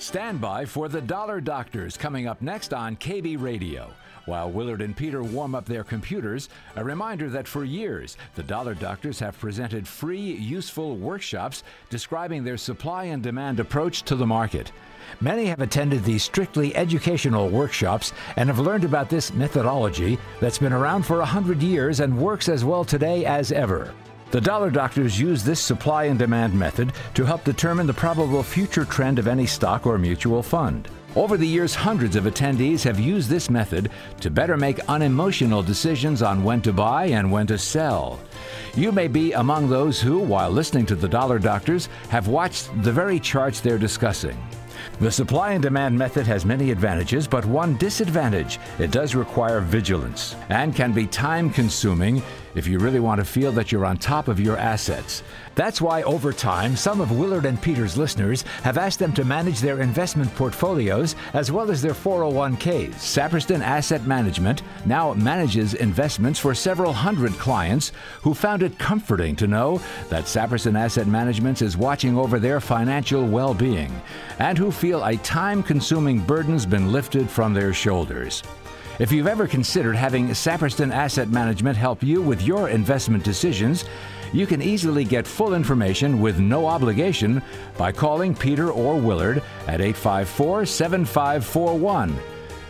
Stand 0.00 0.40
by 0.40 0.64
for 0.64 0.88
the 0.88 1.02
Dollar 1.02 1.42
Doctors 1.42 1.98
coming 1.98 2.26
up 2.26 2.40
next 2.40 2.72
on 2.72 2.96
KB 2.96 3.38
Radio. 3.38 3.92
While 4.24 4.50
Willard 4.50 4.80
and 4.80 4.96
Peter 4.96 5.22
warm 5.22 5.54
up 5.54 5.66
their 5.66 5.84
computers, 5.84 6.48
a 6.76 6.82
reminder 6.82 7.28
that 7.28 7.46
for 7.46 7.64
years, 7.64 8.16
the 8.34 8.42
Dollar 8.42 8.74
Doctors 8.74 9.18
have 9.18 9.38
presented 9.38 9.86
free, 9.86 10.18
useful 10.18 10.96
workshops 10.96 11.64
describing 11.90 12.42
their 12.42 12.56
supply 12.56 13.04
and 13.04 13.22
demand 13.22 13.60
approach 13.60 14.02
to 14.04 14.16
the 14.16 14.26
market. 14.26 14.72
Many 15.20 15.44
have 15.44 15.60
attended 15.60 16.02
these 16.02 16.22
strictly 16.22 16.74
educational 16.74 17.50
workshops 17.50 18.14
and 18.36 18.48
have 18.48 18.58
learned 18.58 18.84
about 18.84 19.10
this 19.10 19.34
methodology 19.34 20.18
that's 20.40 20.58
been 20.58 20.72
around 20.72 21.02
for 21.02 21.20
a 21.20 21.26
hundred 21.26 21.62
years 21.62 22.00
and 22.00 22.18
works 22.18 22.48
as 22.48 22.64
well 22.64 22.86
today 22.86 23.26
as 23.26 23.52
ever. 23.52 23.92
The 24.30 24.40
dollar 24.40 24.70
doctors 24.70 25.18
use 25.18 25.42
this 25.42 25.58
supply 25.58 26.04
and 26.04 26.16
demand 26.16 26.54
method 26.54 26.92
to 27.14 27.24
help 27.24 27.42
determine 27.42 27.88
the 27.88 27.92
probable 27.92 28.44
future 28.44 28.84
trend 28.84 29.18
of 29.18 29.26
any 29.26 29.44
stock 29.44 29.88
or 29.88 29.98
mutual 29.98 30.40
fund. 30.40 30.88
Over 31.16 31.36
the 31.36 31.46
years, 31.46 31.74
hundreds 31.74 32.14
of 32.14 32.24
attendees 32.24 32.84
have 32.84 33.00
used 33.00 33.28
this 33.28 33.50
method 33.50 33.90
to 34.20 34.30
better 34.30 34.56
make 34.56 34.78
unemotional 34.88 35.64
decisions 35.64 36.22
on 36.22 36.44
when 36.44 36.62
to 36.62 36.72
buy 36.72 37.06
and 37.06 37.32
when 37.32 37.48
to 37.48 37.58
sell. 37.58 38.20
You 38.76 38.92
may 38.92 39.08
be 39.08 39.32
among 39.32 39.68
those 39.68 40.00
who, 40.00 40.20
while 40.20 40.50
listening 40.50 40.86
to 40.86 40.94
the 40.94 41.08
dollar 41.08 41.40
doctors, 41.40 41.88
have 42.10 42.28
watched 42.28 42.70
the 42.84 42.92
very 42.92 43.18
charts 43.18 43.58
they're 43.58 43.78
discussing. 43.78 44.38
The 45.00 45.10
supply 45.10 45.52
and 45.52 45.62
demand 45.62 45.98
method 45.98 46.26
has 46.26 46.44
many 46.44 46.70
advantages, 46.70 47.26
but 47.26 47.46
one 47.46 47.78
disadvantage 47.78 48.58
it 48.78 48.90
does 48.90 49.14
require 49.14 49.60
vigilance 49.60 50.36
and 50.50 50.76
can 50.76 50.92
be 50.92 51.06
time 51.06 51.48
consuming 51.48 52.22
if 52.54 52.66
you 52.66 52.78
really 52.78 53.00
want 53.00 53.18
to 53.18 53.24
feel 53.24 53.50
that 53.52 53.72
you're 53.72 53.86
on 53.86 53.96
top 53.96 54.28
of 54.28 54.38
your 54.38 54.58
assets. 54.58 55.22
That's 55.60 55.82
why 55.82 56.02
over 56.04 56.32
time, 56.32 56.74
some 56.74 57.02
of 57.02 57.12
Willard 57.12 57.44
and 57.44 57.60
Peter's 57.60 57.98
listeners 57.98 58.44
have 58.62 58.78
asked 58.78 58.98
them 58.98 59.12
to 59.12 59.26
manage 59.26 59.60
their 59.60 59.82
investment 59.82 60.34
portfolios 60.34 61.16
as 61.34 61.52
well 61.52 61.70
as 61.70 61.82
their 61.82 61.92
401ks. 61.92 62.94
Saperston 62.94 63.60
Asset 63.60 64.06
Management 64.06 64.62
now 64.86 65.12
manages 65.12 65.74
investments 65.74 66.38
for 66.38 66.54
several 66.54 66.94
hundred 66.94 67.32
clients 67.32 67.92
who 68.22 68.32
found 68.32 68.62
it 68.62 68.78
comforting 68.78 69.36
to 69.36 69.46
know 69.46 69.82
that 70.08 70.24
Saperston 70.24 70.78
Asset 70.78 71.06
Management 71.06 71.60
is 71.60 71.76
watching 71.76 72.16
over 72.16 72.38
their 72.38 72.58
financial 72.58 73.26
well 73.26 73.52
being 73.52 73.94
and 74.38 74.56
who 74.56 74.72
feel 74.72 75.04
a 75.04 75.18
time 75.18 75.62
consuming 75.62 76.20
burden's 76.20 76.64
been 76.64 76.90
lifted 76.90 77.28
from 77.28 77.52
their 77.52 77.74
shoulders. 77.74 78.42
If 78.98 79.12
you've 79.12 79.26
ever 79.26 79.46
considered 79.46 79.96
having 79.96 80.28
Saperston 80.28 80.90
Asset 80.90 81.28
Management 81.28 81.76
help 81.76 82.02
you 82.02 82.20
with 82.20 82.42
your 82.42 82.68
investment 82.68 83.24
decisions, 83.24 83.84
you 84.32 84.46
can 84.46 84.62
easily 84.62 85.04
get 85.04 85.26
full 85.26 85.54
information 85.54 86.20
with 86.20 86.38
no 86.38 86.66
obligation 86.66 87.42
by 87.76 87.92
calling 87.92 88.34
Peter 88.34 88.70
or 88.70 88.96
Willard 88.96 89.42
at 89.66 89.80
854 89.80 90.66
7541. 90.66 92.16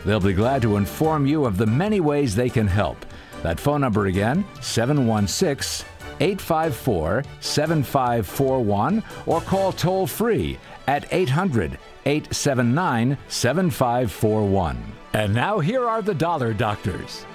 They'll 0.05 0.20
be 0.20 0.33
glad 0.33 0.62
to 0.62 0.77
inform 0.77 1.27
you 1.27 1.44
of 1.44 1.56
the 1.56 1.67
many 1.67 2.00
ways 2.00 2.34
they 2.34 2.48
can 2.48 2.67
help. 2.67 3.05
That 3.42 3.61
phone 3.61 3.80
number 3.80 4.06
again, 4.06 4.44
716 4.61 5.86
854 6.20 7.25
7541, 7.41 9.02
or 9.27 9.41
call 9.41 9.72
toll 9.72 10.06
free 10.06 10.58
at 10.86 11.06
800 11.12 11.78
879 12.06 13.17
7541. 13.28 14.92
And 15.12 15.34
now 15.34 15.58
here 15.58 15.86
are 15.86 16.02
the 16.02 16.14
Dollar 16.14 16.52
Doctors. 16.52 17.27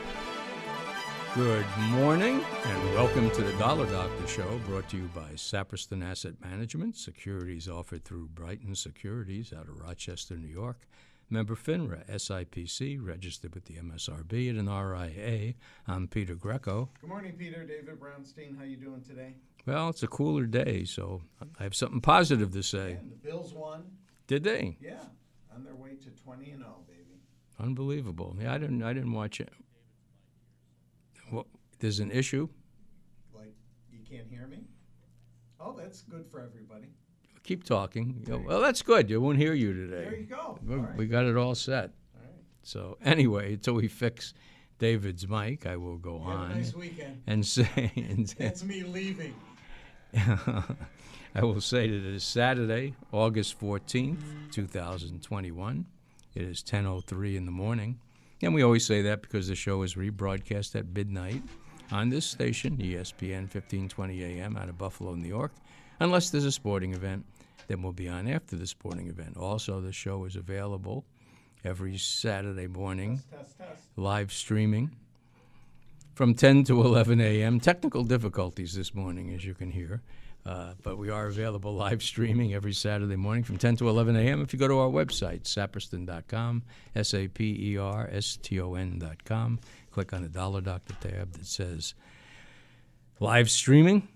Good 1.36 1.66
morning 1.90 2.42
and 2.64 2.94
welcome 2.94 3.30
to 3.32 3.42
the 3.42 3.52
Dollar 3.60 3.86
Doctor 3.88 4.26
Show 4.26 4.58
brought 4.66 4.88
to 4.92 4.98
you 4.98 5.10
by 5.14 5.32
Saperston 5.36 6.02
Asset 6.02 6.36
Management, 6.40 6.96
securities 6.96 7.68
offered 7.68 8.06
through 8.06 8.30
Brighton 8.30 8.74
Securities 8.74 9.52
out 9.52 9.68
of 9.68 9.78
Rochester, 9.82 10.38
New 10.38 10.48
York. 10.48 10.88
Member 11.30 11.56
FINRA, 11.56 12.10
SIPC, 12.10 13.06
registered 13.06 13.54
with 13.54 13.66
the 13.66 13.74
MSRB 13.74 14.50
at 14.50 14.56
an 14.56 14.70
RIA. 14.70 15.56
I'm 15.86 16.08
Peter 16.08 16.36
Greco. 16.36 16.88
Good 17.02 17.10
morning, 17.10 17.34
Peter. 17.34 17.66
David 17.66 18.00
Brownstein. 18.00 18.58
How 18.58 18.64
you 18.64 18.78
doing 18.78 19.02
today? 19.02 19.36
Well, 19.66 19.90
it's 19.90 20.04
a 20.04 20.08
cooler 20.08 20.46
day, 20.46 20.86
so 20.86 21.22
I 21.60 21.64
have 21.64 21.76
something 21.76 22.00
positive 22.00 22.54
to 22.54 22.64
say. 22.64 22.94
And 22.94 23.12
the 23.12 23.18
Bills 23.18 23.54
won. 23.54 23.84
Did 24.28 24.46
they? 24.46 24.78
Yeah, 24.80 25.04
on 25.54 25.66
their 25.66 25.76
way 25.76 25.96
to 25.96 26.10
20 26.12 26.52
and 26.52 26.62
0, 26.62 26.76
baby. 26.88 27.20
Unbelievable. 27.60 28.38
Yeah, 28.40 28.54
I 28.54 28.58
didn't. 28.58 28.84
I 28.84 28.94
didn't 28.94 29.12
watch 29.12 29.42
it. 29.42 29.52
There's 31.80 32.00
an 32.00 32.12
issue. 32.12 32.48
Like, 33.34 33.54
you 33.92 34.00
can't 34.10 34.28
hear 34.30 34.48
me? 34.48 34.64
Oh, 35.60 35.74
that's 35.78 36.02
good 36.04 36.26
for 36.30 36.40
everybody. 36.42 36.88
Keep 37.44 37.64
talking. 37.64 38.24
You 38.26 38.34
know, 38.34 38.44
well, 38.46 38.62
that's 38.62 38.82
good. 38.82 39.12
I 39.12 39.18
won't 39.18 39.38
hear 39.38 39.54
you 39.54 39.74
today. 39.74 40.04
There 40.04 40.16
you 40.16 40.26
go. 40.26 40.60
We- 40.66 40.76
right. 40.76 40.96
We 40.98 41.06
got 41.08 41.26
it 41.26 41.38
all 41.38 41.54
set. 41.56 41.92
All 42.16 42.22
right. 42.22 42.32
So 42.64 42.98
anyway, 43.04 43.54
until 43.54 43.76
we 43.76 43.88
fix 43.88 44.34
David's 44.80 45.28
mic, 45.28 45.66
I 45.68 45.78
will 45.78 45.98
go 45.98 46.18
Have 46.20 46.28
a 46.28 46.32
on 46.32 46.50
nice 46.58 46.74
weekend. 46.74 47.22
and 47.28 47.46
say, 47.56 47.92
and 47.96 48.28
That's 48.40 48.64
me 48.64 48.84
leaving. 48.84 49.34
I 51.38 51.44
will 51.44 51.62
say 51.62 51.90
that 51.90 51.96
it 51.98 52.06
is 52.16 52.24
Saturday, 52.24 52.96
August 53.12 53.60
14th, 53.60 54.18
2021. 54.52 55.86
It 56.34 56.42
is 56.42 56.64
10:03 56.64 57.36
in 57.36 57.46
the 57.46 57.52
morning, 57.52 58.00
and 58.42 58.54
we 58.54 58.62
always 58.64 58.86
say 58.86 59.02
that 59.04 59.22
because 59.22 59.48
the 59.50 59.56
show 59.56 59.82
is 59.84 59.96
rebroadcast 59.96 60.76
at 60.76 60.88
midnight 60.94 61.44
on 61.92 62.10
this 62.10 62.26
station, 62.26 62.78
ESPN 62.78 63.42
1520 63.42 64.24
AM 64.24 64.58
out 64.58 64.70
of 64.70 64.78
Buffalo, 64.78 65.16
New 65.16 65.28
York. 65.28 65.52
Unless 66.00 66.30
there's 66.30 66.46
a 66.46 66.52
sporting 66.52 66.94
event, 66.94 67.26
then 67.68 67.82
we'll 67.82 67.94
be 67.94 68.10
on 68.10 68.28
after 68.28 68.56
the 68.56 68.68
sporting 68.68 69.08
event. 69.08 69.38
Also, 69.38 69.82
the 69.82 69.92
show 69.92 70.26
is 70.26 70.36
available 70.36 71.06
every 71.64 71.98
Saturday 71.98 72.68
morning 72.68 73.22
Test, 73.32 73.58
test. 73.58 73.84
live 73.96 74.32
streaming 74.32 74.92
from 76.14 76.34
10 76.34 76.64
to 76.66 76.82
11 76.82 77.20
a.m. 77.20 77.60
Technical 77.60 78.04
difficulties 78.04 78.74
this 78.74 78.94
morning, 78.94 79.34
as 79.34 79.44
you 79.44 79.54
can 79.54 79.72
hear. 79.72 80.02
Uh, 80.46 80.74
but 80.84 80.98
we 81.00 81.10
are 81.10 81.26
available 81.26 81.74
live 81.74 82.04
streaming 82.04 82.54
every 82.54 82.74
Saturday 82.74 83.16
morning 83.16 83.44
from 83.44 83.58
10 83.58 83.78
to 83.78 83.90
11 83.90 84.16
a.m. 84.16 84.42
If 84.42 84.54
you 84.54 84.60
go 84.60 84.68
to 84.68 84.78
our 84.78 84.90
website, 84.90 85.44
saperston.com, 85.44 86.62
S 86.96 87.14
A 87.16 87.28
P 87.28 87.72
E 87.72 87.78
R 87.78 88.08
S 88.12 88.38
T 88.42 88.62
O 88.62 88.76
N.com, 88.76 89.60
click 89.96 90.12
on 90.12 90.24
the 90.24 90.28
Dollar 90.28 90.60
Doctor 90.60 90.94
tab 91.00 91.32
that 91.32 91.46
says 91.46 91.94
live 93.22 93.50
streaming, 93.50 94.10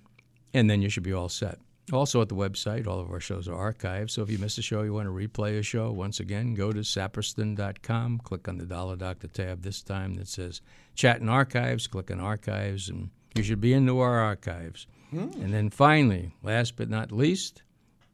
and 0.54 0.70
then 0.70 0.82
you 0.82 0.90
should 0.90 1.04
be 1.04 1.14
all 1.14 1.30
set. 1.30 1.58
Also 1.94 2.22
at 2.22 2.28
the 2.28 2.36
website, 2.36 2.86
all 2.86 3.00
of 3.00 3.10
our 3.10 3.22
shows 3.22 3.48
are 3.48 3.74
archived. 3.74 4.10
So 4.10 4.22
if 4.22 4.30
you 4.30 4.38
miss 4.40 4.58
a 4.58 4.62
show, 4.62 4.82
you 4.82 4.94
want 4.94 5.08
to 5.08 5.14
replay 5.14 5.58
a 5.58 5.64
show, 5.64 5.90
once 5.90 6.20
again, 6.20 6.54
go 6.54 6.74
to 6.74 6.82
saperston.com, 6.82 8.20
click 8.26 8.50
on 8.50 8.58
the 8.58 8.66
Dollar 8.66 8.98
Doctor 8.98 9.30
tab 9.30 9.62
this 9.62 9.82
time 9.82 10.16
that 10.16 10.28
says 10.28 10.60
Chat 10.96 11.22
and 11.22 11.30
Archives, 11.30 11.88
click 11.88 12.12
on 12.12 12.20
Archives, 12.20 12.90
and 12.90 13.10
you 13.36 13.44
should 13.44 13.62
be 13.62 13.72
into 13.72 14.00
our 14.00 14.20
archives. 14.20 14.86
Hmm. 15.12 15.30
And 15.42 15.54
then 15.54 15.70
finally, 15.70 16.34
last 16.44 16.76
but 16.76 16.90
not 16.90 17.14
least, 17.14 17.64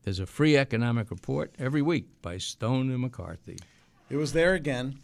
there's 0.04 0.20
a 0.20 0.28
free 0.28 0.56
economic 0.56 1.10
report 1.10 1.56
every 1.58 1.82
week 1.82 2.06
by 2.22 2.38
Stone 2.38 2.92
and 2.92 3.00
McCarthy. 3.00 3.58
It 4.12 4.18
was 4.18 4.34
there 4.34 4.54
again. 4.54 5.00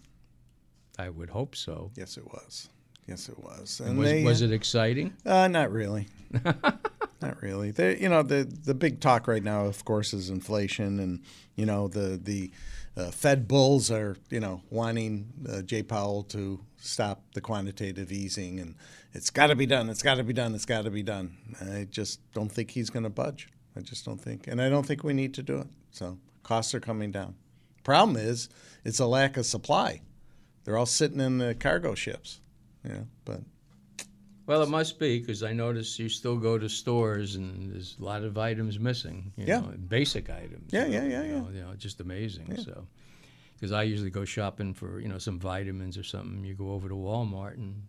I 1.01 1.09
would 1.09 1.31
hope 1.31 1.55
so. 1.55 1.89
Yes, 1.95 2.17
it 2.17 2.25
was. 2.25 2.69
Yes, 3.07 3.27
it 3.27 3.39
was. 3.39 3.81
Was, 3.83 4.23
was 4.23 4.41
it 4.43 4.51
exciting? 4.51 5.15
Uh, 5.25 5.47
not 5.47 5.71
really. 5.71 6.07
not 6.45 7.41
really. 7.41 7.71
They, 7.71 7.97
you 7.97 8.07
know, 8.07 8.21
the 8.21 8.43
the 8.43 8.75
big 8.75 8.99
talk 8.99 9.27
right 9.27 9.43
now, 9.43 9.65
of 9.65 9.83
course, 9.83 10.13
is 10.13 10.29
inflation, 10.29 10.99
and 10.99 11.23
you 11.55 11.65
know 11.65 11.87
the 11.87 12.19
the 12.21 12.51
uh, 12.95 13.09
Fed 13.09 13.47
bulls 13.47 13.89
are 13.89 14.15
you 14.29 14.39
know 14.39 14.61
wanting 14.69 15.33
uh, 15.49 15.63
Jay 15.63 15.81
Powell 15.81 16.21
to 16.25 16.59
stop 16.77 17.23
the 17.33 17.41
quantitative 17.41 18.11
easing, 18.11 18.59
and 18.59 18.75
it's 19.13 19.31
got 19.31 19.47
to 19.47 19.55
be 19.55 19.65
done. 19.65 19.89
It's 19.89 20.03
got 20.03 20.15
to 20.15 20.23
be 20.23 20.33
done. 20.33 20.53
It's 20.53 20.65
got 20.65 20.83
to 20.83 20.91
be 20.91 21.03
done. 21.03 21.35
I 21.59 21.87
just 21.89 22.19
don't 22.33 22.51
think 22.51 22.69
he's 22.69 22.91
going 22.91 23.03
to 23.03 23.09
budge. 23.09 23.49
I 23.75 23.79
just 23.79 24.05
don't 24.05 24.21
think, 24.21 24.45
and 24.45 24.61
I 24.61 24.69
don't 24.69 24.85
think 24.85 25.03
we 25.03 25.13
need 25.13 25.33
to 25.33 25.41
do 25.41 25.57
it. 25.57 25.67
So 25.89 26.19
costs 26.43 26.75
are 26.75 26.79
coming 26.79 27.11
down. 27.11 27.33
Problem 27.83 28.17
is, 28.17 28.49
it's 28.85 28.99
a 28.99 29.07
lack 29.07 29.37
of 29.37 29.47
supply. 29.47 30.01
They're 30.63 30.77
all 30.77 30.85
sitting 30.85 31.19
in 31.19 31.37
the 31.37 31.55
cargo 31.55 31.95
ships. 31.95 32.39
You 32.83 32.93
know, 32.93 33.07
but 33.25 33.41
Well, 34.47 34.63
it 34.63 34.69
must 34.69 34.99
be 34.99 35.19
because 35.19 35.43
I 35.43 35.53
notice 35.53 35.97
you 35.99 36.09
still 36.09 36.37
go 36.37 36.57
to 36.57 36.67
stores 36.67 37.35
and 37.35 37.71
there's 37.73 37.95
a 37.99 38.03
lot 38.03 38.23
of 38.23 38.37
items 38.37 38.79
missing. 38.79 39.31
You 39.37 39.45
Yeah. 39.47 39.59
know, 39.61 39.73
basic 39.87 40.29
items. 40.29 40.71
Yeah, 40.73 40.87
yeah, 40.87 41.03
yeah, 41.05 41.23
you 41.23 41.31
yeah. 41.33 41.39
know, 41.39 41.49
you 41.53 41.61
know, 41.61 41.73
just 41.77 41.99
amazing. 42.01 42.57
So, 42.57 42.87
because 43.55 43.71
I 43.71 43.83
usually 43.83 44.09
go 44.09 44.25
shopping 44.25 44.73
for 44.73 44.99
you 44.99 45.07
know 45.07 45.19
some 45.19 45.39
vitamins 45.39 45.97
or 45.97 46.03
something. 46.03 46.43
You 46.43 46.55
go 46.55 46.71
over 46.71 46.89
to 46.89 46.95
Walmart 46.95 47.53
and 47.55 47.83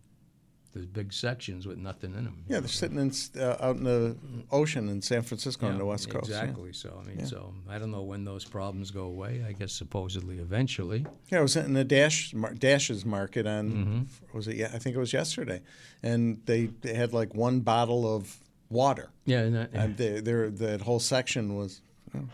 there's 0.73 0.85
big 0.87 1.13
sections 1.13 1.65
with 1.67 1.77
nothing 1.77 2.13
in 2.15 2.23
them. 2.25 2.43
Yeah, 2.47 2.59
they're 2.59 2.67
sitting 2.67 2.97
in, 2.97 3.11
uh, 3.39 3.57
out 3.59 3.75
in 3.77 3.83
the 3.83 4.17
ocean 4.51 4.89
in 4.89 5.01
San 5.01 5.21
Francisco 5.21 5.67
on 5.67 5.77
the 5.77 5.85
West 5.85 6.09
Coast. 6.09 6.29
yeah. 6.29 6.41
Exactly. 6.41 6.73
So 6.73 6.99
I 7.01 7.07
mean, 7.07 7.25
so 7.25 7.53
I 7.69 7.77
don't 7.79 7.91
know 7.91 8.01
when 8.03 8.25
those 8.25 8.43
problems 8.45 8.91
go 8.91 9.03
away. 9.03 9.43
I 9.47 9.51
guess 9.53 9.71
supposedly 9.71 10.39
eventually. 10.39 11.05
Yeah, 11.31 11.39
I 11.39 11.41
was 11.41 11.55
in 11.55 11.73
the 11.73 11.83
Dash 11.83 12.33
mar- 12.33 12.53
Dash's 12.53 13.05
market 13.05 13.45
on 13.47 13.71
Mm-hmm. 13.71 14.37
was 14.37 14.47
it? 14.47 14.55
Yeah, 14.55 14.71
I 14.73 14.79
think 14.79 14.95
it 14.95 14.99
was 14.99 15.13
yesterday, 15.13 15.61
and 16.01 16.41
they, 16.45 16.67
they 16.81 16.93
had 16.93 17.13
like 17.13 17.33
one 17.35 17.59
bottle 17.61 18.15
of 18.15 18.39
water, 18.69 19.11
Yeah. 19.25 19.41
And 19.41 19.55
that, 19.55 19.69
and 19.73 19.97
they, 19.97 20.19
that 20.19 20.81
whole 20.81 20.99
section 20.99 21.55
was 21.55 21.81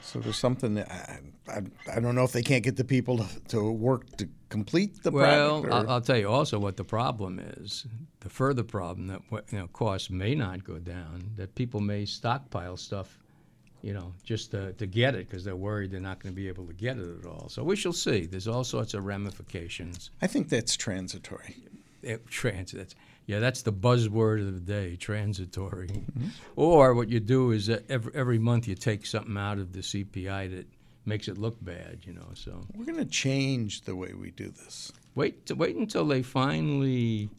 So 0.02 0.20
there's 0.20 0.38
something 0.38 0.76
that 0.76 0.90
I, 0.92 1.20
I, 1.52 1.62
I 1.98 2.00
don't 2.00 2.16
know 2.16 2.24
if 2.24 2.32
they 2.32 2.42
can't 2.44 2.64
get 2.64 2.78
the 2.78 2.84
people 2.86 3.18
to, 3.18 3.40
to 3.50 3.72
work 3.72 4.06
to 4.18 4.28
complete 4.50 5.04
the 5.04 5.12
Well, 5.12 5.62
project. 5.62 5.88
or- 5.88 5.90
I'll, 5.92 6.02
tell 6.02 6.18
you 6.18 6.30
also 6.30 6.60
what 6.60 6.78
the 6.78 6.84
problem 6.84 7.40
is. 7.40 7.86
The 8.22 8.30
further 8.30 8.64
problem 8.64 9.08
that 9.08 9.22
you 9.52 9.60
know 9.60 9.68
costs 9.68 10.10
may 10.10 10.36
not 10.36 10.64
go 10.64 10.78
down. 10.80 11.32
That 11.38 11.56
people 11.56 11.80
may 11.80 12.06
stockpile 12.06 12.76
stuff, 12.78 13.18
you 13.82 13.94
know, 13.94 14.14
just 14.24 14.52
to, 14.52 14.74
to 14.74 14.86
get 14.86 15.16
it 15.16 15.30
because 15.30 15.44
they're 15.46 15.56
worried 15.56 15.92
they're 15.92 16.02
not 16.02 16.20
going 16.22 16.34
to 16.34 16.36
be 16.36 16.48
able 16.50 16.66
to 16.66 16.74
get 16.74 16.98
it 16.98 17.20
at 17.20 17.26
all. 17.26 17.48
So 17.50 17.64
we 17.64 17.76
shall 17.76 17.94
see. 17.94 18.26
There's 18.26 18.48
all 18.48 18.64
sorts 18.64 18.94
of 18.94 19.06
ramifications. 19.06 20.12
I 20.22 20.28
think 20.28 20.50
that's 20.50 20.76
transitory. 20.76 21.56
Eh, 22.04 22.14
it, 22.14 22.28
transit. 22.28 22.94
Yeah, 23.26 23.40
that's 23.40 23.62
the 23.62 23.72
buzzword 23.72 24.42
of 24.42 24.54
the 24.56 24.60
day, 24.60 24.96
transitory. 24.96 25.88
Mm-hmm. 25.88 26.28
Or 26.56 26.96
what 26.96 27.10
you 27.10 27.20
do 27.20 27.52
is 27.52 27.68
that 27.68 27.90
every, 27.90 28.12
every 28.16 28.40
month 28.40 28.68
you 28.68 28.74
take 28.76 29.06
something 29.06 29.38
out 29.38 29.60
of 29.60 29.72
the 29.72 29.82
CPI 29.82 30.50
that 30.56 30.68
makes 31.06 31.28
it 31.28 31.38
look 31.38 31.58
bad, 31.64 32.00
you 32.06 32.14
know. 32.14 32.30
So 32.34 32.66
We're 32.76 32.86
going 32.86 32.98
to 33.00 33.06
change 33.06 33.82
the 33.82 33.96
way 33.96 34.14
we 34.14 34.32
do 34.32 34.50
this. 34.50 34.92
wait, 35.16 35.46
to, 35.48 35.56
wait 35.56 35.76
until 35.76 36.06
they 36.06 36.22
finally 36.22 37.30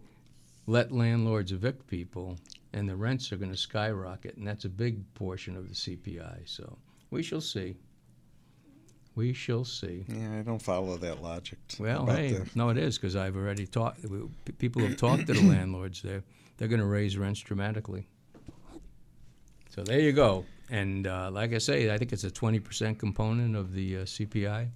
let 0.66 0.92
landlords 0.92 1.52
evict 1.52 1.86
people, 1.86 2.38
and 2.72 2.88
the 2.88 2.96
rents 2.96 3.32
are 3.32 3.36
going 3.36 3.50
to 3.50 3.56
skyrocket, 3.56 4.36
and 4.36 4.46
that's 4.46 4.64
a 4.64 4.68
big 4.68 5.12
portion 5.14 5.56
of 5.56 5.68
the 5.68 5.74
CPI. 5.74 6.40
So 6.48 6.78
we 7.10 7.22
shall 7.22 7.40
see. 7.40 7.76
We 9.16 9.32
shall 9.32 9.64
see. 9.64 10.04
Yeah, 10.08 10.38
I 10.38 10.42
don't 10.42 10.62
follow 10.62 10.96
that 10.98 11.20
logic. 11.20 11.58
Well, 11.78 12.06
hey, 12.06 12.32
the- 12.34 12.48
no, 12.54 12.68
it 12.70 12.78
is 12.78 12.96
because 12.96 13.16
I've 13.16 13.36
already 13.36 13.66
talked. 13.66 14.00
People 14.58 14.82
have 14.82 14.96
talked 14.96 15.26
to 15.26 15.32
the 15.34 15.42
landlords. 15.48 16.00
They're 16.02 16.22
they're 16.56 16.68
going 16.68 16.80
to 16.80 16.86
raise 16.86 17.16
rents 17.18 17.40
dramatically. 17.40 18.06
So 19.70 19.82
there 19.82 20.00
you 20.00 20.12
go. 20.12 20.44
And 20.70 21.06
uh, 21.06 21.30
like 21.32 21.52
I 21.52 21.58
say, 21.58 21.92
I 21.92 21.98
think 21.98 22.12
it's 22.12 22.24
a 22.24 22.30
twenty 22.30 22.60
percent 22.60 22.98
component 22.98 23.56
of 23.56 23.72
the 23.72 23.98
uh, 23.98 24.02
CPI. 24.02 24.68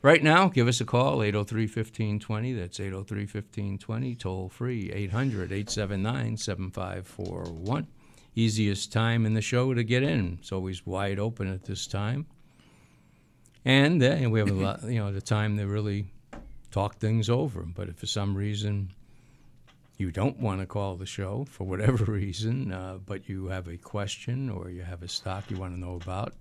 Right 0.00 0.22
now, 0.22 0.46
give 0.46 0.68
us 0.68 0.80
a 0.80 0.84
call 0.84 1.18
803-1520. 1.18 2.56
That's 2.56 2.78
803-1520. 2.78 4.16
Toll 4.16 4.48
free 4.48 4.90
800-879-7541. 5.10 7.86
Easiest 8.36 8.92
time 8.92 9.26
in 9.26 9.34
the 9.34 9.40
show 9.40 9.74
to 9.74 9.82
get 9.82 10.04
in. 10.04 10.38
It's 10.40 10.52
always 10.52 10.86
wide 10.86 11.18
open 11.18 11.52
at 11.52 11.64
this 11.64 11.88
time. 11.88 12.26
And 13.64 14.00
uh, 14.00 14.28
we 14.30 14.38
have 14.38 14.50
a 14.50 14.54
lot, 14.54 14.84
you 14.84 15.00
know, 15.00 15.12
the 15.12 15.20
time 15.20 15.58
to 15.58 15.66
really 15.66 16.06
talk 16.70 16.98
things 16.98 17.28
over. 17.28 17.62
But 17.62 17.88
if 17.88 17.96
for 17.96 18.06
some 18.06 18.36
reason 18.36 18.92
you 19.98 20.12
don't 20.12 20.38
want 20.38 20.60
to 20.60 20.66
call 20.66 20.96
the 20.96 21.06
show 21.06 21.44
for 21.50 21.64
whatever 21.64 22.04
reason, 22.12 22.72
uh, 22.72 22.98
but 23.04 23.28
you 23.28 23.48
have 23.48 23.68
a 23.68 23.76
question 23.76 24.48
or 24.48 24.70
you 24.70 24.82
have 24.82 25.02
a 25.02 25.08
stock 25.08 25.50
you 25.50 25.56
want 25.56 25.74
to 25.74 25.80
know 25.80 25.96
about, 25.96 26.34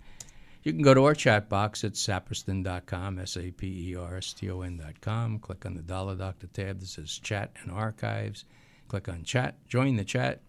you 0.64 0.72
can 0.72 0.82
go 0.82 0.94
to 0.94 1.06
our 1.06 1.16
chat 1.16 1.50
box 1.50 1.84
at 1.84 1.94
saperston.com, 1.94 3.20
S 3.20 3.38
A 3.38 3.52
P 3.52 3.92
E 3.92 3.96
R 3.96 4.18
S 4.18 4.34
T 4.34 4.50
O 4.52 4.62
N.com. 4.62 5.40
Click 5.40 5.66
on 5.66 5.76
the 5.76 5.82
Dollar 5.82 6.16
Doctor 6.16 6.48
tab 6.48 6.80
that 6.80 6.88
says 6.88 7.20
Chat 7.20 7.52
and 7.62 7.72
Archives. 7.72 8.46
Click 8.88 9.10
on 9.10 9.24
Chat, 9.24 9.56
join 9.68 9.96
the 9.96 10.04
chat. 10.04 10.42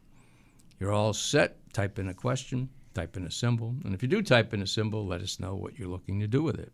You're 0.79 0.93
all 0.93 1.13
set. 1.13 1.57
Type 1.73 1.99
in 1.99 2.09
a 2.09 2.15
question, 2.15 2.69
type 2.95 3.17
in 3.17 3.25
a 3.25 3.31
symbol. 3.31 3.75
And 3.85 3.95
if 3.95 4.03
you 4.03 4.09
do 4.09 4.23
type 4.23 4.53
in 4.53 4.63
a 4.63 4.67
symbol, 4.67 5.07
let 5.07 5.23
us 5.23 5.41
know 5.41 5.55
what 5.55 5.79
you're 5.79 5.89
looking 5.89 6.21
to 6.21 6.27
do 6.27 6.43
with 6.43 6.59
it. 6.59 6.73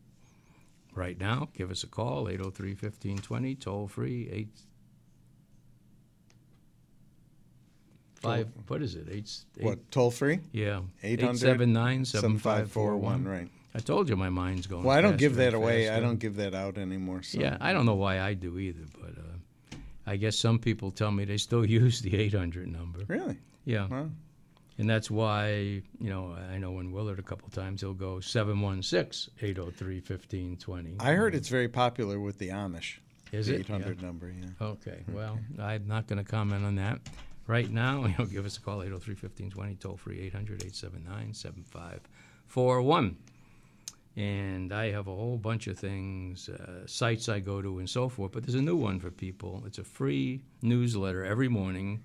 Right 0.95 1.19
now, 1.19 1.49
give 1.55 1.71
us 1.71 1.83
a 1.83 1.89
call, 1.89 2.29
803 2.29 2.71
1520, 2.71 3.55
toll 3.57 3.89
free, 3.89 4.29
8. 4.31 4.49
Five, 8.25 8.49
what 8.69 8.83
is 8.83 8.95
it? 8.95 9.07
Eight, 9.11 9.31
eight 9.59 9.65
what, 9.65 9.91
toll 9.91 10.11
free? 10.11 10.41
Yeah. 10.53 10.81
800 11.03 11.37
879 11.37 12.05
7541, 12.05 13.25
right. 13.25 13.49
I 13.75 13.81
told 13.81 14.09
you 14.09 14.17
my 14.17 14.29
mind's 14.29 14.67
going 14.67 14.85
Well, 14.85 14.97
I 14.97 15.01
don't 15.01 15.17
give 15.17 15.37
that 15.37 15.53
away. 15.53 15.89
I 15.89 16.01
don't 16.01 16.19
give 16.19 16.37
that 16.37 16.55
out 16.55 16.79
anymore. 16.79 17.23
So. 17.23 17.41
Yeah, 17.41 17.57
I 17.61 17.73
don't 17.73 17.87
know 17.87 17.97
why 17.97 18.21
I 18.21 18.35
do 18.35 18.59
either, 18.59 18.85
but 19.01 19.11
uh, 19.19 19.77
I 20.07 20.17
guess 20.17 20.39
some 20.39 20.59
people 20.59 20.91
tell 20.91 21.11
me 21.11 21.25
they 21.25 21.39
still 21.39 21.67
use 21.81 22.01
the 22.01 22.17
800 22.17 22.69
number. 22.69 23.01
Really? 23.09 23.39
Yeah. 23.65 23.89
Wow. 23.89 24.11
And 24.77 24.91
that's 24.91 25.11
why, 25.11 25.51
you 25.51 26.11
know, 26.11 26.37
I 26.53 26.59
know 26.59 26.73
when 26.73 26.91
Willard 26.91 27.21
a 27.21 27.23
couple 27.23 27.49
times 27.51 27.81
he'll 27.81 27.95
go 27.95 28.19
716 28.21 29.33
803 29.41 29.95
1520. 29.97 30.97
I 30.99 31.13
heard 31.13 31.35
it's 31.35 31.49
very 31.49 31.69
popular 31.69 32.19
with 32.19 32.39
the 32.39 32.49
Amish. 32.49 32.99
Is 33.31 33.47
the 33.47 33.55
it? 33.55 33.61
800 33.61 34.03
number, 34.03 34.31
yeah. 34.31 34.47
Okay, 34.61 35.05
well, 35.13 35.39
I'm 35.61 35.87
not 35.87 36.07
going 36.07 36.25
to 36.25 36.29
comment 36.29 36.65
on 36.65 36.77
that. 36.77 37.01
Right 37.47 37.71
now, 37.71 38.05
you 38.07 38.15
know, 38.19 38.25
give 38.25 38.47
us 38.47 38.57
a 38.57 38.61
call, 38.61 38.79
803-1520, 38.79 39.81
toll 39.81 39.97
free 39.97 40.31
800-879-7541. 40.31 43.15
And 44.17 44.73
I 44.73 44.93
have 44.93 45.09
a 45.09 45.15
whole 45.15 45.37
bunch 45.37 45.67
of 45.67 45.77
things, 45.77 46.49
uh, 46.49 46.87
sites 46.87 47.29
I 47.29 47.41
go 47.41 47.61
to 47.61 47.81
and 47.81 47.91
so 47.91 48.09
forth, 48.09 48.31
but 48.33 48.45
there's 48.45 48.55
a 48.55 48.63
new 48.63 48.77
one 48.77 49.01
for 49.01 49.11
people. 49.11 49.65
It's 49.67 49.79
a 49.79 49.85
free 49.85 50.41
newsletter 50.63 51.25
every 51.25 51.49
morning. 51.49 52.05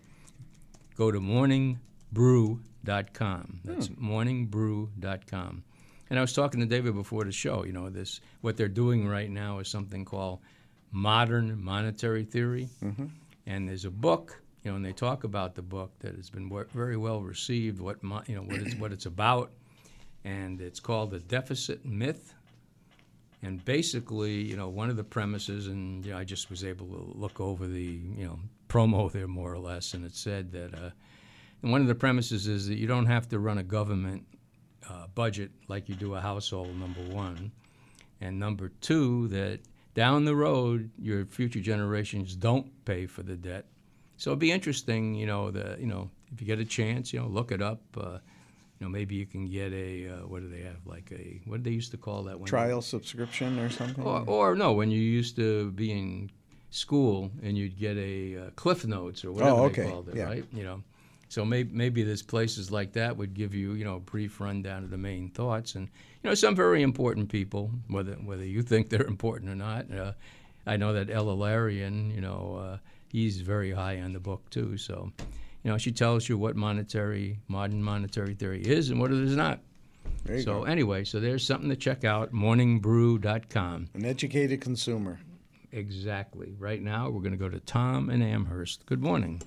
Go 0.95 1.12
to 1.12 1.19
morningbrew.com. 1.19 3.59
That's 3.63 3.89
morningbrew.com. 3.89 5.63
And 6.09 6.18
I 6.18 6.21
was 6.24 6.33
talking 6.33 6.62
to 6.62 6.65
David 6.65 6.95
before 6.95 7.24
the 7.24 7.31
show, 7.31 7.63
you 7.63 7.74
know, 7.74 7.91
this 7.91 8.21
what 8.41 8.57
they're 8.57 8.68
doing 8.68 9.07
right 9.07 9.30
now 9.30 9.59
is 9.59 9.68
something 9.68 10.03
called 10.03 10.39
modern 10.91 11.63
monetary 11.63 12.24
theory. 12.24 12.69
And 13.45 13.69
there's 13.69 13.86
a 13.86 13.91
book, 13.91 14.41
you 14.63 14.71
know, 14.71 14.75
and 14.75 14.85
they 14.85 14.91
talk 14.91 15.23
about 15.23 15.56
the 15.56 15.61
book 15.61 15.91
that 16.00 16.15
has 16.15 16.29
been 16.29 16.51
very 16.73 16.97
well 16.97 17.21
received, 17.21 17.79
what 17.79 18.03
mo- 18.03 18.23
you 18.27 18.35
know, 18.35 18.41
what 18.41 18.59
it's 18.59 18.75
what 18.75 18.91
it's 18.91 19.06
about, 19.06 19.51
and 20.23 20.59
it's 20.59 20.79
called 20.79 21.11
the 21.11 21.19
deficit 21.19 21.85
myth. 21.85 22.33
And 23.41 23.63
basically, 23.63 24.33
you 24.33 24.57
know, 24.57 24.67
one 24.67 24.89
of 24.89 24.97
the 24.97 25.03
premises, 25.03 25.67
and 25.67 26.06
you 26.06 26.11
know, 26.11 26.17
I 26.17 26.25
just 26.25 26.50
was 26.50 26.65
able 26.65 26.88
to 26.88 27.17
look 27.17 27.39
over 27.39 27.67
the 27.67 28.01
you 28.17 28.25
know 28.25 28.39
promo 28.67 29.09
there 29.11 29.27
more 29.27 29.53
or 29.53 29.59
less, 29.59 29.94
and 29.94 30.06
it 30.06 30.15
said 30.15 30.51
that 30.51 30.73
uh, 30.73 30.89
one 31.62 31.81
of 31.81 31.88
the 31.88 31.95
premises 31.95 32.47
is 32.47 32.67
that 32.67 32.77
you 32.77 32.88
don't 32.88 33.05
have 33.05 33.29
to 33.29 33.39
run 33.39 33.59
a 33.59 33.63
government 33.63 34.25
uh, 34.89 35.07
budget 35.15 35.51
like 35.69 35.88
you 35.88 35.95
do 35.95 36.15
a 36.15 36.21
household. 36.21 36.75
Number 36.75 37.01
one, 37.15 37.51
and 38.19 38.38
number 38.38 38.73
two, 38.81 39.29
that 39.29 39.62
down 39.94 40.25
the 40.25 40.35
road, 40.35 40.91
your 41.00 41.25
future 41.25 41.62
generations 41.62 42.35
don't 42.35 42.83
pay 42.83 43.05
for 43.05 43.23
the 43.23 43.38
debt. 43.38 43.65
So 44.19 44.31
it'd 44.31 44.39
be 44.39 44.51
interesting, 44.51 45.16
you 45.16 45.25
know, 45.25 45.50
the 45.50 45.77
you 45.80 45.88
know, 45.88 46.10
if 46.33 46.42
you 46.42 46.45
get 46.45 46.60
a 46.60 46.66
chance, 46.66 47.13
you 47.13 47.19
know, 47.19 47.27
look 47.27 47.51
it 47.51 47.62
up. 47.62 47.81
Uh, 47.98 48.19
you 48.77 48.86
know, 48.86 48.89
maybe 48.89 49.16
you 49.16 49.25
can 49.25 49.45
get 49.45 49.71
a 49.74 50.10
uh, 50.10 50.27
what 50.27 50.42
do 50.42 50.50
they 50.50 50.62
have 50.62 50.86
like 50.86 51.10
a 51.12 51.42
what 51.45 51.57
did 51.57 51.63
they 51.63 51.71
used 51.75 51.92
to 51.92 51.98
call 51.98 52.24
that 52.24 52.38
one? 52.38 52.48
Trial 52.48 52.81
subscription 52.81 53.57
or 53.60 53.69
something? 53.69 54.03
Or, 54.03 54.24
or 54.27 54.55
no, 54.55 54.74
when 54.74 54.91
you 54.91 55.00
used 55.00 55.38
to 55.38 55.72
be 55.72 55.91
in 55.91 56.29
school 56.70 57.32
and 57.41 57.58
you'd 57.58 57.79
get 57.79 57.96
a 57.98 58.38
uh, 58.38 58.50
Cliff 58.58 58.86
Notes 58.86 59.24
or 59.24 59.32
whatever 59.32 59.51
Oh, 59.55 59.70
they 59.70 59.89
called 59.89 60.10
it, 60.10 60.15
yeah. 60.15 60.24
right? 60.25 60.46
You 60.53 60.63
know, 60.63 60.84
so 61.29 61.46
maybe 61.46 61.74
maybe 61.74 62.03
there's 62.03 62.22
places 62.22 62.72
like 62.72 62.91
that 62.93 63.15
would 63.15 63.34
give 63.34 63.55
you 63.55 63.72
you 63.74 63.86
know 63.86 63.96
a 63.96 64.01
brief 64.01 64.41
rundown 64.41 64.84
of 64.84 64.89
the 64.89 64.98
main 64.98 65.29
thoughts 65.29 65.75
and 65.75 65.88
you 66.24 66.29
know 66.29 66.36
some 66.36 66.55
very 66.55 66.82
important 66.82 67.29
people, 67.29 67.72
whether 67.88 68.13
whether 68.15 68.46
you 68.46 68.63
think 68.63 68.89
they're 68.89 69.08
important 69.17 69.50
or 69.50 69.55
not. 69.55 69.89
Uh, 69.89 70.12
I 70.67 70.75
know 70.75 70.91
that 70.91 71.10
Ella 71.10 71.32
Larian, 71.32 72.12
you 72.12 72.22
know, 72.22 72.60
uh, 72.62 72.77
he's 73.12 73.42
very 73.42 73.72
high 73.72 74.00
on 74.01 74.13
the 74.13 74.20
book 74.20 74.50
too. 74.50 74.78
So, 74.78 75.12
you 75.63 75.72
know, 75.72 75.78
she 75.78 75.92
tells 75.92 76.30
you 76.30 76.38
what 76.38 76.56
monetary 76.56 77.39
modern 77.48 77.84
monetary 77.84 78.34
theory 78.34 78.62
is 78.62 78.89
and 78.89 79.00
what 79.00 79.12
it 79.12 79.20
is 79.20 79.36
not. 79.36 79.60
There 80.25 80.38
you 80.38 80.42
So 80.44 80.60
go. 80.60 80.63
anyway, 80.63 81.04
so 81.04 81.20
there's 81.20 81.46
something 81.46 81.70
to 81.70 81.75
check 81.75 82.04
out. 82.04 82.32
Morningbrew.com. 82.34 83.89
An 83.94 84.06
educated 84.06 84.62
consumer. 84.62 85.20
Exactly. 85.72 86.56
Right 86.58 86.82
now, 86.82 87.10
we're 87.10 87.22
going 87.22 87.32
to 87.32 87.38
go 87.38 87.50
to 87.50 87.60
Tom 87.60 88.10
and 88.10 88.24
Amherst. 88.24 88.86
Good 88.86 89.01
morning. 89.04 89.42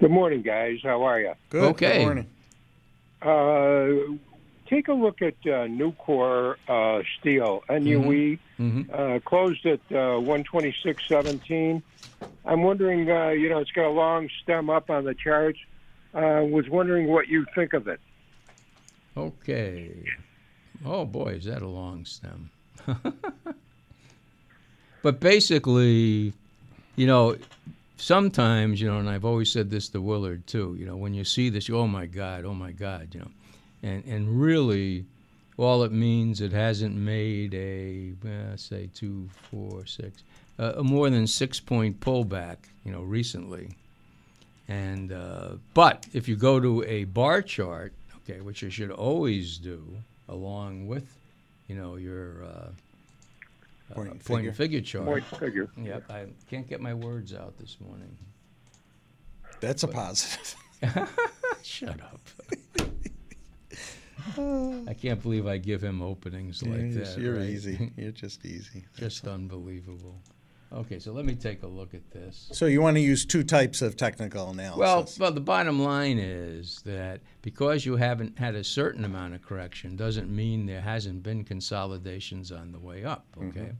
Good 0.00 0.10
morning, 0.10 0.42
guys. 0.42 0.78
How 0.82 1.02
are 1.02 1.20
you? 1.20 1.32
Good. 1.50 1.64
Okay. 1.70 1.98
Good 1.98 2.04
morning. 2.04 2.26
Uh, 3.22 4.33
take 4.74 4.88
a 4.88 4.92
look 4.92 5.22
at 5.22 5.34
uh, 5.44 5.66
Nucor 5.68 6.56
uh, 6.68 7.02
Steel, 7.18 7.62
NUE, 7.70 8.38
Mhm. 8.58 8.90
uh, 8.92 9.20
closed 9.20 9.64
at 9.66 9.80
uh, 9.90 10.18
126.17. 10.20 11.82
I'm 12.44 12.62
wondering, 12.62 13.08
uh, 13.10 13.28
you 13.28 13.48
know, 13.48 13.58
it's 13.58 13.70
got 13.70 13.86
a 13.86 13.90
long 14.04 14.28
stem 14.42 14.68
up 14.68 14.90
on 14.90 15.04
the 15.04 15.14
charts. 15.14 15.58
Uh, 16.12 16.44
was 16.48 16.68
wondering 16.68 17.08
what 17.08 17.26
you 17.28 17.44
think 17.54 17.72
of 17.72 17.88
it. 17.88 18.00
Okay. 19.16 19.90
Oh 20.84 21.04
boy, 21.04 21.34
is 21.34 21.44
that 21.44 21.62
a 21.62 21.68
long 21.68 22.04
stem. 22.04 22.50
but 25.02 25.18
basically, 25.20 26.32
you 26.96 27.06
know, 27.06 27.36
sometimes, 27.96 28.80
you 28.80 28.88
know, 28.88 28.98
and 28.98 29.08
I've 29.10 29.24
always 29.24 29.50
said 29.50 29.70
this 29.70 29.88
to 29.90 30.00
Willard 30.00 30.46
too, 30.46 30.76
you 30.78 30.86
know, 30.86 30.96
when 30.96 31.14
you 31.14 31.24
see 31.24 31.48
this, 31.48 31.68
you, 31.68 31.76
oh 31.76 31.88
my 31.88 32.06
God, 32.06 32.44
oh 32.44 32.54
my 32.54 32.70
God, 32.72 33.08
you 33.12 33.20
know. 33.20 33.30
And 33.84 34.04
and 34.06 34.40
really 34.40 35.04
all 35.58 35.84
it 35.84 35.92
means 35.92 36.40
it 36.40 36.52
hasn't 36.52 36.96
made 36.96 37.54
a 37.54 38.14
uh, 38.26 38.56
say 38.56 38.88
two, 38.94 39.28
four, 39.50 39.86
six, 39.86 40.22
uh, 40.58 40.72
a 40.76 40.82
more 40.82 41.10
than 41.10 41.26
six 41.26 41.60
point 41.60 42.00
pullback, 42.00 42.56
you 42.84 42.90
know, 42.90 43.02
recently. 43.02 43.68
And 44.68 45.12
uh, 45.12 45.50
but 45.74 46.06
if 46.14 46.26
you 46.28 46.36
go 46.36 46.58
to 46.58 46.82
a 46.84 47.04
bar 47.04 47.42
chart, 47.42 47.92
okay, 48.22 48.40
which 48.40 48.62
you 48.62 48.70
should 48.70 48.90
always 48.90 49.58
do, 49.58 49.84
along 50.28 50.88
with, 50.88 51.16
you 51.68 51.76
know, 51.76 51.96
your 51.96 52.44
uh, 52.44 52.68
Point 53.92 54.08
uh, 54.08 54.12
and 54.12 54.24
point 54.24 54.46
and 54.46 54.56
figure 54.56 54.80
chart. 54.80 55.04
Point 55.04 55.24
figure. 55.24 55.68
Yep, 55.76 56.10
I 56.10 56.26
can't 56.48 56.66
get 56.66 56.80
my 56.80 56.94
words 56.94 57.34
out 57.34 57.58
this 57.58 57.76
morning. 57.86 58.16
That's 59.60 59.82
a 59.82 59.88
positive. 59.88 60.56
Shut 61.62 62.00
up. 62.00 62.20
I 64.88 64.94
can't 64.94 65.22
believe 65.22 65.46
I 65.46 65.58
give 65.58 65.82
him 65.82 66.00
openings 66.02 66.62
like 66.62 66.94
that. 66.94 67.18
You're 67.18 67.36
right? 67.36 67.48
easy. 67.48 67.92
You're 67.96 68.12
just 68.12 68.44
easy. 68.44 68.84
Just 68.96 69.26
unbelievable. 69.26 70.20
Okay, 70.72 70.98
so 70.98 71.12
let 71.12 71.24
me 71.24 71.34
take 71.36 71.62
a 71.62 71.66
look 71.68 71.94
at 71.94 72.10
this. 72.10 72.48
So 72.52 72.66
you 72.66 72.80
want 72.82 72.96
to 72.96 73.00
use 73.00 73.24
two 73.24 73.44
types 73.44 73.80
of 73.80 73.96
technical 73.96 74.50
analysis. 74.50 74.78
Well, 74.78 75.08
well, 75.20 75.32
the 75.32 75.40
bottom 75.40 75.80
line 75.80 76.18
is 76.18 76.80
that 76.84 77.20
because 77.42 77.86
you 77.86 77.96
haven't 77.96 78.38
had 78.38 78.56
a 78.56 78.64
certain 78.64 79.04
amount 79.04 79.34
of 79.34 79.42
correction 79.42 79.94
doesn't 79.94 80.34
mean 80.34 80.66
there 80.66 80.80
hasn't 80.80 81.22
been 81.22 81.44
consolidations 81.44 82.50
on 82.50 82.72
the 82.72 82.80
way 82.80 83.04
up. 83.04 83.26
Okay, 83.40 83.72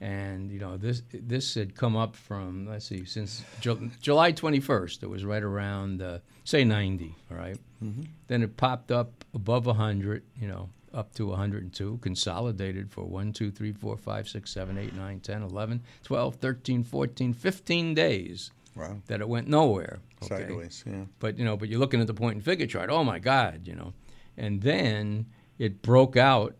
and 0.00 0.50
you 0.50 0.58
know 0.58 0.76
this 0.76 1.02
this 1.12 1.54
had 1.54 1.74
come 1.74 1.96
up 1.96 2.16
from 2.16 2.66
let's 2.66 2.86
see 2.86 3.04
since 3.06 3.42
Ju- 3.60 3.90
July 4.02 4.32
21st. 4.32 5.04
It 5.04 5.08
was 5.08 5.24
right 5.24 5.42
around 5.42 6.02
uh, 6.02 6.18
say 6.44 6.64
90. 6.64 7.14
All 7.30 7.36
right? 7.38 7.56
Mm-hmm. 7.84 8.02
Then 8.28 8.42
it 8.42 8.56
popped 8.56 8.90
up 8.90 9.24
above 9.34 9.66
100. 9.66 10.22
You 10.40 10.48
know. 10.48 10.68
Up 10.92 11.12
to 11.16 11.26
102, 11.26 11.98
consolidated 12.02 12.88
for 12.88 13.02
1, 13.02 13.32
2, 13.32 13.50
3, 13.50 13.72
4, 13.72 13.96
5, 13.96 14.28
6, 14.28 14.48
7, 14.48 14.78
8, 14.78 14.94
9, 14.94 15.20
10, 15.20 15.42
11, 15.42 15.82
12, 16.04 16.34
13, 16.36 16.84
14, 16.84 17.32
15 17.34 17.94
days 17.94 18.52
wow, 18.76 18.96
that 19.08 19.20
it 19.20 19.28
went 19.28 19.48
nowhere. 19.48 19.98
Okay? 20.22 20.46
sideways. 20.46 20.84
Yeah. 20.86 21.04
But 21.18 21.38
you 21.38 21.44
know, 21.44 21.56
but 21.56 21.68
you're 21.68 21.80
looking 21.80 22.00
at 22.00 22.06
the 22.06 22.14
point 22.14 22.36
and 22.36 22.44
figure 22.44 22.66
chart. 22.66 22.90
Oh 22.90 23.04
my 23.04 23.18
God, 23.18 23.66
you 23.66 23.74
know, 23.74 23.92
and 24.36 24.62
then 24.62 25.26
it 25.58 25.82
broke 25.82 26.16
out 26.16 26.54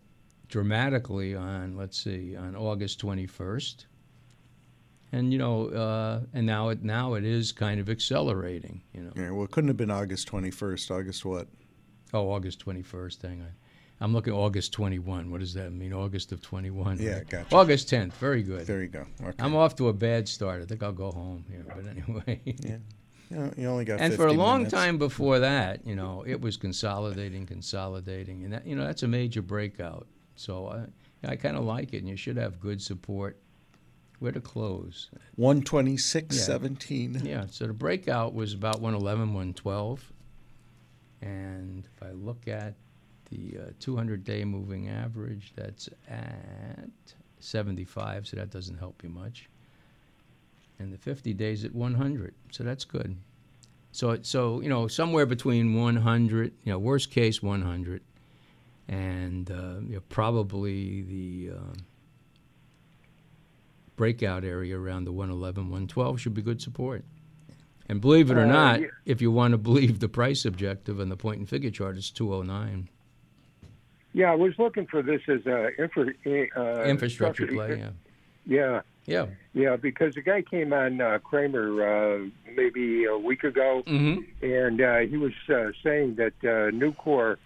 dramatically 0.48 1.34
on 1.34 1.76
let's 1.76 2.02
see 2.02 2.36
on 2.36 2.56
August 2.56 3.00
21st, 3.00 3.86
and 5.14 5.32
you 5.32 5.38
know, 5.38 5.68
uh, 5.68 6.20
and 6.32 6.44
now 6.44 6.70
it 6.70 6.82
now 6.82 7.14
it 7.14 7.24
is 7.24 7.52
kind 7.52 7.80
of 7.80 7.88
accelerating. 7.88 8.82
You 8.92 9.02
know, 9.02 9.12
Yeah. 9.14 9.30
Well, 9.30 9.44
it 9.44 9.50
couldn't 9.50 9.68
have 9.68 9.76
been 9.76 9.90
August 9.90 10.30
21st. 10.30 10.90
August 10.90 11.24
what? 11.24 11.46
oh 12.12 12.30
August 12.30 12.64
21st. 12.64 13.22
Hang 13.22 13.40
on. 13.40 13.52
I'm 14.00 14.12
looking 14.12 14.32
at 14.32 14.36
August 14.36 14.72
21. 14.72 15.30
What 15.30 15.40
does 15.40 15.54
that 15.54 15.72
mean? 15.72 15.92
August 15.92 16.32
of 16.32 16.42
21. 16.42 16.98
Yeah, 16.98 17.12
right? 17.12 17.28
gotcha. 17.28 17.54
August 17.54 17.88
10th. 17.88 18.12
Very 18.14 18.42
good. 18.42 18.66
There 18.66 18.82
you 18.82 18.88
go. 18.88 19.06
Okay. 19.22 19.36
I'm 19.38 19.54
off 19.54 19.76
to 19.76 19.88
a 19.88 19.92
bad 19.92 20.28
start. 20.28 20.62
I 20.62 20.66
think 20.66 20.82
I'll 20.82 20.92
go 20.92 21.12
home 21.12 21.44
here. 21.48 21.64
But 21.66 21.86
anyway. 21.86 22.40
yeah. 22.44 22.76
You, 23.30 23.38
know, 23.38 23.52
you 23.56 23.66
only 23.68 23.86
got. 23.86 24.00
and 24.00 24.12
for 24.14 24.26
a 24.26 24.28
50 24.28 24.36
long 24.36 24.58
minutes. 24.58 24.74
time 24.74 24.98
before 24.98 25.38
that, 25.38 25.84
you 25.86 25.96
know, 25.96 26.22
it 26.26 26.38
was 26.38 26.58
consolidating, 26.58 27.46
consolidating, 27.46 28.44
and 28.44 28.52
that, 28.52 28.66
you 28.66 28.76
know, 28.76 28.84
that's 28.84 29.02
a 29.02 29.08
major 29.08 29.40
breakout. 29.40 30.06
So 30.36 30.68
I, 30.68 31.30
I 31.30 31.36
kind 31.36 31.56
of 31.56 31.64
like 31.64 31.94
it, 31.94 31.98
and 31.98 32.08
you 32.08 32.16
should 32.16 32.36
have 32.36 32.60
good 32.60 32.82
support. 32.82 33.40
Where 34.24 34.32
to 34.32 34.40
close? 34.40 35.10
126, 35.36 36.34
Yeah. 36.34 36.42
17. 36.44 37.22
Yeah. 37.26 37.44
So 37.50 37.66
the 37.66 37.74
breakout 37.74 38.32
was 38.32 38.54
about 38.54 38.80
111, 38.80 39.34
112, 39.34 40.12
and 41.20 41.84
if 41.84 42.02
I 42.02 42.12
look 42.12 42.48
at 42.48 42.72
the 43.30 43.58
uh, 43.58 43.70
200-day 43.80 44.46
moving 44.46 44.88
average, 44.88 45.52
that's 45.54 45.90
at 46.08 46.88
75. 47.38 48.26
So 48.28 48.38
that 48.38 48.48
doesn't 48.48 48.78
help 48.78 49.02
you 49.02 49.10
much. 49.10 49.50
And 50.78 50.90
the 50.90 50.96
50 50.96 51.34
days 51.34 51.62
at 51.66 51.74
100. 51.74 52.34
So 52.50 52.64
that's 52.64 52.86
good. 52.86 53.18
So, 53.92 54.20
so 54.22 54.62
you 54.62 54.70
know, 54.70 54.88
somewhere 54.88 55.26
between 55.26 55.74
100, 55.74 56.52
you 56.64 56.72
know, 56.72 56.78
worst 56.78 57.10
case 57.10 57.42
100, 57.42 58.00
and 58.88 59.50
uh, 59.50 59.80
you 59.86 59.96
know, 59.96 60.00
probably 60.08 61.02
the 61.02 61.56
uh, 61.56 61.74
breakout 63.96 64.44
area 64.44 64.78
around 64.78 65.04
the 65.04 65.12
111, 65.12 65.64
112 65.64 66.20
should 66.20 66.34
be 66.34 66.42
good 66.42 66.60
support. 66.60 67.04
And 67.88 68.00
believe 68.00 68.30
it 68.30 68.36
or 68.36 68.40
Uh, 68.42 68.46
not, 68.46 68.80
yeah. 68.80 68.86
if 69.04 69.20
you 69.20 69.30
want 69.30 69.52
to 69.52 69.58
believe 69.58 70.00
the 70.00 70.08
price 70.08 70.44
objective 70.44 70.98
and 71.00 71.10
the 71.10 71.16
point 71.16 71.38
and 71.38 71.48
figure 71.48 71.70
chart, 71.70 71.96
it's 71.96 72.10
209. 72.10 72.88
Yeah, 74.12 74.30
I 74.32 74.36
was 74.36 74.58
looking 74.58 74.86
for 74.86 75.02
this 75.02 75.20
as 75.28 75.44
a 75.46 75.70
infra, 75.80 76.06
uh, 76.56 76.84
Infrastructure 76.84 77.46
play, 77.48 77.78
yeah. 77.78 77.90
Yeah, 78.46 78.80
Yeah. 79.06 79.26
yeah, 79.54 79.76
because 79.76 80.14
the 80.14 80.22
guy 80.22 80.42
came 80.42 80.72
on 80.72 81.00
uh, 81.00 81.18
Cramer 81.18 81.82
uh, 81.82 82.18
maybe 82.54 83.04
a 83.06 83.18
week 83.18 83.42
ago, 83.44 83.82
Mm-hmm. 83.86 84.44
and 84.44 84.80
uh, 84.80 84.98
he 85.00 85.16
was 85.16 85.32
uh, 85.48 85.72
saying 85.82 86.14
that 86.16 86.32
uh, 86.42 86.70
Nucor 86.70 87.38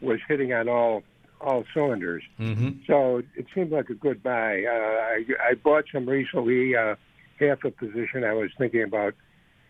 was 0.00 0.20
hitting 0.28 0.52
on 0.52 0.68
all 0.68 1.02
all 1.40 1.64
cylinders. 1.72 2.22
Mm-hmm. 2.38 2.70
So 2.86 3.22
it 3.36 3.46
seemed 3.54 3.72
like 3.72 3.88
a 3.90 3.94
good 3.94 4.22
buy. 4.22 4.64
Uh, 4.64 4.70
I, 4.70 5.24
I 5.50 5.54
bought 5.54 5.84
some 5.92 6.08
recently, 6.08 6.76
uh, 6.76 6.96
half 7.38 7.64
a 7.64 7.70
position. 7.70 8.24
I 8.24 8.34
was 8.34 8.50
thinking 8.58 8.82
about 8.82 9.14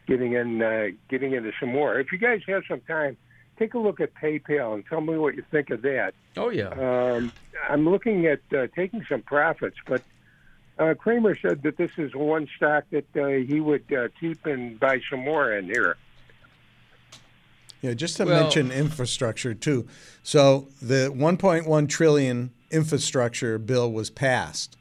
getting 0.07 0.33
in, 0.33 0.61
uh, 0.61 0.89
getting 1.09 1.33
into 1.33 1.53
some 1.61 1.71
more. 1.71 2.01
If 2.01 2.11
you 2.13 2.19
guys 2.19 2.41
have 2.49 2.63
some 2.69 2.81
time, 2.81 3.17
take 3.59 3.75
a 3.75 3.79
look 3.79 4.01
at 4.01 4.15
PayPal 4.15 4.75
and 4.75 4.85
tell 4.87 5.01
me 5.01 5.17
what 5.17 5.37
you 5.37 5.45
think 5.51 5.71
of 5.71 5.83
that. 5.83 6.15
Oh, 6.37 6.51
yeah. 6.51 6.71
Um, 6.71 7.33
I'm 7.69 7.89
looking 7.89 8.27
at 8.27 8.41
uh, 8.53 8.67
taking 8.75 9.05
some 9.09 9.23
profits, 9.23 9.77
but 9.87 10.03
uh, 10.79 10.95
Cramer 10.95 11.37
said 11.41 11.63
that 11.63 11.77
this 11.77 11.91
is 11.99 12.15
one 12.15 12.49
stock 12.57 12.85
that 12.91 13.05
uh, 13.17 13.27
he 13.47 13.61
would 13.61 13.85
uh, 13.93 14.09
keep 14.19 14.47
and 14.47 14.81
buy 14.81 15.01
some 15.11 15.21
more 15.21 15.53
in 15.53 15.67
here. 15.67 15.97
Yeah, 17.83 17.95
just 17.95 18.17
to 18.19 18.25
Well- 18.25 18.43
mention 18.43 18.71
infrastructure 18.71 19.55
too. 19.55 19.87
So 20.23 20.69
the 20.83 21.13
1.1 21.15 21.87
trillion 21.87 22.51
infrastructure 22.71 23.59
bill 23.59 23.91
was 23.91 24.11
passed, 24.11 24.77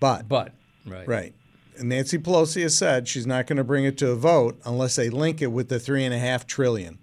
but 0.00 0.28
but, 0.28 0.52
right. 0.86 1.08
right. 1.08 1.34
And 1.78 1.88
Nancy 1.88 2.18
Pelosi 2.18 2.62
has 2.62 2.76
said 2.76 3.08
she's 3.08 3.26
not 3.26 3.46
going 3.46 3.56
to 3.56 3.64
bring 3.64 3.84
it 3.84 3.96
to 3.98 4.10
a 4.10 4.16
vote 4.16 4.60
unless 4.64 4.96
they 4.96 5.08
link 5.08 5.40
it 5.40 5.46
with 5.46 5.68
the 5.68 5.80
three 5.80 6.04
and 6.04 6.14
a 6.14 6.18
half 6.18 6.46
trillion. 6.46 6.98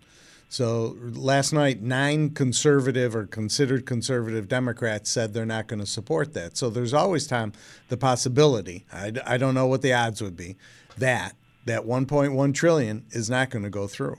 So 0.48 0.98
last 1.01 1.53
night, 1.53 1.82
nine 1.82 2.32
conservative 2.32 3.15
or 3.15 3.25
considered 3.25 3.86
conservative 3.86 4.48
Democrats 4.48 5.10
said 5.10 5.34
they're 5.34 5.46
not 5.46 5.68
going 5.68 5.79
to 5.79 5.86
support 5.86 6.34
that. 6.34 6.58
So 6.58 6.72
there's 6.72 6.94
always 6.94 7.27
time 7.27 7.53
the 7.89 7.98
possibility. 7.98 8.86
I, 8.91 9.13
I 9.25 9.38
don't 9.38 9.53
know 9.53 9.68
what 9.68 9.84
the 9.84 9.94
odds 9.94 10.22
would 10.22 10.36
be 10.36 10.58
that 10.98 11.36
that 11.65 11.86
1.1 11.86 12.53
trillion 12.53 13.06
is 13.12 13.29
not 13.29 13.51
going 13.51 13.63
to 13.63 13.70
go 13.70 13.88
through. 13.88 14.18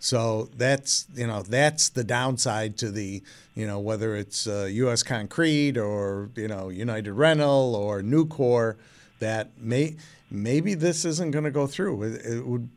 So 0.00 0.48
that's 0.56 1.06
you 1.14 1.26
know 1.26 1.42
that's 1.42 1.88
the 1.88 2.04
downside 2.04 2.76
to 2.78 2.90
the 2.90 3.22
you 3.54 3.66
know 3.66 3.80
whether 3.80 4.14
it's 4.14 4.46
uh, 4.46 4.68
U.S. 4.70 5.02
Concrete 5.02 5.76
or 5.76 6.30
you 6.36 6.48
know 6.48 6.68
United 6.68 7.12
Rental 7.12 7.74
or 7.74 8.00
Nucor 8.00 8.76
that 9.18 9.50
may 9.58 9.96
maybe 10.30 10.74
this 10.74 11.04
isn't 11.04 11.32
going 11.32 11.44
to 11.44 11.50
go 11.50 11.66
through. 11.66 12.02
It, 12.04 12.24
it 12.24 12.46
would 12.46 12.68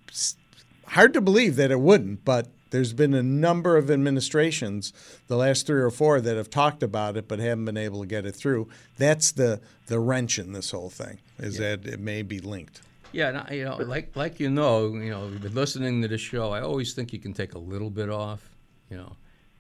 hard 0.88 1.14
to 1.14 1.22
believe 1.22 1.56
that 1.56 1.72
it 1.72 1.80
wouldn't, 1.80 2.26
but 2.26 2.48
there's 2.72 2.94
been 2.94 3.14
a 3.14 3.24
number 3.24 3.78
of 3.78 3.92
administrations, 3.92 4.94
the 5.28 5.36
last 5.36 5.68
three 5.68 5.82
or 5.82 5.92
four, 5.92 6.22
that 6.22 6.38
have 6.38 6.50
talked 6.50 6.82
about 6.82 7.18
it 7.18 7.28
but 7.28 7.40
haven't 7.40 7.66
been 7.66 7.78
able 7.78 8.02
to 8.02 8.08
get 8.08 8.26
it 8.26 8.32
through. 8.32 8.68
That's 8.98 9.32
the 9.32 9.62
the 9.88 10.00
wrench 10.00 10.40
in 10.40 10.54
this 10.54 10.72
whole 10.72 10.90
thing 10.90 11.20
is 11.38 11.58
that 11.58 11.86
it 11.86 12.00
may 12.00 12.22
be 12.22 12.40
linked. 12.40 12.82
Yeah, 13.12 13.52
you 13.52 13.66
know, 13.66 13.78
like 13.78 14.16
like 14.16 14.40
you 14.40 14.50
know, 14.50 14.88
you 14.94 15.10
know, 15.10 15.28
you've 15.28 15.42
been 15.42 15.54
listening 15.54 16.02
to 16.02 16.08
the 16.08 16.18
show. 16.18 16.52
I 16.52 16.62
always 16.62 16.94
think 16.94 17.14
you 17.14 17.20
can 17.20 17.34
take 17.34 17.54
a 17.56 17.60
little 17.60 17.90
bit 17.90 18.10
off, 18.10 18.50
you 18.90 18.98
know, 18.98 19.16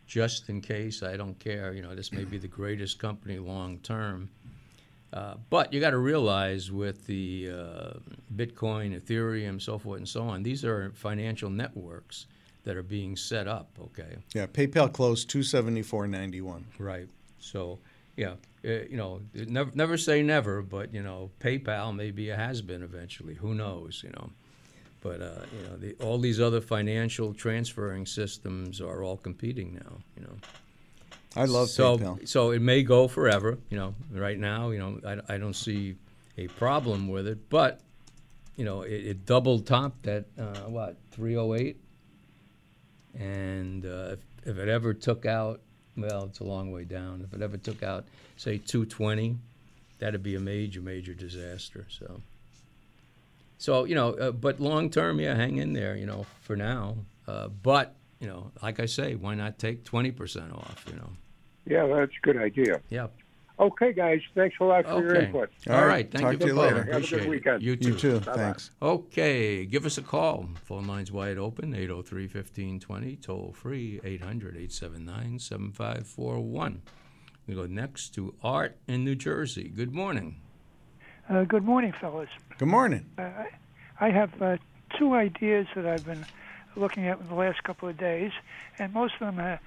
just 0.07 0.49
in 0.49 0.61
case. 0.61 1.03
I 1.03 1.17
don't 1.17 1.37
care. 1.39 1.73
You 1.73 1.81
know, 1.81 1.95
this 1.95 2.11
may 2.11 2.23
be 2.23 2.37
the 2.37 2.47
greatest 2.47 2.99
company 2.99 3.39
long 3.39 3.79
term, 3.79 4.29
uh, 5.13 5.35
but 5.49 5.73
you 5.73 5.81
got 5.81 5.91
to 5.91 5.97
realize 5.97 6.71
with 6.71 7.05
the 7.07 7.49
uh, 7.51 7.93
Bitcoin, 8.35 8.99
Ethereum, 8.99 9.61
so 9.61 9.77
forth 9.77 9.97
and 9.97 10.07
so 10.07 10.23
on, 10.23 10.43
these 10.43 10.63
are 10.63 10.91
financial 10.95 11.49
networks 11.49 12.27
that 12.63 12.77
are 12.77 12.83
being 12.83 13.15
set 13.15 13.47
up. 13.47 13.69
Okay, 13.79 14.17
Yeah, 14.33 14.45
PayPal 14.47 14.91
closed 14.91 15.29
274.91. 15.29 16.63
Right. 16.77 17.07
So, 17.39 17.79
yeah, 18.15 18.35
uh, 18.63 18.83
you 18.89 18.97
know, 18.97 19.21
never 19.33 19.71
never 19.73 19.97
say 19.97 20.21
never, 20.21 20.61
but 20.61 20.93
you 20.93 21.01
know, 21.01 21.31
PayPal 21.39 21.95
maybe 21.95 22.29
a 22.29 22.35
has 22.35 22.61
been 22.61 22.83
eventually. 22.83 23.33
Who 23.35 23.55
knows? 23.55 24.01
You 24.03 24.11
know, 24.11 24.29
but 25.01 25.21
uh, 25.21 25.45
you 25.57 25.67
know, 25.67 25.77
the, 25.77 25.95
all 26.03 26.19
these 26.19 26.39
other 26.39 26.61
financial 26.61 27.33
transferring 27.33 28.05
systems 28.05 28.79
are 28.79 29.03
all 29.03 29.17
competing 29.17 29.73
now. 29.73 29.97
You 30.15 30.23
know, 30.23 30.35
I 31.35 31.45
love 31.45 31.69
so 31.69 31.97
PayPal. 31.97 32.27
so 32.27 32.51
it 32.51 32.61
may 32.61 32.83
go 32.83 33.07
forever. 33.07 33.57
You 33.69 33.77
know, 33.77 33.95
right 34.11 34.37
now, 34.37 34.69
you 34.69 34.79
know, 34.79 34.99
I, 35.05 35.35
I 35.35 35.37
don't 35.37 35.55
see 35.55 35.95
a 36.37 36.47
problem 36.47 37.07
with 37.07 37.27
it, 37.27 37.49
but 37.49 37.81
you 38.57 38.65
know, 38.65 38.83
it, 38.83 39.05
it 39.05 39.25
double 39.25 39.59
topped 39.59 40.05
at 40.05 40.25
uh, 40.37 40.65
what 40.67 40.97
308, 41.13 41.77
and 43.17 43.85
uh, 43.85 43.87
if, 44.13 44.19
if 44.45 44.57
it 44.59 44.69
ever 44.69 44.93
took 44.93 45.25
out, 45.25 45.61
well, 45.97 46.25
it's 46.25 46.39
a 46.39 46.43
long 46.43 46.71
way 46.71 46.83
down. 46.83 47.25
If 47.25 47.33
it 47.33 47.41
ever 47.41 47.57
took 47.57 47.83
out, 47.83 48.05
say 48.37 48.57
220, 48.57 49.37
that'd 49.99 50.23
be 50.23 50.35
a 50.35 50.39
major 50.39 50.81
major 50.81 51.13
disaster. 51.13 51.85
So. 51.89 52.21
So 53.57 53.83
you 53.85 53.93
know, 53.93 54.13
uh, 54.13 54.31
but 54.31 54.59
long 54.59 54.89
term, 54.89 55.19
yeah, 55.19 55.35
hang 55.35 55.57
in 55.57 55.73
there. 55.73 55.95
You 55.95 56.07
know, 56.07 56.25
for 56.41 56.55
now. 56.55 56.97
Uh, 57.27 57.47
but 57.47 57.93
you 58.19 58.27
know, 58.27 58.51
like 58.63 58.79
I 58.79 58.87
say, 58.87 59.13
why 59.13 59.35
not 59.35 59.59
take 59.59 59.83
twenty 59.83 60.11
percent 60.11 60.51
off? 60.51 60.83
You 60.89 60.95
know. 60.95 61.09
Yeah, 61.67 61.85
that's 61.85 62.11
a 62.11 62.25
good 62.25 62.37
idea. 62.37 62.81
Yeah. 62.89 63.07
Okay, 63.61 63.93
guys, 63.93 64.19
thanks 64.33 64.55
a 64.59 64.63
lot 64.63 64.85
for 64.85 65.03
your 65.03 65.15
input. 65.15 65.51
All 65.69 65.75
All 65.75 65.81
right. 65.81 65.87
right, 65.87 66.11
Thank 66.11 66.23
talk 66.23 66.31
you 66.33 66.37
to 66.39 66.43
for 66.45 66.47
you 66.49 66.55
calling. 66.55 66.75
later. 66.77 66.93
Have 66.93 67.03
a 67.03 67.07
good 67.07 67.29
weekend. 67.29 67.61
You 67.61 67.75
too. 67.75 67.89
You 67.89 67.95
too. 67.95 68.19
Bye-bye. 68.21 68.33
Thanks. 68.35 68.71
Okay, 68.81 69.65
give 69.65 69.85
us 69.85 69.99
a 69.99 70.01
call. 70.01 70.49
Phone 70.65 70.87
lines 70.87 71.11
wide 71.11 71.37
open 71.37 71.75
803 71.75 72.23
1520, 72.23 73.15
toll 73.17 73.53
free 73.53 73.99
800 74.03 74.55
879 74.55 75.37
7541. 75.37 76.81
We 77.45 77.53
go 77.53 77.67
next 77.67 78.15
to 78.15 78.33
Art 78.43 78.77
in 78.87 79.03
New 79.05 79.15
Jersey. 79.15 79.69
Good 79.69 79.93
morning. 79.93 80.41
Uh, 81.29 81.43
good 81.43 81.63
morning, 81.63 81.93
fellas. 82.01 82.29
Good 82.57 82.67
morning. 82.67 83.05
I 83.99 84.09
have 84.09 84.41
uh, 84.41 84.57
two 84.97 85.13
ideas 85.13 85.67
that 85.75 85.85
I've 85.85 86.05
been 86.05 86.25
looking 86.75 87.07
at 87.07 87.19
in 87.19 87.27
the 87.27 87.35
last 87.35 87.63
couple 87.63 87.87
of 87.89 87.97
days, 87.97 88.31
and 88.79 88.91
most 88.93 89.13
of 89.21 89.35
them 89.35 89.59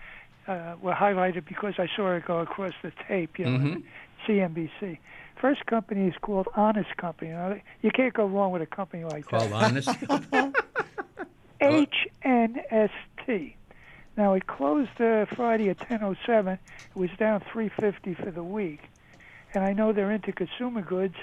uh, 0.47 0.75
were 0.81 0.93
highlighted 0.93 1.45
because 1.47 1.75
I 1.79 1.89
saw 1.97 2.13
it 2.15 2.25
go 2.27 2.41
across 2.41 2.75
the 2.83 2.93
tape, 3.09 3.39
you 3.39 3.47
know, 3.47 3.59
Mhm. 3.59 3.83
CNBC. 4.27 4.99
First 5.37 5.67
company 5.67 6.07
is 6.09 6.15
called 6.23 6.49
Honest 6.55 6.97
Company. 6.97 7.31
You, 7.31 7.37
know, 7.37 7.61
you 7.83 7.91
can't 7.91 8.15
go 8.15 8.27
wrong 8.27 8.53
with 8.53 8.63
a 8.63 8.67
company 8.67 9.05
like 9.05 9.27
Called 9.27 9.51
that. 9.51 9.63
Honest. 9.63 9.89
HNST. 12.25 13.55
Now 14.17 14.35
it 14.35 14.47
closed 14.47 15.01
uh, 15.01 15.27
Friday 15.35 15.69
at 15.71 15.79
10:07. 15.81 16.53
It 16.55 16.59
was 16.99 17.11
down 17.19 17.41
350 17.53 18.15
for 18.23 18.31
the 18.31 18.45
week, 18.45 18.81
and 19.55 19.65
I 19.65 19.73
know 19.73 19.93
they're 19.93 20.13
into 20.13 20.33
consumer 20.33 20.83
goods. 20.83 21.17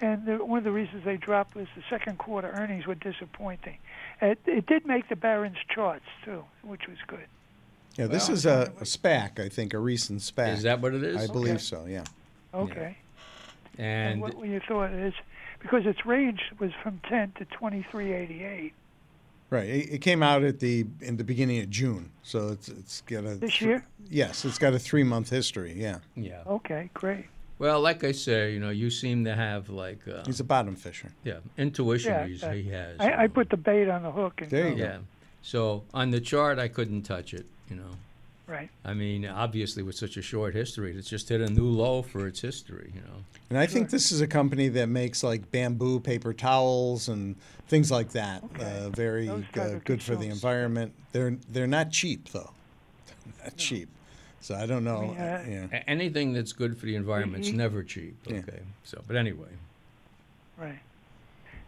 And 0.00 0.26
the, 0.26 0.44
one 0.44 0.58
of 0.58 0.64
the 0.64 0.72
reasons 0.72 1.04
they 1.04 1.16
dropped 1.16 1.54
was 1.54 1.68
the 1.76 1.82
second 1.88 2.18
quarter 2.18 2.48
earnings 2.50 2.84
were 2.86 2.96
disappointing. 2.96 3.78
It, 4.20 4.40
it 4.44 4.66
did 4.66 4.84
make 4.84 5.08
the 5.08 5.14
Barron's 5.14 5.58
charts 5.72 6.04
too, 6.24 6.44
which 6.62 6.88
was 6.88 6.98
good. 7.06 7.26
Yeah, 7.96 8.06
this 8.08 8.28
is 8.28 8.44
a, 8.46 8.72
a 8.80 8.84
SPAC, 8.84 9.38
I 9.38 9.48
think, 9.48 9.72
a 9.74 9.78
recent 9.78 10.20
SPAC. 10.20 10.54
Is 10.54 10.62
that 10.64 10.80
what 10.80 10.94
it 10.94 11.02
is? 11.04 11.16
I 11.16 11.32
believe 11.32 11.54
Okay. 11.54 11.62
so, 11.62 11.84
yeah. 11.86 12.04
Okay. 12.52 12.96
And, 13.78 14.12
And 14.14 14.20
what 14.20 14.34
were 14.34 14.46
your 14.46 14.60
thought 14.60 14.92
is 14.92 15.14
because 15.60 15.86
its 15.86 16.04
range 16.04 16.40
was 16.58 16.70
from 16.82 17.00
10 17.08 17.32
to 17.38 17.44
23.88 17.46 18.72
Right. 19.50 19.68
It, 19.68 19.92
it 19.94 19.98
came 20.00 20.22
out 20.22 20.42
at 20.42 20.58
the 20.58 20.86
in 21.00 21.16
the 21.16 21.22
beginning 21.22 21.60
of 21.60 21.70
June, 21.70 22.10
so 22.22 22.48
it's 22.48 22.68
it's 22.68 23.02
got 23.02 23.24
a 23.24 23.34
this 23.36 23.60
year. 23.60 23.84
yes, 24.10 24.44
it's 24.44 24.58
got 24.58 24.72
a 24.72 24.78
three 24.80 25.04
month 25.04 25.30
history. 25.30 25.74
Yeah, 25.76 25.98
yeah. 26.16 26.42
Okay, 26.46 26.90
great. 26.94 27.26
Well, 27.60 27.80
like 27.80 28.02
I 28.02 28.10
say, 28.12 28.52
you 28.52 28.58
know, 28.58 28.70
you 28.70 28.90
seem 28.90 29.24
to 29.26 29.34
have 29.36 29.68
like 29.68 30.00
uh, 30.08 30.24
he's 30.26 30.40
a 30.40 30.44
bottom 30.44 30.74
fisher. 30.74 31.12
yeah 31.22 31.34
intuition. 31.56 32.12
Yeah, 32.12 32.26
he's, 32.26 32.42
uh, 32.42 32.50
he 32.50 32.64
has. 32.70 32.98
I, 32.98 33.24
I 33.24 33.26
put 33.28 33.50
the 33.50 33.56
bait 33.58 33.88
on 33.88 34.02
the 34.02 34.10
hook. 34.10 34.40
And 34.40 34.50
There 34.50 34.64
you 34.68 34.70
go. 34.70 34.76
go. 34.78 34.82
yeah. 34.84 34.98
So 35.42 35.84
on 35.92 36.10
the 36.10 36.20
chart, 36.20 36.58
I 36.58 36.66
couldn't 36.68 37.02
touch 37.02 37.32
it. 37.34 37.46
You 37.70 37.76
know. 37.76 37.90
Right. 38.46 38.68
I 38.84 38.92
mean, 38.92 39.24
obviously, 39.24 39.82
with 39.82 39.94
such 39.94 40.18
a 40.18 40.22
short 40.22 40.54
history, 40.54 40.94
it's 40.94 41.08
just 41.08 41.30
hit 41.30 41.40
a 41.40 41.48
new 41.48 41.66
low 41.66 42.02
for 42.02 42.26
its 42.26 42.40
history. 42.40 42.92
You 42.94 43.00
know. 43.00 43.24
And 43.48 43.58
I 43.58 43.66
think 43.66 43.88
this 43.90 44.12
is 44.12 44.20
a 44.20 44.26
company 44.26 44.68
that 44.68 44.88
makes 44.88 45.22
like 45.22 45.50
bamboo 45.50 46.00
paper 46.00 46.34
towels 46.34 47.08
and 47.08 47.36
things 47.68 47.90
like 47.90 48.10
that. 48.10 48.44
Uh, 48.60 48.90
very 48.90 49.28
Those 49.28 49.44
uh, 49.56 49.80
good 49.84 50.02
for 50.02 50.14
the 50.14 50.28
environment. 50.28 50.92
They're 51.12 51.38
they're 51.48 51.66
not 51.66 51.90
cheap 51.90 52.28
though. 52.30 52.50
not 53.42 53.56
cheap. 53.56 53.88
So 54.40 54.54
I 54.54 54.66
don't 54.66 54.84
know. 54.84 55.00
mean, 55.00 55.16
uh, 55.16 55.44
yeah. 55.72 55.82
Anything 55.86 56.34
that's 56.34 56.52
good 56.52 56.76
for 56.76 56.84
the 56.84 56.96
environment's 56.96 57.48
Mhm. 57.48 57.54
never 57.54 57.82
cheap. 57.82 58.14
Yeah. 58.26 58.40
Okay. 58.40 58.60
So, 58.82 59.02
but 59.06 59.16
anyway, 59.16 59.48
Right. 60.58 60.80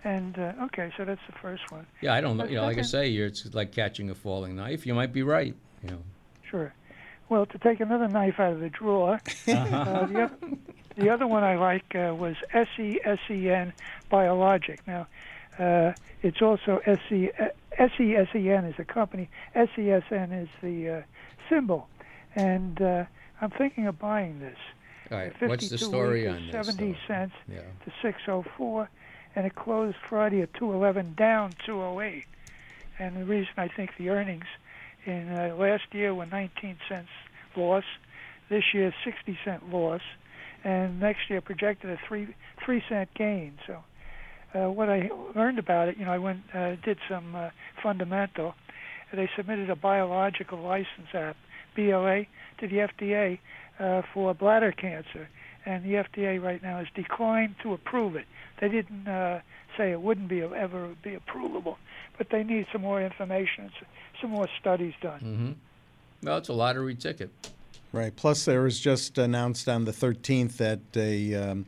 And 0.05 0.39
uh, 0.39 0.53
okay, 0.67 0.93
so 0.97 1.05
that's 1.07 1.21
the 1.27 1.33
first 1.41 1.71
one. 1.73 1.87
yeah, 2.03 2.13
I 2.15 2.21
don't 2.21 2.37
know. 2.37 2.45
You 2.45 2.57
know, 2.57 2.63
like 2.65 2.79
I 2.79 2.83
say, 2.83 3.09
you're, 3.09 3.27
it's 3.29 3.55
like 3.55 3.73
catching 3.73 4.11
a 4.11 4.15
falling 4.15 4.55
knife. 4.55 4.87
You 4.87 4.95
might 4.95 5.13
be 5.13 5.23
right. 5.23 5.55
You 5.87 5.93
know. 5.97 6.03
Sure. 6.51 6.73
Well, 7.29 7.47
to 7.47 7.59
take 7.59 7.81
another 7.81 8.09
knife 8.09 8.39
out 8.39 8.53
of 8.53 8.61
the 8.61 8.69
drawer, 8.71 9.15
uh, 9.49 10.07
the, 10.07 10.23
oth- 10.25 10.59
the 10.97 11.11
other 11.11 11.27
one 11.27 11.43
I 11.43 11.57
like 11.57 11.95
uh, 11.95 12.15
was 12.15 12.37
SESEN 12.53 13.73
Biologic. 14.09 14.87
Now, 14.87 15.07
uh, 15.59 15.93
it's 16.23 16.41
also 16.43 16.81
SE, 16.87 17.31
uh, 17.39 17.49
SESEN 17.79 18.69
is 18.71 18.77
the 18.77 18.85
company, 18.85 19.29
SESN 19.55 20.43
is 20.43 20.49
the 20.63 20.89
uh, 20.91 21.03
symbol. 21.49 21.89
And 22.37 22.81
uh, 22.81 23.05
I'm 23.41 23.51
thinking 23.51 23.87
of 23.87 23.99
buying 23.99 24.39
this. 24.41 24.59
All 25.11 25.19
right. 25.19 25.33
52 25.33 25.49
What's 25.49 25.69
the 25.69 25.79
story 25.79 26.27
on 26.29 26.37
is 26.37 26.53
this? 26.53 26.67
70 26.67 26.93
though? 26.93 26.99
cents 27.09 27.35
Yeah. 27.49 27.59
to 27.85 27.93
604, 28.03 28.89
and 29.35 29.47
it 29.47 29.55
closed 29.57 29.97
Friday 30.09 30.43
at 30.43 30.53
211, 30.55 31.15
down 31.17 31.55
208. 31.65 32.25
And 32.99 33.17
the 33.17 33.25
reason 33.25 33.53
I 33.57 33.69
think 33.69 33.97
the 33.99 34.11
earnings 34.11 34.47
in 35.07 35.29
uh, 35.29 35.55
last 35.57 35.85
year 35.93 36.15
were 36.15 36.27
19 36.27 36.77
cents 36.89 37.09
loss, 37.57 37.85
this 38.49 38.65
year 38.75 38.93
60 39.05 39.39
cent 39.45 39.73
loss, 39.73 40.03
and 40.65 41.01
next 41.01 41.31
year 41.31 41.41
projected 41.41 41.91
a 41.91 41.99
three 42.09 42.35
three 42.65 42.83
cent 42.89 43.09
gain. 43.15 43.55
So, 43.67 43.79
uh, 44.55 44.71
what 44.71 44.89
I 44.89 45.11
learned 45.35 45.59
about 45.59 45.89
it, 45.89 45.97
you 45.97 46.05
know, 46.05 46.13
I 46.13 46.19
went 46.19 46.41
uh, 46.53 46.77
did 46.85 46.99
some 47.09 47.35
uh, 47.35 47.51
fundamental. 47.83 48.55
They 49.13 49.31
submitted 49.37 49.71
a 49.71 49.77
biological 49.77 50.59
license 50.59 51.15
app 51.15 51.37
(BLA) 51.77 52.25
to 52.59 52.69
the 52.69 52.89
FDA 52.89 53.39
uh, 53.79 54.03
for 54.13 54.35
bladder 54.35 54.73
cancer, 54.73 55.29
and 55.65 55.85
the 55.85 55.95
FDA 55.95 56.43
right 56.43 56.63
now 56.63 56.79
has 56.79 56.89
declined 56.95 57.57
to 57.63 57.73
approve 57.73 58.17
it. 58.17 58.27
They 58.61 58.69
didn't 58.69 59.07
uh, 59.07 59.41
say 59.77 59.93
it 59.93 60.01
wouldn't 60.01 60.29
be 60.29 60.43
ever 60.43 60.95
be 61.03 61.17
approvable, 61.17 61.77
but 62.19 62.31
they 62.31 62.43
need 62.43 62.67
some 62.73 62.83
more 62.83 63.03
information, 63.03 63.71
some 64.21 64.31
more 64.31 64.49
studies 64.61 64.95
done. 65.01 65.21
Mm-hmm. 65.21 66.27
Well, 66.27 66.39
it's 66.39 66.49
a 66.49 66.53
lottery 66.53 66.95
ticket. 66.95 67.31
Right. 67.93 68.15
Plus, 68.15 68.45
there 68.45 68.63
was 68.63 68.81
just 68.81 69.17
announced 69.19 69.69
on 69.69 69.85
the 69.85 69.93
13th 69.93 70.57
that 70.57 70.81
a, 70.97 71.35
um, 71.35 71.67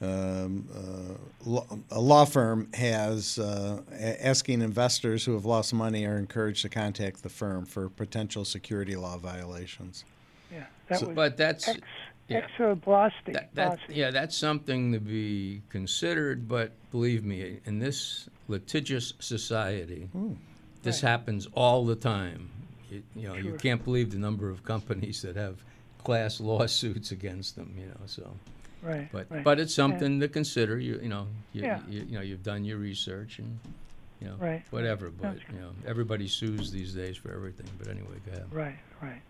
um, 0.00 0.68
uh, 0.74 1.48
law, 1.48 1.66
a 1.90 2.00
law 2.00 2.24
firm 2.24 2.68
has 2.74 3.38
uh, 3.38 3.80
asking 4.20 4.60
investors 4.60 5.24
who 5.24 5.32
have 5.34 5.44
lost 5.44 5.72
money 5.72 6.04
are 6.04 6.18
encouraged 6.18 6.62
to 6.62 6.68
contact 6.68 7.22
the 7.22 7.28
firm 7.28 7.64
for 7.64 7.88
potential 7.88 8.44
security 8.44 8.96
law 8.96 9.16
violations. 9.16 10.04
Yeah, 10.52 10.64
that 10.88 10.98
So- 11.00 11.06
was 11.06 11.14
But 11.14 11.36
that's 11.36 11.68
ex, 11.68 11.80
yeah. 12.28 12.46
exoblastic. 12.58 13.32
that, 13.34 13.54
that, 13.54 13.78
yeah, 13.88 14.10
that's 14.10 14.36
something 14.36 14.92
to 14.92 14.98
be 15.00 15.62
considered. 15.70 16.48
But 16.48 16.72
believe 16.90 17.24
me, 17.24 17.60
in 17.64 17.78
this 17.78 18.28
litigious 18.52 19.14
society, 19.18 20.08
this 20.82 21.02
Right. 21.02 21.10
happens 21.10 21.46
all 21.54 21.84
the 21.86 21.96
time. 21.96 22.50
You, 22.90 23.02
you 23.16 23.28
know, 23.28 23.34
you 23.34 23.52
can't 23.54 23.82
believe 23.82 24.10
the 24.10 24.18
number 24.18 24.50
of 24.50 24.62
companies 24.64 25.22
that 25.22 25.36
have 25.36 25.56
class 26.04 26.40
lawsuits 26.40 27.10
against 27.12 27.56
them. 27.56 27.74
You 27.78 27.86
know, 27.86 28.00
so. 28.06 28.36
right, 28.82 29.08
But 29.12 29.26
right. 29.30 29.42
but 29.44 29.58
it's 29.60 29.74
something 29.74 30.20
to 30.20 30.28
consider. 30.28 30.78
You 30.78 30.98
you 31.02 31.08
know 31.08 31.26
you, 31.54 31.62
Yeah. 31.62 31.80
you, 31.88 32.00
you 32.08 32.14
know 32.16 32.20
you've 32.22 32.42
done 32.42 32.64
your 32.64 32.78
research 32.78 33.38
and 33.38 33.58
you 34.20 34.26
know 34.28 34.36
Right. 34.36 34.62
whatever. 34.70 35.10
But 35.10 35.22
Sounds 35.22 35.40
you 35.54 35.60
know 35.60 35.70
everybody 35.86 36.28
sues 36.28 36.70
these 36.70 36.92
days 36.92 37.16
for 37.16 37.32
everything. 37.32 37.68
But 37.78 37.88
anyway, 37.88 38.16
go 38.26 38.32
ahead. 38.32 38.46
Right, 38.52 38.78
right. 39.00 39.22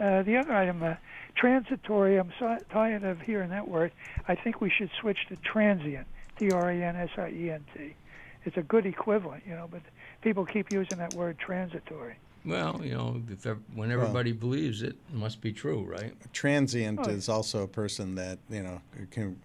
Uh, 0.00 0.22
the 0.24 0.36
other 0.36 0.52
item, 0.52 0.82
uh, 0.82 0.96
transitory. 1.36 2.16
I'm 2.18 2.32
so 2.40 2.58
tired 2.70 3.04
of 3.04 3.20
hearing 3.20 3.50
that 3.50 3.68
word. 3.68 3.92
I 4.26 4.34
think 4.34 4.60
we 4.60 4.68
should 4.70 4.90
switch 5.00 5.18
to 5.28 5.36
transient. 5.36 6.06
T-R-A-N-S-I-E-N-T. 6.36 7.94
It's 8.44 8.56
a 8.56 8.62
good 8.62 8.86
equivalent, 8.86 9.42
you 9.46 9.54
know, 9.54 9.68
but 9.70 9.80
people 10.22 10.44
keep 10.44 10.70
using 10.70 10.98
that 10.98 11.14
word 11.14 11.38
transitory. 11.38 12.16
Well, 12.46 12.82
you 12.84 12.92
know, 12.92 13.22
if 13.30 13.46
when 13.74 13.90
everybody 13.90 14.32
believes 14.32 14.82
it, 14.82 14.96
it 15.08 15.14
must 15.14 15.40
be 15.40 15.50
true, 15.50 15.82
right? 15.82 16.12
Transient 16.34 17.00
Oh. 17.02 17.08
is 17.08 17.26
also 17.30 17.62
a 17.62 17.66
person 17.68 18.16
that 18.16 18.38
you 18.50 18.62
know 18.62 18.82
can 19.10 19.40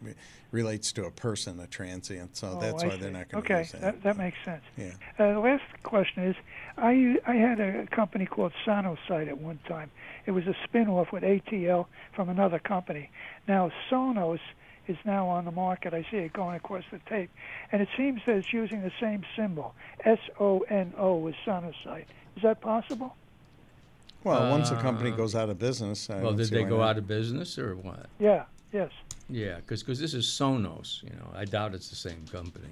relates 0.51 0.91
to 0.93 1.05
a 1.05 1.11
person, 1.11 1.61
a 1.61 1.67
transient. 1.67 2.35
So 2.35 2.55
Oh, 2.57 2.59
that's 2.59 2.83
I 2.83 2.87
why 2.87 2.95
they're 2.97 3.09
not 3.11 3.29
going 3.29 3.41
to 3.45 3.53
Okay, 3.53 3.59
use 3.61 3.71
that. 3.71 3.81
that, 3.81 4.03
that 4.03 4.17
makes 4.17 4.37
sense. 4.43 4.63
Yeah. 4.75 4.91
Uh, 5.17 5.33
the 5.33 5.39
last 5.39 5.63
question 5.83 6.25
is, 6.25 6.35
I 6.77 7.15
I 7.25 7.35
had 7.35 7.61
a 7.61 7.87
company 7.87 8.25
called 8.25 8.51
Sonosite 8.65 9.29
at 9.29 9.37
one 9.37 9.59
time. 9.65 9.91
It 10.25 10.31
was 10.31 10.45
a 10.47 10.55
spin-off 10.65 11.13
with 11.13 11.23
ATL 11.23 11.85
from 12.13 12.27
another 12.27 12.59
company. 12.59 13.09
Now 13.47 13.71
Sonos 13.89 14.39
is 14.89 14.97
now 15.05 15.27
on 15.27 15.45
the 15.45 15.51
market. 15.51 15.93
I 15.93 16.05
see 16.11 16.17
it 16.17 16.33
going 16.33 16.55
across 16.55 16.83
the 16.91 16.99
tape, 17.07 17.29
and 17.71 17.81
it 17.81 17.87
seems 17.95 18.21
that 18.25 18.35
it's 18.35 18.51
using 18.51 18.81
the 18.81 18.91
same 18.99 19.23
symbol, 19.35 19.73
S-O-N-O, 20.03 21.15
with 21.17 21.35
Sonosite. 21.45 22.07
Is 22.35 22.43
that 22.43 22.59
possible? 22.59 23.15
Well, 24.23 24.49
once 24.51 24.71
a 24.71 24.75
company 24.75 25.11
Uh, 25.11 25.15
goes 25.15 25.35
out 25.35 25.49
of 25.49 25.59
business, 25.59 26.09
I 26.09 26.21
well, 26.21 26.33
did 26.33 26.49
they 26.49 26.63
go 26.63 26.79
not. 26.79 26.89
out 26.89 26.97
of 26.97 27.07
business 27.07 27.57
or 27.57 27.75
what? 27.75 28.07
Yeah. 28.19 28.45
Yes. 28.73 28.91
Yeah, 29.29 29.57
because 29.57 29.83
this 29.99 30.13
is 30.13 30.25
Sonos. 30.25 31.03
You 31.03 31.11
know, 31.11 31.31
I 31.33 31.45
doubt 31.45 31.73
it's 31.73 31.89
the 31.89 31.95
same 31.95 32.25
company. 32.31 32.67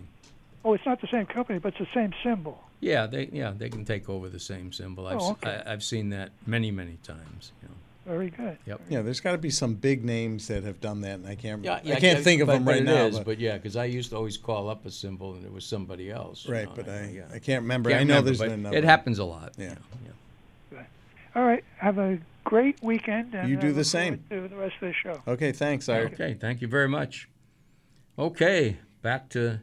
Oh, 0.66 0.74
it's 0.74 0.86
not 0.86 1.00
the 1.00 1.08
same 1.08 1.26
company, 1.26 1.60
but 1.60 1.70
it's 1.70 1.78
the 1.80 1.88
same 1.94 2.12
symbol. 2.24 2.62
Yeah, 2.82 3.08
they 3.08 3.30
yeah 3.32 3.54
they 3.58 3.70
can 3.70 3.86
take 3.86 4.10
over 4.10 4.28
the 4.30 4.40
same 4.40 4.72
symbol. 4.74 5.08
I've 5.08 5.18
Oh, 5.22 5.26
s- 5.26 5.32
okay. 5.32 5.62
I, 5.66 5.70
have 5.70 5.84
seen 5.84 6.10
that 6.10 6.32
many 6.46 6.70
many 6.72 6.98
times. 7.04 7.54
You 7.62 7.70
know. 7.70 7.76
Very 8.08 8.30
good. 8.30 8.58
Yep. 8.66 8.82
Yeah, 8.88 9.02
there's 9.02 9.20
got 9.20 9.34
to 9.34 9.38
be 9.38 9.50
some 9.50 9.74
big 9.74 10.06
names 10.06 10.48
that 10.48 10.64
have 10.64 10.80
done 10.80 11.02
that, 11.02 11.16
and 11.16 11.28
I 11.28 11.36
can't. 11.36 11.62
Yeah, 11.62 11.82
I 11.84 12.00
can't 12.00 12.24
think 12.24 12.42
of 12.42 12.48
but, 12.48 12.54
them 12.54 12.64
but 12.64 12.72
right 12.72 12.82
it 12.82 12.86
now. 12.86 13.06
is, 13.08 13.18
but, 13.18 13.26
but 13.26 13.40
yeah, 13.40 13.58
because 13.58 13.76
I 13.76 13.84
used 13.84 14.12
to 14.12 14.16
always 14.16 14.38
call 14.38 14.70
up 14.70 14.86
a 14.86 14.92
symbol 14.92 15.34
and 15.34 15.44
it 15.44 15.52
was 15.52 15.66
somebody 15.66 16.10
else. 16.10 16.46
you 16.46 16.54
right, 16.54 16.68
know, 16.70 16.74
but 16.74 16.88
I, 16.88 17.12
yeah. 17.14 17.24
I 17.34 17.40
can't 17.40 17.64
remember. 17.64 17.90
Can't 17.90 18.00
I 18.00 18.04
know 18.06 18.14
remember, 18.14 18.26
there's 18.28 18.40
but 18.40 18.50
been 18.50 18.60
another. 18.62 18.78
It 18.78 18.86
happens 18.86 19.20
a 19.20 19.26
lot. 19.26 19.56
you 19.58 19.66
Yeah. 19.66 19.76
yeah. 20.72 20.84
All 21.36 21.44
right. 21.44 21.66
Have 21.80 21.98
a 21.98 22.18
great 22.46 22.82
weekend. 22.82 23.36
And 23.36 23.50
You 23.50 23.58
do 23.58 23.70
I 23.70 23.74
the 23.74 23.84
same. 23.84 24.24
forward 24.30 24.50
To 24.50 24.56
the 24.56 24.62
rest 24.62 24.76
of 24.82 24.88
the 24.88 24.94
show. 24.94 25.22
Okay, 25.28 25.52
thanks, 25.52 25.90
Art. 25.90 26.14
Okay, 26.14 26.34
thank 26.40 26.62
you 26.62 26.70
very 26.70 26.88
much. 26.88 27.28
Okay, 28.18 28.78
back 29.02 29.28
to 29.32 29.60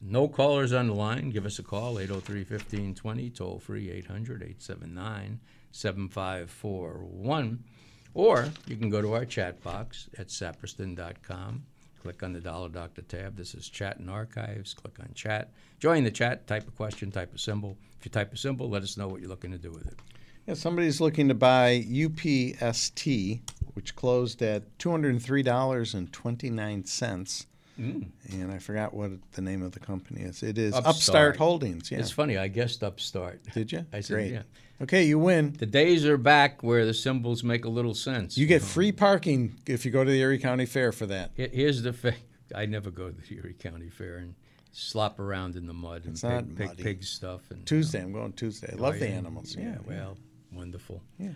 no 0.00 0.28
callers 0.28 0.72
on 0.72 0.86
the 0.86 0.94
line. 0.94 1.30
Give 1.30 1.44
us 1.44 1.58
a 1.58 1.64
call, 1.64 1.98
803 1.98 2.38
1520, 2.42 3.30
toll 3.30 3.58
free 3.58 3.90
800 3.90 4.42
879 4.42 5.40
7541. 5.72 7.64
Or 8.14 8.48
you 8.66 8.76
can 8.76 8.90
go 8.90 9.00
to 9.00 9.14
our 9.14 9.24
chat 9.24 9.62
box 9.62 10.08
at 10.18 10.28
saperston.com, 10.28 11.62
click 12.02 12.22
on 12.22 12.32
the 12.32 12.40
Dollar 12.40 12.68
Doctor 12.68 13.02
tab. 13.02 13.36
This 13.36 13.54
is 13.54 13.68
chat 13.68 13.98
and 13.98 14.10
archives. 14.10 14.74
Click 14.74 14.98
on 15.00 15.10
chat. 15.14 15.52
Join 15.78 16.04
the 16.04 16.10
chat, 16.10 16.46
type 16.46 16.66
a 16.66 16.70
question, 16.70 17.10
type 17.10 17.34
a 17.34 17.38
symbol. 17.38 17.76
If 17.98 18.06
you 18.06 18.10
type 18.10 18.32
a 18.32 18.36
symbol, 18.36 18.68
let 18.68 18.82
us 18.82 18.96
know 18.96 19.08
what 19.08 19.20
you're 19.20 19.28
looking 19.28 19.52
to 19.52 19.58
do 19.58 19.70
with 19.70 19.86
it. 19.86 19.98
Yeah, 20.46 20.54
somebody's 20.54 21.00
looking 21.00 21.28
to 21.28 21.34
buy 21.34 21.84
UPST, 21.86 23.40
which 23.74 23.94
closed 23.94 24.42
at 24.42 24.78
$203.29 24.78 27.46
and 27.78 28.52
I 28.52 28.58
forgot 28.58 28.92
what 28.92 29.12
the 29.32 29.42
name 29.42 29.62
of 29.62 29.72
the 29.72 29.80
company 29.80 30.22
is. 30.22 30.42
It 30.42 30.58
is 30.58 30.74
Upstart, 30.74 30.96
Upstart 30.96 31.36
Holdings. 31.36 31.90
Yeah. 31.90 31.98
It's 31.98 32.10
funny. 32.10 32.36
I 32.36 32.48
guessed 32.48 32.82
Upstart. 32.82 33.40
Did 33.54 33.70
you? 33.72 33.86
I 33.92 34.00
said, 34.00 34.14
Great. 34.14 34.32
Yeah. 34.32 34.42
Okay, 34.80 35.04
you 35.04 35.18
win. 35.18 35.54
The 35.58 35.66
days 35.66 36.06
are 36.06 36.16
back 36.16 36.62
where 36.62 36.86
the 36.86 36.94
symbols 36.94 37.42
make 37.42 37.64
a 37.64 37.68
little 37.68 37.94
sense. 37.94 38.38
You 38.38 38.46
get 38.46 38.62
free 38.62 38.92
parking 38.92 39.56
if 39.66 39.84
you 39.84 39.90
go 39.90 40.04
to 40.04 40.10
the 40.10 40.20
Erie 40.20 40.38
County 40.38 40.66
Fair 40.66 40.92
for 40.92 41.06
that. 41.06 41.32
Here's 41.34 41.82
the 41.82 41.92
fact. 41.92 42.20
I 42.54 42.66
never 42.66 42.90
go 42.90 43.10
to 43.10 43.14
the 43.14 43.36
Erie 43.36 43.54
County 43.58 43.90
Fair 43.90 44.16
and 44.18 44.34
slop 44.72 45.18
around 45.18 45.56
in 45.56 45.66
the 45.66 45.74
mud 45.74 46.04
and 46.04 46.56
pick 46.56 46.68
pig, 46.76 46.84
pig, 46.84 47.04
stuff. 47.04 47.42
And, 47.50 47.66
Tuesday, 47.66 47.98
you 47.98 48.04
know. 48.04 48.08
I'm 48.08 48.20
going 48.20 48.32
Tuesday. 48.32 48.68
I 48.72 48.76
oh, 48.76 48.82
love 48.82 48.94
oh, 48.94 48.98
the 48.98 49.08
animals. 49.08 49.56
Yeah, 49.56 49.64
yeah, 49.64 49.76
well, 49.86 50.16
wonderful. 50.52 51.02
Yeah. 51.18 51.30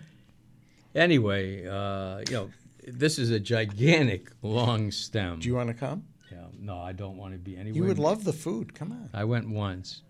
Anyway, 0.95 1.67
uh, 1.67 2.19
you 2.29 2.33
know, 2.33 2.49
this 2.87 3.19
is 3.19 3.29
a 3.29 3.39
gigantic 3.39 4.29
long 4.41 4.91
stem. 4.91 5.39
Do 5.39 5.47
you 5.47 5.55
want 5.55 5.67
to 5.67 5.73
come? 5.73 6.03
No, 6.63 6.77
I 6.79 6.91
don't 6.93 7.17
want 7.17 7.33
to 7.33 7.39
be 7.39 7.55
anywhere. 7.55 7.75
You 7.75 7.83
would 7.83 7.97
near- 7.97 8.05
love 8.07 8.23
the 8.23 8.33
food. 8.33 8.73
Come 8.73 8.91
on. 8.91 9.09
I 9.13 9.23
went 9.25 9.49
once. 9.49 10.01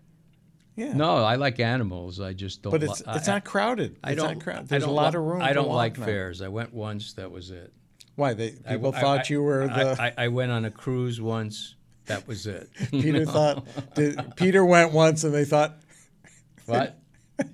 Yeah. 0.76 0.92
No, 0.94 1.16
I 1.24 1.36
like 1.36 1.60
animals. 1.60 2.20
I 2.20 2.32
just 2.32 2.62
don't. 2.62 2.70
but 2.72 2.82
it's 2.82 3.00
li- 3.06 3.12
it's 3.14 3.28
I- 3.28 3.32
not 3.34 3.44
crowded. 3.44 3.96
I 4.02 4.12
it's 4.12 4.20
don't. 4.22 4.34
not 4.34 4.42
crowded. 4.42 4.68
There's 4.68 4.82
a 4.82 4.86
don't 4.86 4.94
lot 4.96 5.12
li- 5.14 5.18
of 5.18 5.24
room. 5.24 5.42
I 5.42 5.52
don't 5.52 5.68
like 5.70 5.98
now. 5.98 6.04
fairs. 6.06 6.42
I 6.42 6.48
went 6.48 6.72
once. 6.74 7.12
That 7.14 7.30
was 7.30 7.50
it. 7.50 7.72
Why? 8.16 8.34
They 8.34 8.50
people 8.50 8.94
I- 8.94 9.00
thought 9.00 9.20
I- 9.20 9.24
you 9.28 9.42
were 9.42 9.62
I- 9.70 9.84
the. 9.84 10.02
I, 10.02 10.14
I 10.24 10.28
went 10.28 10.50
on 10.52 10.64
a 10.64 10.70
cruise 10.70 11.20
once. 11.20 11.74
That 12.06 12.26
was 12.28 12.46
it. 12.46 12.68
Peter 12.90 13.20
know? 13.24 13.30
thought. 13.32 13.94
Did, 13.94 14.36
Peter 14.36 14.64
went 14.64 14.92
once, 14.92 15.22
and 15.24 15.32
they 15.32 15.44
thought 15.44 15.76
What? 16.66 16.98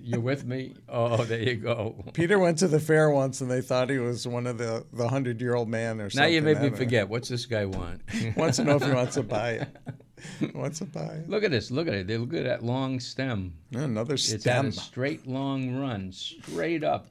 You 0.03 0.21
with 0.21 0.45
me? 0.45 0.75
Oh, 0.89 1.25
there 1.25 1.41
you 1.41 1.57
go. 1.57 2.05
Peter 2.13 2.39
went 2.39 2.59
to 2.59 2.69
the 2.69 2.81
fair 2.81 3.11
once, 3.11 3.41
and 3.41 3.51
they 3.51 3.63
thought 3.63 3.89
he 3.89 3.99
was 3.99 4.27
one 4.27 4.47
of 4.47 4.59
the 4.59 4.85
the 4.93 5.09
hundred 5.09 5.41
year 5.41 5.55
old 5.55 5.69
man 5.69 6.01
or 6.01 6.11
something. 6.11 6.29
Now 6.29 6.35
you 6.35 6.43
made 6.43 6.61
me 6.61 6.77
forget. 6.77 7.09
What's 7.09 7.29
this 7.29 7.47
guy 7.47 7.65
want? 7.65 8.03
Wants 8.37 8.57
to 8.59 8.65
know 8.65 8.77
if 8.77 8.85
he 8.85 8.93
wants 8.93 9.15
to 9.15 9.23
buy 9.23 9.51
it. 9.53 9.69
wants 10.55 10.81
to 10.81 10.85
buy 10.85 11.23
it. 11.23 11.29
Look 11.31 11.45
at 11.45 11.51
this. 11.51 11.71
Look 11.71 11.89
at 11.89 11.95
it. 11.95 12.07
They 12.07 12.19
look 12.19 12.35
at 12.35 12.45
that 12.45 12.63
long 12.63 13.01
stem. 13.01 13.55
Another 13.73 14.17
stem. 14.19 14.35
It's 14.35 14.45
stem. 14.45 14.67
a 14.67 14.73
straight 14.73 15.27
long 15.27 15.77
run, 15.77 16.13
straight 16.13 16.85
up 16.85 17.07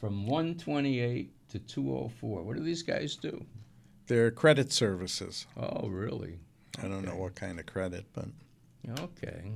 from 0.00 0.26
128 0.26 1.30
to 1.50 1.58
204. 1.58 2.42
What 2.42 2.56
do 2.56 2.62
these 2.62 2.82
guys 2.82 3.16
do? 3.16 3.44
They're 4.06 4.30
credit 4.30 4.72
services. 4.72 5.46
Oh, 5.56 5.88
really? 5.88 6.38
I 6.82 6.88
don't 6.88 7.04
know 7.04 7.16
what 7.16 7.34
kind 7.34 7.60
of 7.60 7.66
credit, 7.66 8.06
but 8.14 8.26
Okay. 8.98 9.52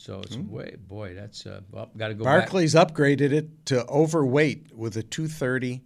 So 0.00 0.20
it's 0.20 0.34
way, 0.34 0.76
boy, 0.88 1.14
that's 1.14 1.44
uh, 1.44 1.60
well, 1.70 1.90
got 1.94 2.08
to 2.08 2.14
go 2.14 2.24
Barclays 2.24 2.74
upgraded 2.74 3.32
it 3.32 3.66
to 3.66 3.86
overweight 3.86 4.74
with 4.74 4.96
a 4.96 5.02
230 5.02 5.82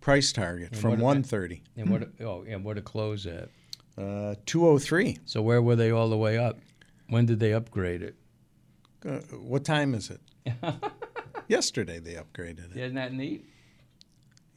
price 0.00 0.32
target 0.32 0.74
from 0.74 0.92
what- 0.92 1.00
130. 1.00 1.56
back. 1.56 1.64
And 1.76 1.90
what? 1.90 2.08
Oh, 2.26 2.42
and 2.48 2.64
what 2.64 2.74
to 2.76 2.80
close 2.82 3.26
at? 3.26 3.50
Uh, 3.98 4.36
203. 4.46 5.18
So 5.26 5.42
where 5.42 5.60
were 5.60 5.76
they 5.76 5.90
all 5.90 6.08
the 6.08 6.16
way 6.16 6.38
up? 6.38 6.58
When 7.10 7.26
did 7.26 7.38
they 7.38 7.52
upgrade 7.52 8.00
it? 8.00 8.14
Uh, 9.06 9.18
what 9.36 9.62
time 9.62 9.94
is 9.94 10.10
it? 10.10 10.20
Yesterday 11.48 11.98
they 11.98 12.14
upgraded 12.14 12.74
it. 12.74 12.78
Isn't 12.80 12.94
that 12.94 13.12
neat? 13.12 13.44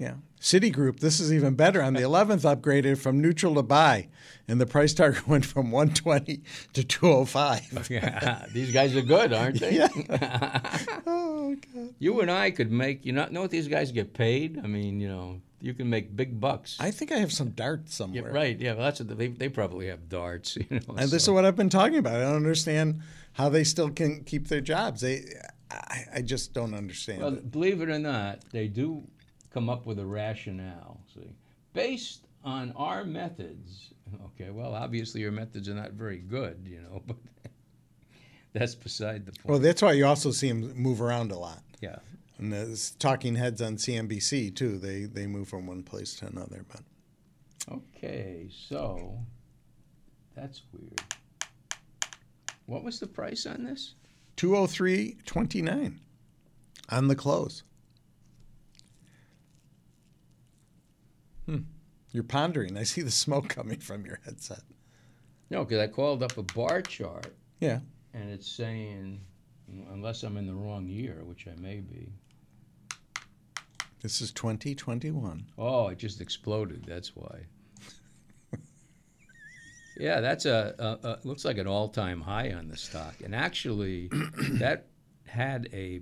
Yeah. 0.04 0.14
Citigroup, 0.42 1.00
this 1.00 1.22
is 1.22 1.32
even 1.34 1.56
better. 1.56 1.82
On 1.82 1.94
the 1.94 2.02
11th, 2.02 2.42
upgraded 2.42 2.98
from 2.98 3.22
neutral 3.22 3.56
to 3.56 3.64
buy, 3.64 4.10
and 4.48 4.60
the 4.60 4.66
price 4.66 4.94
target 4.94 5.26
went 5.34 5.46
from 5.46 5.72
120 5.72 6.42
to 6.74 6.84
205. 6.84 7.88
Yeah, 7.90 8.46
these 8.52 8.72
guys 8.74 8.96
are 8.96 9.02
good, 9.02 9.32
aren't 9.32 9.60
they? 9.62 9.78
Yeah. 9.78 9.88
oh, 11.08 11.56
God. 11.74 11.96
You 12.00 12.20
and 12.22 12.30
I 12.30 12.52
could 12.52 12.72
make. 12.72 13.06
You 13.06 13.14
not 13.14 13.32
know 13.32 13.42
what 13.42 13.52
these 13.52 13.68
guys 13.70 13.92
get 13.94 14.14
paid? 14.14 14.60
I 14.62 14.68
mean, 14.68 15.00
you 15.00 15.08
know, 15.08 15.40
you 15.62 15.74
can 15.74 15.90
make 15.90 16.14
big 16.14 16.42
bucks. 16.42 16.76
I 16.80 16.92
think 16.92 17.14
I 17.14 17.18
have 17.20 17.32
some 17.32 17.52
darts 17.52 17.94
Yeah, 17.94 18.06
somewhere. 18.06 18.34
right. 18.34 18.60
Yeah, 18.60 18.74
well, 18.74 18.84
that's 18.84 19.00
what 19.00 19.18
they, 19.18 19.28
they 19.30 19.48
probably 19.48 19.88
have 19.88 20.10
darts. 20.10 20.58
You 20.58 20.66
know, 20.72 20.96
And 20.98 21.10
this 21.10 21.24
is 21.24 21.30
what 21.30 21.46
I've 21.46 21.56
been 21.56 21.70
talking 21.70 21.98
about. 22.00 22.16
I 22.16 22.22
don't 22.24 22.36
understand 22.36 23.00
how 23.34 23.48
they 23.48 23.64
still 23.64 23.90
can 23.90 24.26
keep 24.26 24.50
their 24.50 24.62
jobs. 24.62 25.00
They, 25.02 25.24
I, 25.72 26.06
I 26.16 26.22
just 26.22 26.54
don't 26.54 26.74
understand. 26.74 27.22
Well, 27.22 27.34
it. 27.34 27.50
believe 27.50 27.82
it 27.82 27.90
or 27.90 28.00
not, 28.00 28.40
they 28.52 28.68
do 28.68 29.04
come 29.54 29.70
up 29.70 29.86
with 29.86 30.00
a 30.00 30.06
rationale. 30.06 31.00
See, 31.14 31.36
based 31.74 32.26
on 32.44 32.74
our 32.76 33.04
methods. 33.06 33.94
Okay, 34.26 34.50
well, 34.50 34.74
obviously 34.76 35.22
your 35.22 35.32
methods 35.32 35.70
are 35.70 35.74
not 35.74 35.92
very 35.94 36.18
good, 36.18 36.68
you 36.70 36.82
know, 36.82 37.02
but 37.08 37.18
that's 38.54 38.76
beside 38.76 39.26
the 39.26 39.32
point. 39.32 39.46
Well, 39.46 39.60
that's 39.60 39.82
why 39.82 39.94
you 39.94 40.06
also 40.06 40.32
see 40.32 40.50
them 40.50 40.74
move 40.76 41.02
around 41.02 41.32
a 41.32 41.38
lot. 41.38 41.62
yeah. 41.82 41.98
And 42.40 42.52
there's 42.52 42.92
talking 42.92 43.36
heads 43.36 43.62
on 43.62 43.78
CNBC 43.78 44.56
too. 44.56 44.78
They 44.80 45.04
they 45.06 45.28
move 45.28 45.48
from 45.48 45.68
one 45.68 45.84
place 45.84 46.16
to 46.18 46.26
another. 46.26 46.66
But 46.68 46.82
Okay, 47.72 48.50
so 48.52 49.20
that's 50.36 50.64
weird. 50.74 51.00
What 52.66 52.84
was 52.84 53.00
the 53.00 53.08
price 53.08 53.46
on 53.46 53.64
this? 53.64 53.94
two 54.36 54.58
oh 54.58 54.66
three 54.68 55.16
twenty 55.28 55.62
nine 55.62 56.00
on 56.90 57.08
the 57.08 57.16
close. 57.16 57.64
Hmm. 61.46 61.60
You're 62.12 62.24
pondering. 62.24 62.78
I 62.78 62.84
see 62.84 63.02
the 63.02 63.12
smoke 63.12 63.50
coming 63.50 63.80
from 63.80 64.06
your 64.06 64.20
headset. 64.26 64.62
No, 65.50 65.64
because 65.66 65.80
I 65.80 65.88
called 65.88 66.24
up 66.24 66.38
a 66.38 66.44
bar 66.44 66.82
chart 66.82 67.34
Yeah. 67.60 67.80
and 68.14 68.30
it's 68.30 68.50
saying, 68.52 69.20
unless 69.92 70.24
I'm 70.24 70.38
in 70.38 70.46
the 70.48 70.54
wrong 70.54 70.88
year, 70.88 71.22
which 71.26 71.48
I 71.48 71.60
may 71.60 71.78
be. 71.80 72.14
This 74.02 74.22
is 74.22 74.32
2021. 74.32 75.46
Oh, 75.58 75.88
it 75.88 75.98
just 75.98 76.22
exploded. 76.22 76.86
That's 76.88 77.16
why. 77.16 77.46
yeah, 79.98 80.20
that's 80.22 80.46
a, 80.46 80.76
a, 81.04 81.08
a 81.08 81.20
looks 81.24 81.46
like 81.46 81.58
an 81.58 81.68
all-time 81.68 82.22
high 82.22 82.52
on 82.52 82.68
the 82.68 82.78
stock, 82.78 83.16
and 83.24 83.34
actually, 83.36 84.10
that 84.60 84.88
had 85.26 85.70
a 85.72 86.02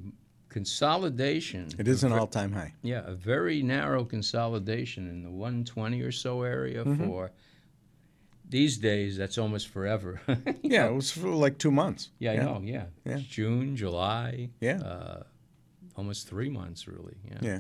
consolidation. 0.52 1.70
It 1.78 1.88
is 1.88 2.04
an 2.04 2.12
all 2.12 2.28
time 2.28 2.52
high. 2.54 2.74
Yeah, 2.84 3.02
a 3.06 3.14
very 3.14 3.62
narrow 3.64 4.04
consolidation 4.06 5.10
in 5.10 5.24
the 5.24 5.30
120 5.32 6.02
or 6.02 6.12
so 6.12 6.44
area 6.44 6.84
Mm-hmm. 6.84 7.06
for. 7.08 7.32
These 8.50 8.78
days, 8.80 9.16
that's 9.18 9.38
almost 9.38 9.68
forever. 9.70 10.20
Yeah, 10.64 10.88
it 10.88 10.94
was 10.94 11.10
for 11.12 11.30
like 11.30 11.58
two 11.58 11.72
months. 11.72 12.10
yeah, 12.20 12.34
I 12.34 12.36
know. 12.38 12.62
Yeah. 12.64 12.86
Yeah. 13.06 13.20
June, 13.30 13.76
July. 13.76 14.50
Yeah. 14.60 14.80
Uh, 14.82 15.24
almost 15.96 16.28
three 16.28 16.50
months, 16.50 16.88
really. 16.88 17.16
Yeah. 17.30 17.38
Yeah. 17.42 17.60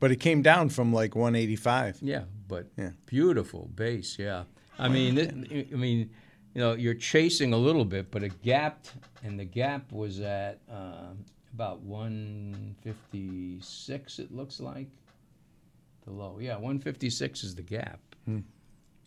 But 0.00 0.10
it 0.12 0.16
came 0.20 0.42
down 0.42 0.68
from 0.68 0.92
like 0.92 1.14
185. 1.16 1.98
Yeah, 2.02 2.24
but 2.46 2.66
Yeah. 2.76 2.90
beautiful 3.06 3.70
base. 3.74 4.18
Yeah, 4.18 4.44
I 4.78 4.88
mean, 4.88 5.16
it, 5.18 5.30
I 5.72 5.76
mean, 5.76 6.10
you 6.54 6.60
know, 6.60 6.74
you're 6.74 6.94
chasing 7.12 7.52
a 7.52 7.56
little 7.58 7.84
bit, 7.84 8.10
but 8.10 8.22
it 8.22 8.42
gapped, 8.42 8.92
and 9.24 9.38
the 9.40 9.44
gap 9.46 9.92
was 9.92 10.20
at 10.20 10.60
um 10.68 11.24
about 11.52 11.80
156. 11.80 14.18
It 14.18 14.34
looks 14.34 14.58
like 14.60 14.88
the 16.04 16.12
low. 16.12 16.38
Yeah, 16.40 16.54
156 16.54 17.44
is 17.44 17.54
the 17.54 17.62
gap. 17.62 18.00
Hmm. 18.24 18.40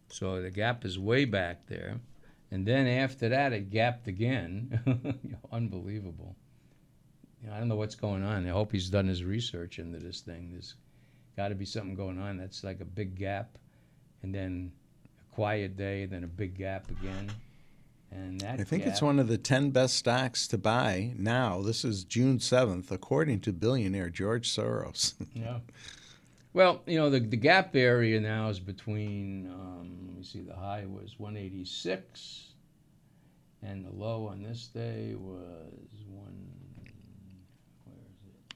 So 0.09 0.41
the 0.41 0.51
gap 0.51 0.85
is 0.85 0.99
way 0.99 1.25
back 1.25 1.67
there, 1.67 1.99
and 2.51 2.65
then 2.65 2.87
after 2.87 3.29
that, 3.29 3.53
it 3.53 3.69
gapped 3.69 4.07
again. 4.07 5.19
Unbelievable. 5.51 6.35
You 7.41 7.49
know, 7.49 7.55
I 7.55 7.59
don't 7.59 7.69
know 7.69 7.75
what's 7.75 7.95
going 7.95 8.23
on. 8.23 8.45
I 8.45 8.51
hope 8.51 8.71
he's 8.71 8.89
done 8.89 9.07
his 9.07 9.23
research 9.23 9.79
into 9.79 9.97
this 9.99 10.21
thing. 10.21 10.49
There's 10.51 10.75
got 11.37 11.47
to 11.47 11.55
be 11.55 11.65
something 11.65 11.95
going 11.95 12.19
on. 12.19 12.37
That's 12.37 12.63
like 12.63 12.81
a 12.81 12.85
big 12.85 13.15
gap, 13.15 13.57
and 14.21 14.35
then 14.35 14.71
a 15.19 15.35
quiet 15.35 15.77
day, 15.77 16.05
then 16.05 16.23
a 16.23 16.27
big 16.27 16.55
gap 16.57 16.91
again, 16.91 17.31
and 18.11 18.39
that. 18.41 18.59
I 18.59 18.63
think 18.63 18.85
it's 18.85 19.01
one 19.01 19.19
of 19.19 19.27
the 19.27 19.37
10 19.37 19.71
best 19.71 19.95
stocks 19.95 20.47
to 20.49 20.57
buy 20.57 21.13
now. 21.17 21.61
This 21.61 21.85
is 21.85 22.03
June 22.03 22.39
7th, 22.39 22.91
according 22.91 23.39
to 23.41 23.53
billionaire 23.53 24.09
George 24.09 24.49
Soros. 24.49 25.13
Yeah. 25.33 25.59
Well, 26.53 26.81
you 26.85 26.97
know, 26.97 27.09
the, 27.09 27.21
the 27.21 27.37
gap 27.37 27.77
area 27.77 28.19
now 28.19 28.49
is 28.49 28.59
between, 28.59 29.47
um, 29.47 29.97
let 30.07 30.17
me 30.17 30.23
see, 30.23 30.41
the 30.41 30.53
high 30.53 30.85
was 30.85 31.15
186, 31.17 32.47
and 33.63 33.85
the 33.85 33.91
low 33.91 34.27
on 34.27 34.43
this 34.43 34.67
day 34.67 35.15
was 35.15 35.71
one, 36.09 36.51
where 37.85 37.95
is 37.95 38.17
it? 38.27 38.55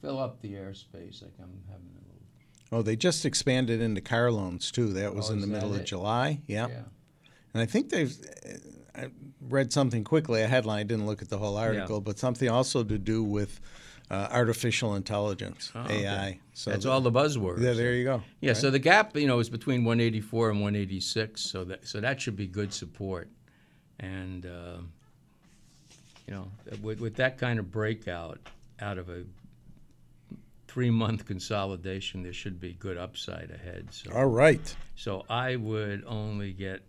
fill 0.00 0.18
up 0.18 0.40
the 0.40 0.54
airspace. 0.54 1.22
Like 1.22 1.34
I'm 1.38 1.60
having. 1.68 2.05
Oh, 2.72 2.82
they 2.82 2.96
just 2.96 3.24
expanded 3.24 3.80
into 3.80 4.00
car 4.00 4.30
loans 4.32 4.70
too. 4.70 4.92
That 4.94 5.14
was 5.14 5.30
Oh, 5.30 5.34
in 5.34 5.40
the 5.40 5.46
middle 5.46 5.72
of 5.74 5.80
it? 5.80 5.84
July. 5.86 6.40
Yeah. 6.46 6.68
Yeah. 6.68 6.82
And 7.54 7.62
I 7.62 7.66
think 7.66 7.90
they've. 7.90 8.14
I 8.94 9.08
read 9.40 9.72
something 9.72 10.04
quickly, 10.04 10.42
a 10.42 10.46
headline. 10.48 10.80
I 10.80 10.82
didn't 10.84 11.06
look 11.06 11.22
at 11.22 11.28
the 11.28 11.38
whole 11.38 11.56
article, 11.56 12.00
but 12.00 12.18
something 12.18 12.48
also 12.48 12.82
to 12.82 12.98
do 12.98 13.22
with 13.22 13.60
uh, 14.10 14.28
artificial 14.30 14.94
intelligence, 14.94 15.70
Oh, 15.74 15.80
okay. 15.80 16.06
AI. 16.06 16.38
So 16.54 16.70
That's 16.70 16.84
the- 16.84 16.90
all 16.90 17.00
the 17.00 17.12
buzzwords. 17.12 17.60
Yeah, 17.62 17.72
there 17.74 17.92
you 17.92 18.04
go. 18.04 18.22
Yeah, 18.40 18.52
so 18.54 18.70
the 18.70 18.78
gap, 18.78 19.16
you 19.16 19.26
know, 19.26 19.38
is 19.38 19.50
between 19.50 19.84
184 19.84 20.50
and 20.50 20.60
186, 20.60 21.40
so 21.40 21.64
that 21.64 21.86
so 21.86 22.00
that 22.00 22.20
should 22.20 22.36
be 22.36 22.46
good 22.46 22.72
support, 22.72 23.28
and 24.00 24.46
uh, 24.46 24.78
you 26.26 26.34
know, 26.34 26.50
with, 26.82 27.00
with 27.00 27.16
that 27.16 27.36
kind 27.38 27.58
of 27.58 27.70
breakout 27.70 28.38
out 28.80 28.96
of 28.98 29.08
a 29.08 29.24
three-month 30.76 31.24
consolidation, 31.24 32.22
there 32.22 32.34
should 32.34 32.60
be 32.60 32.74
good 32.74 32.98
upside 32.98 33.50
ahead. 33.50 33.88
So, 33.90 34.12
All 34.12 34.26
right. 34.26 34.76
so 34.94 35.24
I 35.30 35.56
would 35.56 36.04
only 36.06 36.52
get 36.52 36.82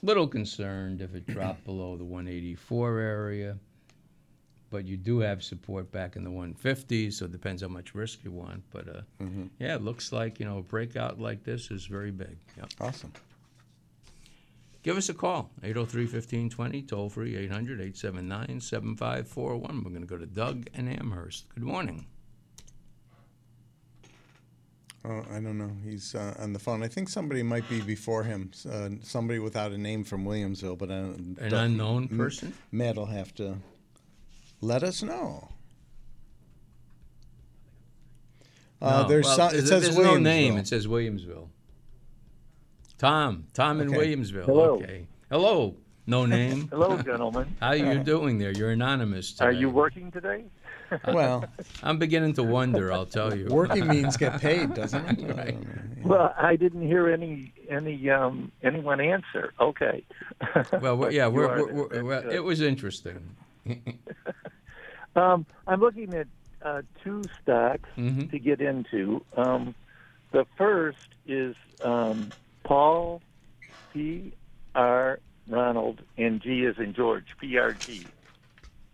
little 0.00 0.26
concerned 0.26 1.02
if 1.02 1.14
it 1.14 1.26
dropped 1.34 1.62
below 1.66 1.98
the 1.98 2.04
184 2.04 2.98
area, 2.98 3.58
but 4.70 4.86
you 4.86 4.96
do 4.96 5.18
have 5.18 5.44
support 5.44 5.92
back 5.92 6.16
in 6.16 6.24
the 6.24 6.30
150s, 6.30 7.12
so 7.12 7.26
it 7.26 7.32
depends 7.32 7.60
how 7.60 7.68
much 7.68 7.94
risk 7.94 8.24
you 8.24 8.30
want. 8.30 8.62
But 8.70 8.88
uh, 8.88 9.02
yeah, 9.58 9.74
it 9.74 9.82
looks 9.82 10.12
like 10.12 10.40
you 10.40 10.46
know 10.46 10.56
a 10.56 10.62
breakout 10.62 11.20
like 11.20 11.44
this 11.44 11.70
is 11.70 11.84
very 11.84 12.12
big. 12.12 12.38
Yep. 12.56 12.70
Awesome. 12.80 13.12
Give 14.82 14.96
us 14.96 15.10
a 15.10 15.14
call, 15.14 15.50
803-1520, 15.62 16.88
toll 16.88 17.10
free 17.10 17.34
800-879-7541. 17.48 19.84
We're 19.84 19.90
going 19.90 20.00
to 20.00 20.06
go 20.06 20.16
to 20.16 20.24
Doug 20.24 20.68
and 20.72 20.88
Amherst. 20.88 21.44
Good 21.54 21.64
morning. 21.64 22.06
Oh, 25.08 25.24
I 25.30 25.34
don't 25.40 25.56
know. 25.56 25.70
He's 25.84 26.14
uh, 26.16 26.34
on 26.40 26.52
the 26.52 26.58
phone. 26.58 26.82
I 26.82 26.88
think 26.88 27.08
somebody 27.08 27.42
might 27.44 27.68
be 27.68 27.80
before 27.80 28.24
him. 28.24 28.50
Uh, 28.68 28.88
somebody 29.02 29.38
without 29.38 29.70
a 29.70 29.78
name 29.78 30.02
from 30.02 30.24
Williamsville, 30.24 30.76
but 30.76 30.90
I 30.90 30.94
don't, 30.96 31.36
An 31.40 31.48
Doug- 31.50 31.52
unknown 31.66 32.08
person? 32.08 32.52
Matt 32.72 32.96
will 32.96 33.06
have 33.06 33.32
to 33.36 33.58
let 34.60 34.82
us 34.82 35.02
know. 35.04 35.48
Uh, 38.82 39.02
No. 39.02 39.08
there's 39.08 39.24
Well, 39.26 39.36
some, 39.36 39.48
it 39.48 39.52
there's- 39.52 39.68
says 39.68 39.82
there's 39.82 39.96
no 39.98 40.16
name. 40.16 40.54
Williamsville. 40.54 40.58
It 40.60 40.66
says 40.66 40.86
Williamsville. 40.86 41.48
Tom. 42.98 43.46
Tom 43.54 43.80
in 43.80 43.88
Okay. 43.88 43.96
Williamsville. 43.98 44.44
Hello. 44.44 44.74
Okay. 44.76 45.06
Hello. 45.30 45.76
No 46.06 46.24
name. 46.26 46.68
Hello, 46.70 46.96
gentlemen. 47.02 47.56
How 47.60 47.68
are 47.68 47.76
you 47.76 47.98
doing 48.02 48.38
there? 48.38 48.52
You're 48.52 48.70
anonymous 48.70 49.32
today. 49.32 49.44
Are 49.46 49.52
you 49.52 49.70
working 49.70 50.10
today? 50.10 50.44
Well, 51.08 51.44
I'm 51.82 51.98
beginning 51.98 52.34
to 52.34 52.42
wonder. 52.42 52.92
I'll 52.92 53.06
tell 53.06 53.34
you. 53.36 53.46
working 53.48 53.86
means 53.88 54.16
get 54.16 54.40
paid, 54.48 54.74
doesn't 54.74 55.04
it? 55.20 55.38
I 55.38 55.50
don't. 55.50 56.02
Well, 56.04 56.34
I 56.38 56.56
didn't 56.56 56.82
hear 56.86 57.08
any 57.08 57.52
any 57.68 58.08
um 58.10 58.52
anyone 58.62 59.00
answer. 59.00 59.52
Okay. 59.60 60.04
Well, 60.80 60.96
we're, 60.96 61.10
yeah, 61.10 61.26
we're, 61.28 61.48
are 61.48 61.66
we're, 61.66 61.88
we're, 61.88 62.04
well, 62.04 62.30
it 62.30 62.44
was 62.44 62.60
interesting. 62.60 63.34
Um, 65.14 65.46
I'm 65.66 65.80
looking 65.80 66.14
at 66.14 66.26
uh, 66.62 66.82
two 67.02 67.28
stocks 67.42 67.88
Mhm. 67.96 68.30
to 68.30 68.38
get 68.38 68.60
into. 68.60 69.24
Um, 69.36 69.74
the 70.32 70.44
first 70.58 70.98
is 71.26 71.56
um, 71.82 72.32
Paul 72.64 73.22
P. 73.92 74.34
R. 74.74 75.20
Ronald 75.48 76.02
and 76.18 76.40
G 76.42 76.64
is 76.64 76.76
in 76.78 76.92
George 76.92 77.26
PRG. 77.42 78.12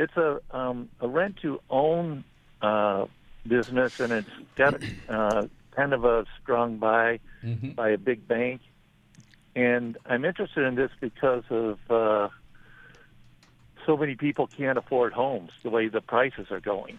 It's 0.02 0.16
a 0.16 0.40
um, 0.50 0.88
a 1.00 1.06
rent 1.08 1.36
to 1.42 1.60
own 1.70 2.24
uh, 2.60 3.06
business, 3.46 3.92
and 4.00 4.12
it's 4.12 4.28
got 4.56 4.74
uh, 5.08 5.46
kind 5.76 5.92
of 5.92 6.04
a 6.04 6.24
strong 6.42 6.78
buy 6.78 7.20
Mhm. 7.44 7.74
by 7.76 7.90
a 7.90 7.98
big 7.98 8.26
bank. 8.26 8.60
And 9.54 9.96
I'm 10.06 10.24
interested 10.24 10.64
in 10.64 10.74
this 10.74 10.90
because 11.00 11.44
of 11.50 11.78
uh, 11.90 12.28
so 13.86 13.96
many 13.96 14.14
people 14.16 14.48
can't 14.48 14.78
afford 14.78 15.12
homes 15.12 15.50
the 15.62 15.70
way 15.70 15.88
the 15.88 16.00
prices 16.00 16.46
are 16.50 16.60
going. 16.60 16.98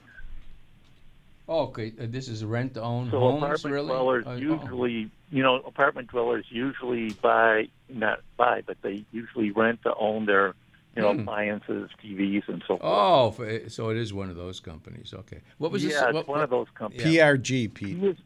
Oh, 1.48 1.64
okay, 1.68 1.92
uh, 2.00 2.06
this 2.08 2.30
is 2.30 2.46
rent-owned 2.46 3.12
So 3.12 3.20
homes, 3.20 3.44
apartment 3.44 3.74
really? 3.74 3.88
dwellers 3.88 4.26
Uh, 4.26 4.30
oh. 4.30 4.36
usually, 4.38 5.12
you 5.30 5.44
know, 5.44 5.56
apartment 5.58 6.08
dwellers 6.10 6.46
usually 6.50 7.12
buy 7.22 7.68
not 7.90 8.20
buy, 8.38 8.62
but 8.66 8.78
they 8.82 9.04
usually 9.12 9.52
rent 9.52 9.82
to 9.84 9.94
own 9.96 10.26
their, 10.26 10.54
you 10.96 11.02
know, 11.02 11.14
Hmm. 11.14 11.22
appliances, 11.22 11.90
TVs, 12.04 12.44
and 12.48 12.62
so 12.68 12.78
forth. 12.78 12.82
Oh, 12.84 13.68
so 13.68 13.90
it 13.90 13.98
is 13.98 14.14
one 14.14 14.30
of 14.30 14.36
those 14.36 14.60
companies. 14.60 15.14
Okay. 15.14 15.42
What 15.58 15.72
was 15.72 15.84
this? 15.84 15.94
yeah, 15.94 16.06
it's 16.08 16.14
what- 16.14 16.28
one 16.28 16.42
of 16.42 16.50
those 16.50 16.68
companies. 16.76 17.04
PRG, 17.04 17.68
Pete. 17.68 17.98
He 17.98 18.08
is- 18.08 18.18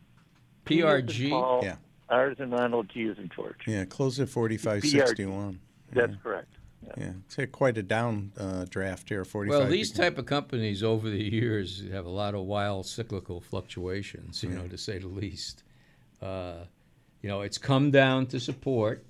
he 0.67 0.79
is 0.79 0.83
PRG? 0.83 1.29
Paul, 1.29 1.61
Yeah. 1.63 1.77
Ours 2.09 2.37
and 2.39 2.51
Ronald 2.53 2.89
G 2.93 3.01
is 3.03 3.17
in 3.17 3.29
George. 3.35 3.57
Yeah, 3.67 3.83
closed 3.85 4.19
at 4.21 4.29
45.61. 4.29 5.59
That's 5.91 6.15
correct. 6.23 6.53
Yeah, 6.97 7.13
it's 7.25 7.35
had 7.35 7.51
quite 7.51 7.77
a 7.77 7.83
down 7.83 8.31
uh, 8.37 8.65
draft 8.69 9.09
here. 9.09 9.25
45. 9.25 9.59
Well, 9.59 9.69
these 9.69 9.91
type 9.91 10.17
of 10.17 10.25
companies 10.25 10.83
over 10.83 11.09
the 11.09 11.21
years 11.21 11.83
have 11.91 12.05
a 12.05 12.09
lot 12.09 12.33
of 12.33 12.45
wild 12.45 12.85
cyclical 12.85 13.41
fluctuations, 13.41 14.41
you 14.41 14.49
know, 14.49 14.67
to 14.69 14.77
say 14.77 14.99
the 14.99 15.07
least. 15.07 15.63
Uh, 16.21 16.63
you 17.21 17.27
know, 17.29 17.41
it's 17.41 17.57
come 17.57 17.91
down 17.91 18.25
to 18.27 18.39
support. 18.39 19.03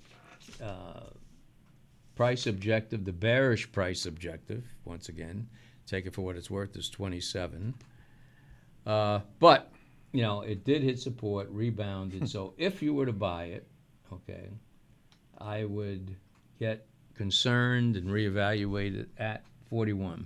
Uh, 0.62 1.02
price 2.17 2.47
objective, 2.47 3.06
the 3.06 3.13
bearish 3.13 3.71
price 3.71 4.08
objective, 4.08 4.63
once 4.86 5.08
again, 5.08 5.47
take 5.86 6.08
it 6.08 6.15
for 6.15 6.23
what 6.23 6.36
it's 6.36 6.49
worth, 6.49 6.75
is 6.75 6.89
27. 6.89 7.75
Uh, 8.88 9.19
but, 9.39 9.71
you 10.12 10.23
know, 10.23 10.41
it 10.41 10.65
did 10.65 10.82
hit 10.82 10.99
support, 10.99 11.47
rebounded. 11.51 12.27
so 12.34 12.53
if 12.58 12.82
you 12.82 12.93
were 12.95 13.06
to 13.06 13.13
buy 13.13 13.45
it, 13.45 13.67
okay, 14.12 14.49
I 15.38 15.65
would 15.65 16.15
get 16.60 16.88
concerned 17.13 17.95
and 17.95 18.10
reevaluate 18.10 18.99
it 18.99 19.10
at 19.19 19.43
41. 19.69 20.25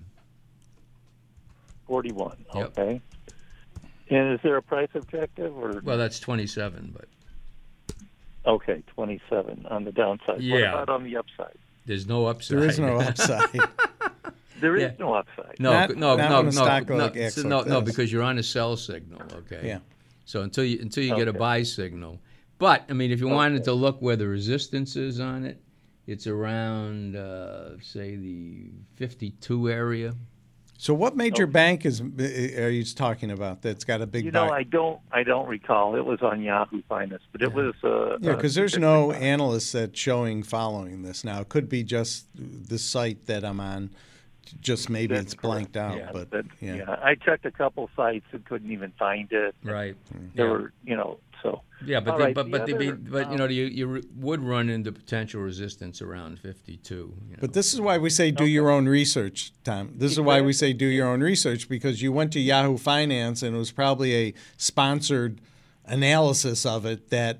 41. 1.87 2.45
Yep. 2.55 2.77
Okay. 2.77 3.01
And 4.09 4.33
is 4.33 4.39
there 4.43 4.55
a 4.55 4.61
price 4.61 4.89
objective 4.93 5.57
or 5.57 5.81
Well, 5.83 5.97
that's 5.97 6.19
27, 6.21 6.95
but 6.95 7.95
okay, 8.45 8.81
27 8.87 9.65
on 9.65 9.83
the 9.83 9.91
downside? 9.91 10.41
Yeah. 10.41 10.53
What 10.53 10.83
about 10.83 10.89
on 10.89 11.03
the 11.03 11.17
upside? 11.17 11.57
There's 11.85 12.07
no 12.07 12.25
upside. 12.25 12.57
there 12.57 12.67
is 12.69 12.79
no 12.79 12.99
upside. 12.99 13.59
There 14.61 14.75
is 14.75 14.83
Yeah. 14.83 14.91
no 14.99 15.15
upside. 15.15 15.55
no, 15.59 15.71
Not- 15.73 15.95
no, 15.95 16.15
not 16.15 16.29
no, 16.29 16.41
no, 16.43 16.49
no, 16.51 16.63
like 16.95 17.17
acts 17.17 17.33
so- 17.35 17.41
like 17.41 17.49
no, 17.49 17.61
no, 17.63 17.81
because 17.81 18.11
you're 18.11 18.21
on 18.21 18.37
a 18.37 18.43
sell 18.43 18.77
signal. 18.77 19.19
Okay. 19.33 19.61
Yeah. 19.65 19.79
So 20.25 20.43
until 20.43 20.63
you 20.63 20.79
until 20.81 21.03
you 21.03 21.15
get 21.15 21.27
a 21.27 21.33
buy 21.33 21.63
signal, 21.63 22.19
but 22.59 22.83
I 22.87 22.93
mean, 22.93 23.09
if 23.09 23.19
you 23.19 23.27
wanted 23.27 23.63
to 23.63 23.73
look 23.73 23.99
where 24.03 24.15
the 24.15 24.27
resistance 24.27 24.95
is 24.95 25.19
on 25.19 25.45
it, 25.45 25.59
it's 26.05 26.27
around 26.27 27.15
uh, 27.15 27.79
say 27.81 28.15
the 28.17 28.69
52 28.97 29.71
area. 29.71 30.13
So, 30.81 30.95
what 30.95 31.15
major 31.15 31.45
bank 31.45 31.85
is 31.85 32.01
are 32.01 32.71
you 32.71 32.83
talking 32.83 33.29
about 33.29 33.61
that's 33.61 33.83
got 33.83 34.01
a 34.01 34.07
big 34.07 34.25
You 34.25 34.31
know, 34.31 34.47
buy? 34.47 34.57
I 34.57 34.63
don't, 34.63 34.99
I 35.11 35.21
don't 35.21 35.47
recall. 35.47 35.95
It 35.95 36.03
was 36.03 36.23
on 36.23 36.41
Yahoo 36.41 36.81
Finance, 36.89 37.21
but 37.31 37.43
it 37.43 37.53
was. 37.53 37.75
Uh, 37.83 38.17
Yeah, 38.19 38.31
uh, 38.31 38.35
because 38.35 38.55
there's 38.55 38.75
no 38.79 39.11
analysts 39.11 39.73
that's 39.73 39.99
showing 39.99 40.41
following 40.41 41.03
this 41.03 41.23
now. 41.23 41.41
It 41.41 41.49
could 41.49 41.69
be 41.69 41.83
just 41.83 42.25
the 42.33 42.79
site 42.79 43.27
that 43.27 43.45
I'm 43.45 43.59
on. 43.59 43.91
Just 44.59 44.89
maybe 44.89 45.15
That's 45.15 45.33
it's 45.33 45.35
blanked 45.35 45.77
out, 45.77 45.97
Yeah, 45.97 46.09
but 46.11 46.31
that- 46.31 46.45
yeah. 46.59 46.75
yeah, 46.75 46.99
I 47.01 47.15
checked 47.15 47.45
a 47.45 47.51
couple 47.51 47.89
sites 47.95 48.25
and 48.31 48.43
couldn't 48.45 48.71
even 48.71 48.91
find 48.99 49.31
it. 49.31 49.55
Right. 49.63 49.95
There 50.35 50.45
Yeah. 50.45 50.51
were, 50.51 50.73
you 50.83 50.95
know, 50.95 51.19
so. 51.41 51.61
Yeah, 51.85 51.99
but 51.99 52.11
All 52.11 52.17
the, 52.19 52.23
right, 52.25 52.35
but 52.35 52.45
the 52.45 52.51
but 52.51 52.65
the, 52.67 52.75
other, 52.75 52.93
but 52.95 53.31
you 53.31 53.37
know 53.37 53.45
um, 53.45 53.51
you 53.51 53.65
you 53.65 53.87
re- 53.87 54.03
would 54.15 54.41
run 54.41 54.69
into 54.69 54.91
potential 54.91 55.41
resistance 55.41 56.01
around 56.01 56.39
52. 56.39 56.93
You 56.93 57.11
know. 57.31 57.37
But 57.39 57.53
this 57.53 57.73
is 57.73 57.81
why 57.81 57.97
we 57.97 58.09
say 58.11 58.29
do 58.29 58.45
your 58.45 58.69
own 58.69 58.87
research, 58.87 59.51
Tom. 59.63 59.93
This 59.95 60.11
is 60.11 60.19
why 60.19 60.41
we 60.41 60.53
say 60.53 60.73
do 60.73 60.85
your 60.85 61.07
own 61.07 61.21
research 61.21 61.67
because 61.67 62.01
you 62.01 62.11
went 62.11 62.33
to 62.33 62.39
Yahoo 62.39 62.77
Finance 62.77 63.41
and 63.41 63.55
it 63.55 63.59
was 63.59 63.71
probably 63.71 64.15
a 64.15 64.33
sponsored 64.57 65.41
analysis 65.85 66.65
of 66.65 66.85
it 66.85 67.09
that 67.09 67.39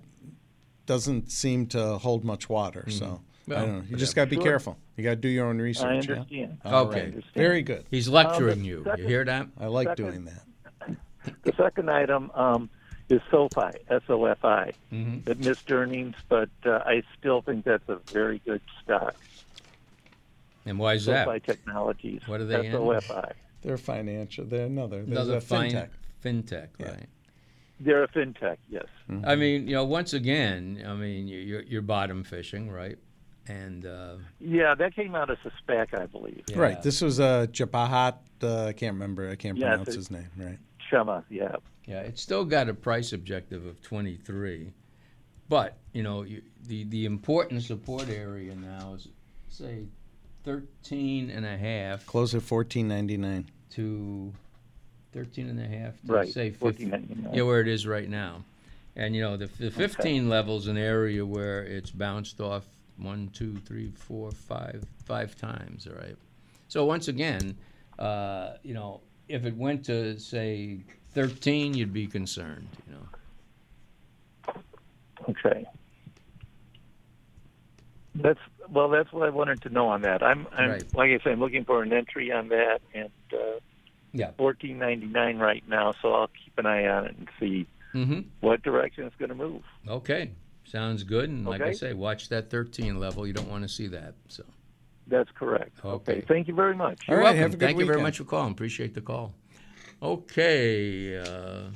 doesn't 0.88 1.32
seem 1.32 1.68
to 1.68 2.00
hold 2.00 2.26
much 2.26 2.50
water. 2.50 2.86
So 2.90 3.06
mm-hmm. 3.06 3.24
I 3.50 3.54
don't 3.54 3.78
know. 3.80 3.84
You 3.90 3.98
just 3.98 4.16
got 4.16 4.26
to 4.26 4.30
be 4.30 4.36
Sure. 4.38 4.44
careful. 4.46 4.78
You 4.98 5.04
got 5.04 5.10
to 5.12 5.16
do 5.18 5.28
your 5.28 5.48
own 5.48 5.60
research. 5.60 5.86
I 5.86 5.94
yeah? 5.94 6.00
understand. 6.20 6.58
All 6.66 6.86
Okay. 6.88 6.96
right. 7.00 7.06
understand. 7.06 7.34
Very 7.36 7.62
good. 7.64 7.86
He's 7.90 8.08
lecturing 8.08 8.60
Um, 8.60 8.64
you. 8.66 8.86
You 8.98 9.08
hear 9.08 9.26
that? 9.26 9.48
I 9.60 9.68
like 9.68 9.88
Second- 9.90 10.06
doing 10.06 10.26
that. 10.26 10.98
The 11.44 11.54
second 11.56 11.90
item 11.92 12.32
um, 12.34 12.70
is 13.10 13.22
SoFi, 13.30 13.78
S 13.90 14.02
O 14.10 14.26
F 14.26 14.44
I. 14.44 14.72
Mhm. 14.92 15.28
It 15.28 15.40
missed 15.46 15.72
earnings, 15.72 16.16
but 16.30 16.50
uh, 16.66 16.80
I 16.86 17.04
still 17.20 17.42
think 17.44 17.64
that's 17.66 17.88
a 17.90 17.98
very 18.12 18.40
good 18.46 18.62
stock. 18.84 19.14
And 20.66 20.80
why 20.80 20.94
is 20.94 21.06
that? 21.06 21.26
SoFi 21.28 21.40
Technologies. 21.40 22.22
What 22.28 22.42
are 22.42 22.46
they 22.46 22.60
in? 22.68 22.74
S 22.74 22.76
O 22.76 22.92
F 22.92 23.12
I. 23.12 23.32
They're 23.62 23.78
financial. 23.78 24.46
They're 24.46 24.66
another. 24.66 25.04
There's 25.04 25.10
Another 25.30 25.38
a 25.38 25.42
fintech. 25.42 25.90
fintech, 26.24 26.70
Yeah. 26.80 26.88
right? 26.90 27.10
They're 27.80 28.04
a 28.04 28.08
fintech, 28.08 28.58
yes. 28.70 28.86
I 29.24 29.36
mean, 29.36 29.68
you 29.68 29.74
know, 29.74 29.86
once 29.86 30.14
again, 30.14 30.84
I 30.88 30.94
mean, 30.94 31.28
you're, 31.28 31.64
you're 31.64 31.82
bottom 31.82 32.24
fishing, 32.24 32.70
right? 32.70 32.98
And 33.48 33.86
uh, 33.86 34.16
Yeah, 34.40 34.76
that 34.76 34.96
came 34.96 35.16
out 35.16 35.30
as 35.32 35.38
a 35.46 35.52
SPAC, 35.72 36.00
I 36.00 36.06
believe. 36.06 36.44
yeah. 36.48 36.60
Right. 36.60 36.82
This 36.82 37.02
was 37.02 37.20
a 37.20 37.24
uh, 37.26 37.46
Jabahat. 37.48 38.16
Uh, 38.42 38.66
I 38.68 38.74
can't 38.74 38.94
remember. 38.94 39.30
I 39.30 39.36
can't 39.36 39.58
Yes, 39.58 39.68
pronounce 39.70 39.96
his 39.96 40.12
name. 40.12 40.30
Right. 40.38 40.60
Shema, 40.90 41.22
yeah. 41.30 41.56
Yeah, 41.86 42.02
it's 42.02 42.22
still 42.22 42.46
got 42.46 42.70
a 42.70 42.74
price 42.74 43.12
objective 43.14 43.66
of 43.66 43.82
23, 43.82 44.72
but 45.50 45.78
you 45.94 46.04
know 46.04 46.22
you, 46.22 46.42
the 46.68 46.84
the 46.86 47.06
important 47.06 47.64
support 47.64 48.08
area 48.10 48.54
now 48.56 48.94
is 48.94 49.08
say 49.50 49.86
13 50.44 51.30
and 51.32 51.46
a 51.46 51.58
half 51.58 52.06
Close 52.06 52.36
at 52.36 52.44
fourteen 52.44 52.88
ninety 52.88 53.18
nine. 53.18 53.50
to 53.72 54.32
13 55.14 55.50
and 55.50 55.60
a 55.60 55.68
half 55.68 56.00
to 56.06 56.14
Right, 56.14 56.30
say 56.30 56.52
15. 56.52 56.90
14.99. 56.92 57.36
Yeah, 57.36 57.42
where 57.44 57.60
it 57.60 57.68
is 57.68 57.86
right 57.86 58.08
now. 58.08 58.44
And 58.96 59.14
you 59.16 59.22
know, 59.22 59.36
the, 59.38 59.48
the 59.60 59.72
15 59.72 60.30
level's 60.30 60.68
an 60.68 60.78
area 60.78 61.26
where 61.26 61.64
it's 61.64 61.92
bounced 61.92 62.40
off 62.40 62.64
one, 63.02 63.30
two, 63.34 63.58
three, 63.66 63.92
four, 63.92 64.32
five, 64.32 64.84
five 65.06 65.36
times, 65.36 65.88
all 65.88 65.96
right? 65.96 66.16
So 66.68 66.86
once 66.86 67.08
again, 67.08 67.58
uh, 68.00 68.54
you 68.64 68.74
know, 68.74 69.02
if 69.28 69.46
it 69.46 69.56
went 69.56 69.86
to 69.86 70.20
say 70.20 70.80
13, 71.14 71.74
you'd 71.74 71.94
be 71.94 72.08
concerned, 72.08 72.68
you 72.88 72.94
know. 72.94 74.54
Okay. 75.30 75.66
That's 78.16 78.40
well. 78.70 78.90
That's 78.90 79.12
what 79.14 79.26
I 79.28 79.30
wanted 79.32 79.62
to 79.62 79.70
know 79.70 79.88
on 79.88 80.02
that. 80.02 80.22
I'm, 80.22 80.46
I'm 80.52 80.70
Right. 80.70 80.94
like 80.96 81.12
I 81.12 81.20
said, 81.24 81.32
I'm 81.34 81.40
looking 81.40 81.64
for 81.64 81.82
an 81.82 81.94
entry 81.94 82.30
on 82.32 82.50
that, 82.50 82.82
and 82.94 83.10
uh, 83.32 83.60
Yeah. 84.12 84.32
fourteen 84.38 84.78
ninety 84.80 85.06
nine 85.06 85.38
right 85.38 85.64
now. 85.68 85.94
So 86.02 86.12
I'll 86.14 86.28
keep 86.44 86.58
an 86.58 86.66
eye 86.66 86.88
on 86.88 87.06
it 87.06 87.16
and 87.18 87.28
see 87.40 87.68
Mm-hmm. 87.94 88.22
what 88.42 88.64
direction 88.64 89.06
it's 89.06 89.16
going 89.18 89.30
to 89.30 89.36
move. 89.36 89.64
Okay. 89.88 90.32
Sounds 90.66 91.04
good. 91.04 91.30
And 91.30 91.46
like 91.46 91.62
I 91.62 91.66
Okay. 91.66 91.74
say, 91.74 91.94
watch 91.94 92.30
that 92.30 92.50
13 92.50 93.00
level. 93.00 93.28
You 93.28 93.34
don't 93.34 93.50
want 93.50 93.64
to 93.64 93.70
see 93.70 93.88
that. 93.88 94.14
So. 94.28 94.44
That's 95.08 95.30
correct. 95.32 95.78
Okay. 95.84 96.24
Thank 96.28 96.48
you 96.48 96.54
very 96.54 96.76
much. 96.76 97.02
All 97.10 97.16
You're 97.16 97.18
right, 97.18 97.24
welcome. 97.36 97.40
have 97.42 97.54
a 97.54 97.58
good 97.58 97.66
Thank 97.66 97.80
you 97.80 97.86
very 97.86 97.98
weekend. 97.98 98.04
much 98.08 98.18
for 98.20 98.24
calling. 98.24 98.52
Appreciate 98.52 98.94
the 98.94 99.02
call. 99.02 99.34
Okay. 100.02 101.18
Uh, 101.18 101.70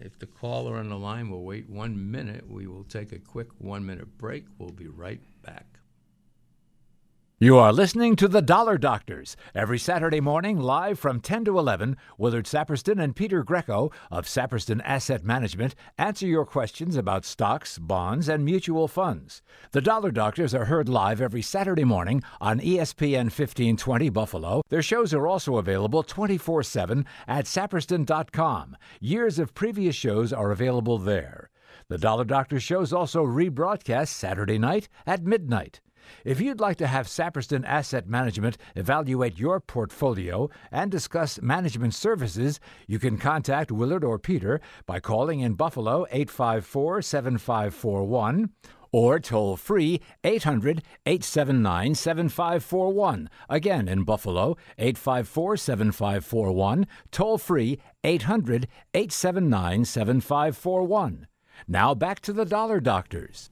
if 0.00 0.18
the 0.18 0.26
caller 0.26 0.76
on 0.76 0.88
the 0.88 0.98
line 0.98 1.30
will 1.30 1.44
wait 1.44 1.68
one 1.70 2.10
minute, 2.10 2.48
we 2.50 2.66
will 2.66 2.84
take 2.84 3.12
a 3.12 3.18
quick 3.18 3.48
one 3.58 3.86
minute 3.86 4.18
break. 4.18 4.44
We'll 4.58 4.70
be 4.70 4.88
right 4.88 5.20
back. 5.42 5.66
You 7.40 7.58
are 7.58 7.72
listening 7.72 8.14
to 8.16 8.28
The 8.28 8.40
Dollar 8.40 8.78
Doctors 8.78 9.36
every 9.56 9.76
Saturday 9.76 10.20
morning 10.20 10.56
live 10.60 11.00
from 11.00 11.18
10 11.18 11.46
to 11.46 11.58
11. 11.58 11.96
Willard 12.16 12.46
Saperston 12.46 13.02
and 13.02 13.16
Peter 13.16 13.42
Greco 13.42 13.90
of 14.08 14.26
Saperston 14.26 14.80
Asset 14.84 15.24
Management 15.24 15.74
answer 15.98 16.28
your 16.28 16.46
questions 16.46 16.94
about 16.94 17.24
stocks, 17.24 17.76
bonds, 17.76 18.28
and 18.28 18.44
mutual 18.44 18.86
funds. 18.86 19.42
The 19.72 19.80
Dollar 19.80 20.12
Doctors 20.12 20.54
are 20.54 20.66
heard 20.66 20.88
live 20.88 21.20
every 21.20 21.42
Saturday 21.42 21.82
morning 21.82 22.22
on 22.40 22.60
ESPN 22.60 23.24
1520 23.24 24.10
Buffalo. 24.10 24.62
Their 24.68 24.80
shows 24.80 25.12
are 25.12 25.26
also 25.26 25.56
available 25.56 26.04
24 26.04 26.62
7 26.62 27.04
at 27.26 27.46
saperston.com. 27.46 28.76
Years 29.00 29.40
of 29.40 29.54
previous 29.54 29.96
shows 29.96 30.32
are 30.32 30.52
available 30.52 30.98
there. 30.98 31.50
The 31.88 31.98
Dollar 31.98 32.24
Doctor 32.24 32.60
shows 32.60 32.92
also 32.92 33.24
rebroadcast 33.24 34.08
Saturday 34.08 34.56
night 34.56 34.88
at 35.04 35.24
midnight. 35.24 35.80
If 36.24 36.40
you'd 36.40 36.60
like 36.60 36.76
to 36.78 36.86
have 36.86 37.06
Saperston 37.06 37.64
Asset 37.64 38.08
Management 38.08 38.58
evaluate 38.74 39.38
your 39.38 39.60
portfolio 39.60 40.50
and 40.70 40.90
discuss 40.90 41.40
management 41.42 41.94
services, 41.94 42.60
you 42.86 42.98
can 42.98 43.18
contact 43.18 43.72
Willard 43.72 44.04
or 44.04 44.18
Peter 44.18 44.60
by 44.86 45.00
calling 45.00 45.40
in 45.40 45.54
Buffalo 45.54 46.06
854 46.10 47.02
7541 47.02 48.50
or 48.94 49.18
toll 49.18 49.56
free 49.56 50.00
800 50.22 50.80
879 51.04 51.96
7541. 51.96 53.28
Again, 53.48 53.88
in 53.88 54.04
Buffalo, 54.04 54.56
854 54.78 55.56
7541, 55.56 56.86
toll 57.10 57.36
free 57.36 57.80
800 58.04 58.68
879 58.94 59.84
7541. 59.84 61.26
Now 61.66 61.92
back 61.92 62.20
to 62.20 62.32
the 62.32 62.44
Dollar 62.44 62.78
Doctors. 62.78 63.50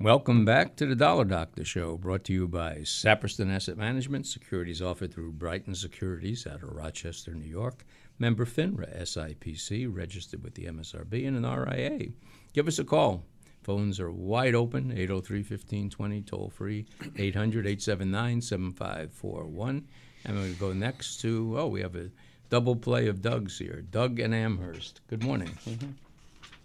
Welcome 0.00 0.44
back 0.44 0.74
to 0.76 0.86
the 0.86 0.96
Dollar 0.96 1.24
Doctor 1.24 1.64
Show, 1.64 1.96
brought 1.96 2.24
to 2.24 2.32
you 2.32 2.48
by 2.48 2.78
Saperston 2.78 3.54
Asset 3.54 3.76
Management. 3.76 4.26
Securities 4.26 4.82
offered 4.82 5.14
through 5.14 5.32
Brighton 5.32 5.76
Securities 5.76 6.46
out 6.46 6.62
of 6.62 6.72
Rochester, 6.72 7.34
New 7.34 7.48
York. 7.48 7.84
Member 8.18 8.44
FINRA, 8.44 9.00
SIPC, 9.02 9.86
registered 9.94 10.42
with 10.42 10.54
the 10.54 10.64
MSRB 10.64 11.26
and 11.26 11.36
an 11.36 11.44
RIA. 11.44 12.08
Give 12.52 12.66
us 12.66 12.80
a 12.80 12.84
call. 12.84 13.24
Phones 13.62 14.00
are 14.00 14.10
wide 14.10 14.56
open, 14.56 14.90
803 14.90 15.38
1520, 15.38 16.22
toll 16.22 16.50
free, 16.50 16.86
800 17.16 17.66
879 17.66 18.40
7541. 18.40 19.86
And 20.24 20.36
we'll 20.36 20.54
go 20.54 20.72
next 20.72 21.20
to, 21.20 21.54
oh, 21.58 21.68
we 21.68 21.80
have 21.80 21.94
a 21.94 22.10
double 22.50 22.74
play 22.74 23.06
of 23.06 23.22
Doug's 23.22 23.58
here. 23.58 23.82
Doug 23.90 24.18
and 24.18 24.34
Amherst. 24.34 25.00
Good 25.06 25.22
morning. 25.22 25.50
Mm-hmm. 25.64 25.90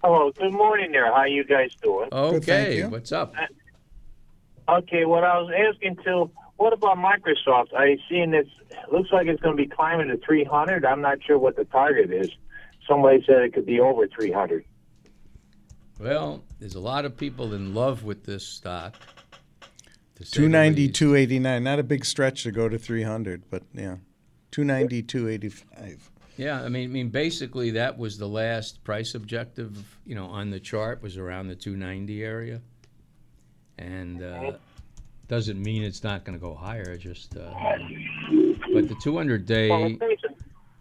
Hello, 0.03 0.31
good 0.31 0.53
morning 0.53 0.91
there. 0.91 1.11
How 1.11 1.25
you 1.25 1.43
guys 1.43 1.75
doing? 1.81 2.09
Okay, 2.11 2.77
you. 2.77 2.89
what's 2.89 3.11
up? 3.11 3.33
Uh, 3.35 4.77
okay, 4.77 5.05
what 5.05 5.23
I 5.23 5.39
was 5.39 5.51
asking 5.51 5.97
too, 6.03 6.29
what 6.57 6.71
about 6.71 6.97
Microsoft? 6.97 7.73
I 7.75 7.97
seen 8.07 8.31
this 8.31 8.47
looks 8.91 9.11
like 9.11 9.27
it's 9.27 9.41
going 9.41 9.57
to 9.57 9.63
be 9.63 9.67
climbing 9.67 10.09
to 10.09 10.17
300. 10.17 10.85
I'm 10.85 11.01
not 11.01 11.17
sure 11.23 11.39
what 11.39 11.55
the 11.55 11.65
target 11.65 12.11
is. 12.11 12.29
Somebody 12.87 13.23
said 13.25 13.37
it 13.41 13.53
could 13.53 13.65
be 13.65 13.79
over 13.79 14.07
300. 14.07 14.65
Well, 15.99 16.43
there's 16.59 16.75
a 16.75 16.79
lot 16.79 17.05
of 17.05 17.17
people 17.17 17.53
in 17.53 17.73
love 17.73 18.03
with 18.03 18.23
this 18.23 18.45
stock. 18.45 18.95
to 20.15 20.23
290, 20.23 20.89
289. 20.89 21.63
Not 21.63 21.79
a 21.79 21.83
big 21.83 22.05
stretch 22.05 22.43
to 22.43 22.51
go 22.51 22.69
to 22.69 22.77
300, 22.77 23.49
but 23.49 23.63
yeah. 23.73 23.97
290, 24.51 25.01
285. 25.03 26.11
Yeah, 26.37 26.61
I 26.61 26.69
mean, 26.69 26.89
I 26.89 26.93
mean, 26.93 27.09
basically 27.09 27.71
that 27.71 27.97
was 27.97 28.17
the 28.17 28.27
last 28.27 28.83
price 28.83 29.15
objective, 29.15 29.97
you 30.05 30.13
know, 30.13 30.27
on 30.27 30.51
the 30.51 30.59
chart 30.59 31.01
was 31.01 31.17
around 31.17 31.47
the 31.47 31.55
290 31.55 32.23
area, 32.23 32.61
and 33.79 34.21
uh, 34.21 34.51
doesn't 35.27 35.61
mean 35.61 35.83
it's 35.83 36.03
not 36.03 36.23
going 36.23 36.37
to 36.37 36.41
go 36.41 36.53
higher. 36.53 36.95
Just, 36.95 37.35
uh, 37.35 37.51
but 38.71 38.87
the 38.87 38.95
200 39.01 39.45
day, 39.47 39.69
a, 39.71 39.97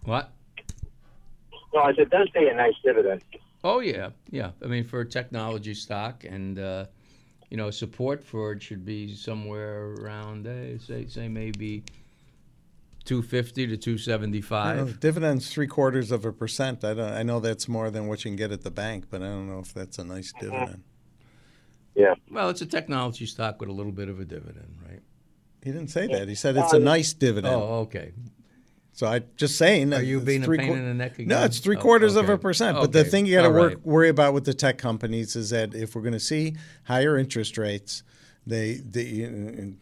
what? 0.04 0.30
well, 1.72 1.88
it 1.88 2.10
does 2.10 2.28
pay 2.30 2.48
a 2.48 2.54
nice 2.54 2.74
dividend. 2.84 3.22
Oh 3.64 3.80
yeah, 3.80 4.10
yeah. 4.30 4.50
I 4.62 4.66
mean, 4.66 4.84
for 4.84 5.00
a 5.00 5.06
technology 5.06 5.74
stock, 5.74 6.24
and 6.24 6.58
uh, 6.58 6.86
you 7.50 7.56
know, 7.56 7.70
support 7.70 8.22
for 8.22 8.52
it 8.52 8.62
should 8.62 8.84
be 8.84 9.14
somewhere 9.14 9.94
around, 10.00 10.46
uh, 10.46 10.78
say, 10.78 11.06
say 11.06 11.28
maybe 11.28 11.82
250 13.06 13.68
to 13.68 13.76
275. 13.76 14.76
know, 14.76 14.92
dividends 14.92 15.52
three 15.52 15.66
quarters 15.66 16.10
of 16.10 16.24
a 16.24 16.32
percent. 16.32 16.84
I 16.84 16.94
don't. 16.94 17.12
I 17.12 17.22
know 17.22 17.40
that's 17.40 17.68
more 17.68 17.90
than 17.90 18.06
what 18.08 18.24
you 18.24 18.30
can 18.30 18.36
get 18.36 18.52
at 18.52 18.62
the 18.62 18.70
bank, 18.70 19.06
but 19.10 19.22
I 19.22 19.26
don't 19.26 19.48
know 19.48 19.60
if 19.60 19.72
that's 19.72 19.98
a 19.98 20.04
nice 20.04 20.32
dividend. 20.38 20.82
Yeah. 21.94 22.14
Well, 22.30 22.50
it's 22.50 22.60
a 22.60 22.66
technology 22.66 23.24
stock 23.26 23.58
with 23.58 23.70
a 23.70 23.72
little 23.72 23.92
bit 23.92 24.08
of 24.08 24.20
a 24.20 24.24
dividend, 24.24 24.76
right? 24.86 25.00
He 25.64 25.72
didn't 25.72 25.88
say 25.88 26.06
that. 26.08 26.28
He 26.28 26.34
said 26.34 26.56
it's 26.56 26.72
a 26.72 26.78
nice 26.78 27.12
dividend. 27.14 27.54
Oh, 27.54 27.80
okay. 27.80 28.12
So 28.92 29.06
I 29.06 29.20
just 29.36 29.56
saying. 29.58 29.92
Are 29.92 30.02
you 30.02 30.18
it's 30.18 30.26
being 30.26 30.44
a 30.44 30.48
pain 30.48 30.68
quar- 30.68 30.76
in 30.76 30.84
the 30.86 30.94
neck 30.94 31.14
again? 31.14 31.28
No, 31.28 31.44
it's 31.44 31.58
three 31.58 31.76
quarters 31.76 32.16
of 32.16 32.28
a 32.28 32.32
okay. 32.32 32.42
percent. 32.42 32.78
But 32.78 32.92
the 32.92 33.04
thing 33.04 33.26
you 33.26 33.34
got 33.34 33.42
to 33.42 33.50
right. 33.50 33.86
worry 33.86 34.08
about 34.08 34.32
with 34.32 34.44
the 34.44 34.54
tech 34.54 34.78
companies 34.78 35.36
is 35.36 35.50
that 35.50 35.74
if 35.74 35.94
we're 35.94 36.02
going 36.02 36.12
to 36.12 36.20
see 36.20 36.56
higher 36.84 37.18
interest 37.18 37.58
rates, 37.58 38.02
they, 38.46 38.74
they 38.74 39.24
uh, 39.24 39.72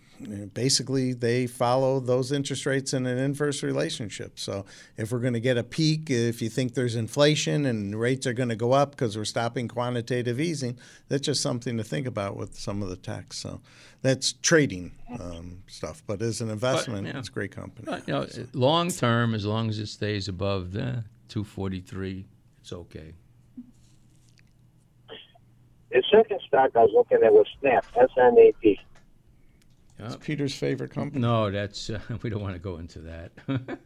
basically 0.52 1.12
they 1.12 1.46
follow 1.46 2.00
those 2.00 2.32
interest 2.32 2.66
rates 2.66 2.92
in 2.92 3.06
an 3.06 3.18
inverse 3.18 3.62
relationship. 3.62 4.38
So 4.38 4.64
if 4.96 5.12
we're 5.12 5.18
going 5.18 5.34
to 5.34 5.40
get 5.40 5.56
a 5.56 5.64
peak, 5.64 6.10
if 6.10 6.40
you 6.40 6.48
think 6.48 6.74
there's 6.74 6.96
inflation 6.96 7.66
and 7.66 7.98
rates 7.98 8.26
are 8.26 8.32
going 8.32 8.48
to 8.48 8.56
go 8.56 8.72
up 8.72 8.92
because 8.92 9.16
we're 9.16 9.24
stopping 9.24 9.68
quantitative 9.68 10.40
easing, 10.40 10.78
that's 11.08 11.26
just 11.26 11.42
something 11.42 11.76
to 11.76 11.84
think 11.84 12.06
about 12.06 12.36
with 12.36 12.58
some 12.58 12.82
of 12.82 12.88
the 12.88 12.96
techs. 12.96 13.38
So 13.38 13.60
that's 14.02 14.32
trading 14.34 14.92
um, 15.20 15.62
stuff. 15.66 16.02
But 16.06 16.22
as 16.22 16.40
an 16.40 16.50
investment, 16.50 17.06
yeah. 17.06 17.18
it's 17.18 17.28
a 17.28 17.32
great 17.32 17.52
company. 17.52 17.86
But, 17.86 18.06
you 18.06 18.14
know, 18.14 18.26
long 18.52 18.90
term, 18.90 19.34
as 19.34 19.44
long 19.44 19.68
as 19.68 19.78
it 19.78 19.88
stays 19.88 20.28
above 20.28 20.72
the 20.72 21.04
243, 21.28 22.24
it's 22.60 22.72
okay. 22.72 23.14
The 25.90 26.02
second 26.12 26.40
stock 26.48 26.70
I 26.74 26.80
was 26.80 26.90
looking 26.92 27.24
at 27.24 27.32
was 27.32 27.46
Snap, 27.60 27.86
S-N-A-P. 27.96 28.80
It's 30.06 30.16
Peter's 30.16 30.54
favorite 30.54 30.90
company. 30.90 31.20
No, 31.20 31.50
that's 31.50 31.90
uh, 31.90 32.00
we 32.22 32.30
don't 32.30 32.42
want 32.42 32.54
to 32.54 32.60
go 32.60 32.78
into 32.78 33.00
that. 33.00 33.32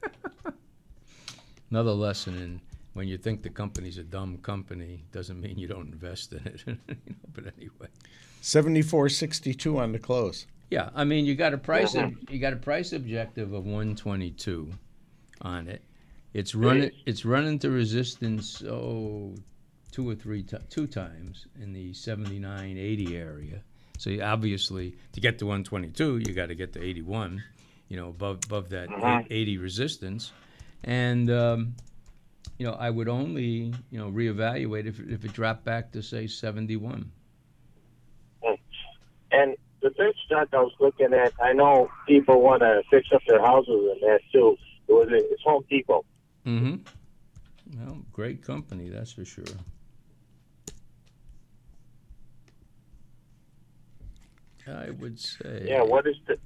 Another 1.71 1.93
lesson 1.93 2.37
in 2.39 2.61
when 2.95 3.07
you 3.07 3.19
think 3.19 3.43
the 3.43 3.51
company's 3.51 3.99
a 3.99 4.03
dumb 4.03 4.39
company 4.39 5.05
doesn't 5.13 5.41
mean 5.41 5.59
you 5.59 5.69
don't 5.69 5.93
invest 5.93 6.33
in 6.33 6.45
it. 6.47 6.65
You 6.67 6.75
know, 6.87 7.17
but 7.33 7.45
anyway. 7.57 7.89
74.62 8.43 9.79
on 9.79 9.93
the 9.93 9.99
close. 9.99 10.47
Yeah, 10.71 10.91
I 10.95 11.05
mean, 11.05 11.25
you 11.25 11.35
got 11.35 11.55
a 11.55 11.59
price 11.59 11.95
ob- 11.97 12.15
you 12.29 12.39
got 12.39 12.53
a 12.53 12.57
price 12.57 12.93
objective 12.93 13.53
of 13.53 13.65
122 13.65 14.71
on 15.43 15.69
it. 15.69 15.83
It's 16.35 16.55
running 16.55 16.91
it's 17.07 17.25
running 17.25 17.59
to 17.61 17.71
resistance 17.71 18.63
oh 18.63 19.35
two 19.91 20.09
or 20.09 20.15
three 20.15 20.43
ti 20.43 20.59
two 20.69 20.87
times 20.87 21.47
in 21.61 21.73
the 21.73 21.93
79 21.95 22.77
80 22.77 23.17
area. 23.17 23.63
So 23.99 24.11
you 24.11 24.23
obviously 24.23 24.97
to 25.13 25.21
get 25.21 25.39
to 25.41 25.47
122, 25.47 26.19
you 26.19 26.35
got 26.35 26.47
to 26.47 26.55
get 26.55 26.73
to 26.75 26.83
81, 26.83 27.43
you 27.89 27.97
know, 27.97 28.09
above 28.09 28.41
above 28.47 28.71
that 28.71 28.89
80 29.31 29.59
resistance. 29.59 30.33
And 30.85 31.31
um, 31.31 31.75
you 32.59 32.67
know, 32.67 32.73
I 32.73 32.91
would 32.91 33.09
only, 33.09 33.75
you 33.91 33.99
know, 33.99 34.11
reevaluate 34.11 34.87
if, 34.87 35.01
if 35.01 35.25
it 35.25 35.33
dropped 35.33 35.65
back 35.65 35.93
to 35.93 36.03
say 36.03 36.27
71. 36.27 37.11
And 39.31 39.57
the 39.83 39.91
third 39.91 40.15
stock 40.25 40.49
I 40.53 40.57
was 40.57 40.73
looking 40.81 41.13
at, 41.13 41.33
I 41.43 41.53
know 41.53 41.91
people 42.07 42.41
want 42.41 42.63
to 42.63 42.83
fix 42.91 43.09
up 43.15 43.23
their 43.29 43.41
houses 43.41 43.69
and 43.93 44.01
that 44.03 44.21
too. 44.33 44.57
It 44.89 44.93
was 44.93 45.09
it's 45.11 45.43
Home 45.43 45.65
Depot. 45.69 46.05
Mm-hmm. 46.47 46.77
Well, 47.79 47.99
great 48.13 48.43
company, 48.43 48.89
that's 48.89 49.13
for 49.13 49.25
sure. 49.25 49.45
I 54.69 54.91
would 54.91 55.19
say. 55.19 55.65
Yeah, 55.67 55.83
what 55.83 56.07
is 56.07 56.17
the? 56.27 56.39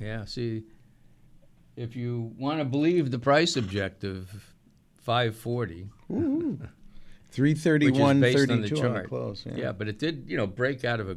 Yeah, 0.00 0.24
see, 0.24 0.62
if 1.76 1.96
you 1.96 2.32
want 2.38 2.58
to 2.60 2.64
believe 2.64 3.10
the 3.10 3.18
price 3.18 3.56
objective, 3.56 4.54
540, 5.02 5.88
Three 7.30 7.50
which 7.52 7.58
thirty-one, 7.58 8.16
is 8.24 8.34
based 8.34 8.50
on 8.50 8.62
the 8.62 8.68
thirty-two 8.68 8.86
on 8.86 8.92
the 8.92 8.98
chart. 9.00 9.08
close. 9.08 9.44
Yeah. 9.46 9.56
Yeah, 9.56 9.72
but 9.72 9.88
it 9.88 9.98
did, 9.98 10.24
you 10.28 10.36
know, 10.36 10.46
break 10.46 10.84
out 10.84 10.98
of 11.00 11.10
a 11.10 11.16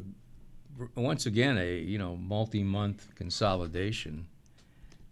once 0.94 1.26
again 1.26 1.56
a 1.58 1.78
you 1.78 1.98
know 1.98 2.16
multi-month 2.16 3.14
consolidation 3.14 4.26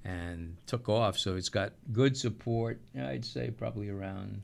and 0.04 0.56
took 0.66 0.88
off. 0.88 1.18
So 1.18 1.36
it's 1.36 1.48
got 1.48 1.72
good 1.92 2.16
support. 2.16 2.80
I'd 2.98 3.24
say 3.24 3.50
probably 3.50 3.88
around 3.88 4.42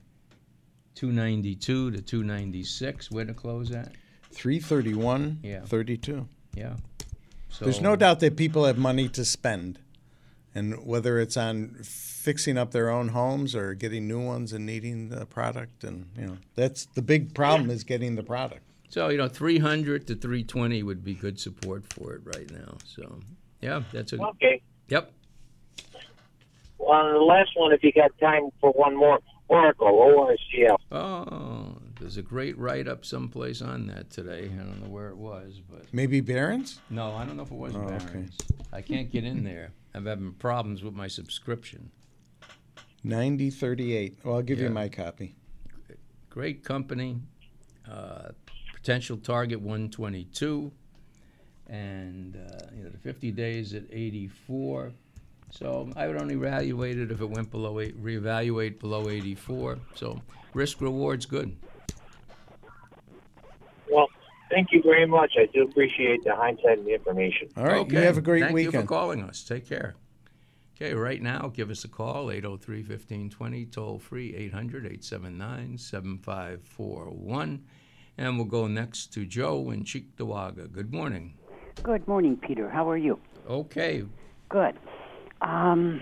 292 0.95 1.91
to 1.93 2.01
296. 2.03 3.11
Where 3.11 3.25
to 3.25 3.35
close 3.35 3.71
at? 3.73 3.93
Three 4.33 4.59
thirty-one, 4.61 5.41
Yeah. 5.43 5.61
thirty-two. 5.61 6.27
Yeah. 6.57 6.75
So 7.49 7.65
There's 7.65 7.81
no 7.81 7.97
doubt 7.97 8.21
that 8.21 8.37
people 8.37 8.65
have 8.65 8.77
money 8.77 9.09
to 9.11 9.25
spend, 9.25 9.79
and 10.55 10.85
whether 10.85 11.19
it's 11.19 11.37
on 11.37 11.77
fixing 11.83 12.59
up 12.59 12.73
their 12.73 12.91
own 12.91 13.09
homes 13.09 13.55
or 13.55 13.73
getting 13.75 14.09
new 14.09 14.21
ones 14.21 14.53
and 14.53 14.67
needing 14.67 15.09
the 15.11 15.27
product, 15.27 15.85
and 15.85 16.07
you 16.19 16.27
know 16.27 16.39
that's 16.55 16.87
the 16.87 17.03
big 17.03 17.35
problem 17.35 17.71
is 17.71 17.85
getting 17.85 18.17
the 18.17 18.23
product. 18.23 18.63
So 18.89 19.09
you 19.09 19.19
know, 19.19 19.29
300 19.29 20.07
to 20.09 20.15
320 20.15 20.83
would 20.83 21.05
be 21.05 21.15
good 21.15 21.39
support 21.39 21.85
for 21.93 22.15
it 22.15 22.23
right 22.25 22.51
now. 22.51 22.79
So 22.85 23.21
yeah, 23.61 23.83
that's 23.93 24.13
a 24.13 24.23
Okay. 24.23 24.61
yep. 24.89 25.13
Well, 26.79 27.13
the 27.13 27.19
last 27.19 27.51
one, 27.57 27.73
if 27.73 27.83
you 27.83 27.93
got 27.93 28.17
time 28.19 28.51
for 28.61 28.71
one 28.73 28.97
more, 28.97 29.19
Oracle, 29.49 29.89
ORCL. 29.89 30.77
Oh, 30.93 30.99
uh, 30.99 31.36
there's 32.01 32.17
a 32.17 32.23
great 32.23 32.57
write-up 32.59 33.05
someplace 33.05 33.63
on 33.63 33.87
that 33.89 34.11
today. 34.11 34.45
I 34.53 34.57
don't 34.59 34.83
know 34.83 34.89
where 34.89 35.09
it 35.09 35.17
was, 35.17 35.61
but 35.71 35.85
Maybe 35.93 36.21
Barron's. 36.21 36.81
no, 36.91 37.13
I 37.15 37.25
don't 37.25 37.37
know 37.37 37.43
if 37.43 37.51
it 37.51 37.57
was 37.57 37.75
Oh, 37.75 37.81
okay. 37.81 37.97
Barron's. 38.07 38.37
I 38.73 38.83
can't 38.83 39.11
get 39.11 39.25
in 39.25 39.45
there. 39.45 39.73
I'm 39.95 40.05
having 40.07 40.33
problems 40.35 40.83
with 40.83 40.95
my 40.95 41.09
subscription. 41.09 41.91
9038. 43.05 44.19
Well, 44.25 44.37
I'll 44.37 44.43
give 44.43 44.59
Yeah. 44.59 44.65
you 44.69 44.71
my 44.71 44.89
copy. 44.89 45.35
Great 46.29 46.65
company. 46.65 47.21
Uh, 47.89 48.31
potential 48.75 49.17
target 49.17 49.61
122, 49.61 50.71
and 51.69 52.37
uh, 52.37 52.67
you 52.77 52.83
know 52.85 52.91
the 52.91 52.99
50 52.99 53.31
days 53.33 53.75
at 53.75 53.85
84. 53.91 54.93
So 55.51 55.91
I 55.97 56.09
would 56.09 56.17
only 56.21 56.35
evaluate 56.35 56.99
it 56.99 57.11
if 57.13 57.21
it 57.21 57.31
went 57.31 57.51
below 57.53 57.79
eight, 57.81 57.97
reevaluate 58.03 58.81
below 58.81 59.09
84. 59.09 59.79
So 59.95 60.21
risk 60.53 60.81
reward's 60.81 61.27
good. 61.27 61.57
Well, 64.57 64.65
thank 64.65 64.73
you 64.73 64.83
very 64.83 65.07
much. 65.07 65.33
I 65.39 65.47
do 65.53 65.63
appreciate 65.65 66.25
the 66.25 66.35
hindsight 66.35 66.79
and 66.79 66.87
the 66.87 66.95
information. 66.95 67.49
All 67.57 67.65
right. 67.65 67.79
Okay. 67.79 67.97
You 67.97 68.03
have 68.03 68.17
a 68.17 68.23
great 68.23 68.53
weekend. 68.53 68.57
Thank 68.57 68.75
you 68.75 68.81
for 68.81 68.87
calling 68.87 69.23
us. 69.23 69.45
Take 69.45 69.69
care. 69.69 69.95
Okay, 70.77 70.95
right 70.95 71.23
now, 71.23 71.51
give 71.55 71.71
us 71.71 71.85
a 71.85 71.89
call, 71.89 72.31
803 72.31 72.81
1520, 72.81 73.65
toll 73.67 73.99
free, 73.99 74.35
800 74.35 74.85
879 74.85 75.79
7541. 75.79 77.65
And 78.19 78.37
we'll 78.37 78.47
go 78.47 78.67
next 78.67 79.13
to 79.15 79.25
Joe 79.25 79.71
in 79.71 79.85
Cheektowaga. 79.85 80.71
Good 80.71 80.93
morning. 80.93 81.35
Good 81.83 82.07
morning, 82.07 82.37
Peter. 82.37 82.69
How 82.69 82.89
are 82.91 82.97
you? 82.97 83.19
Okay, 83.49 84.05
Good. 84.49 84.79
Um, 85.41 86.01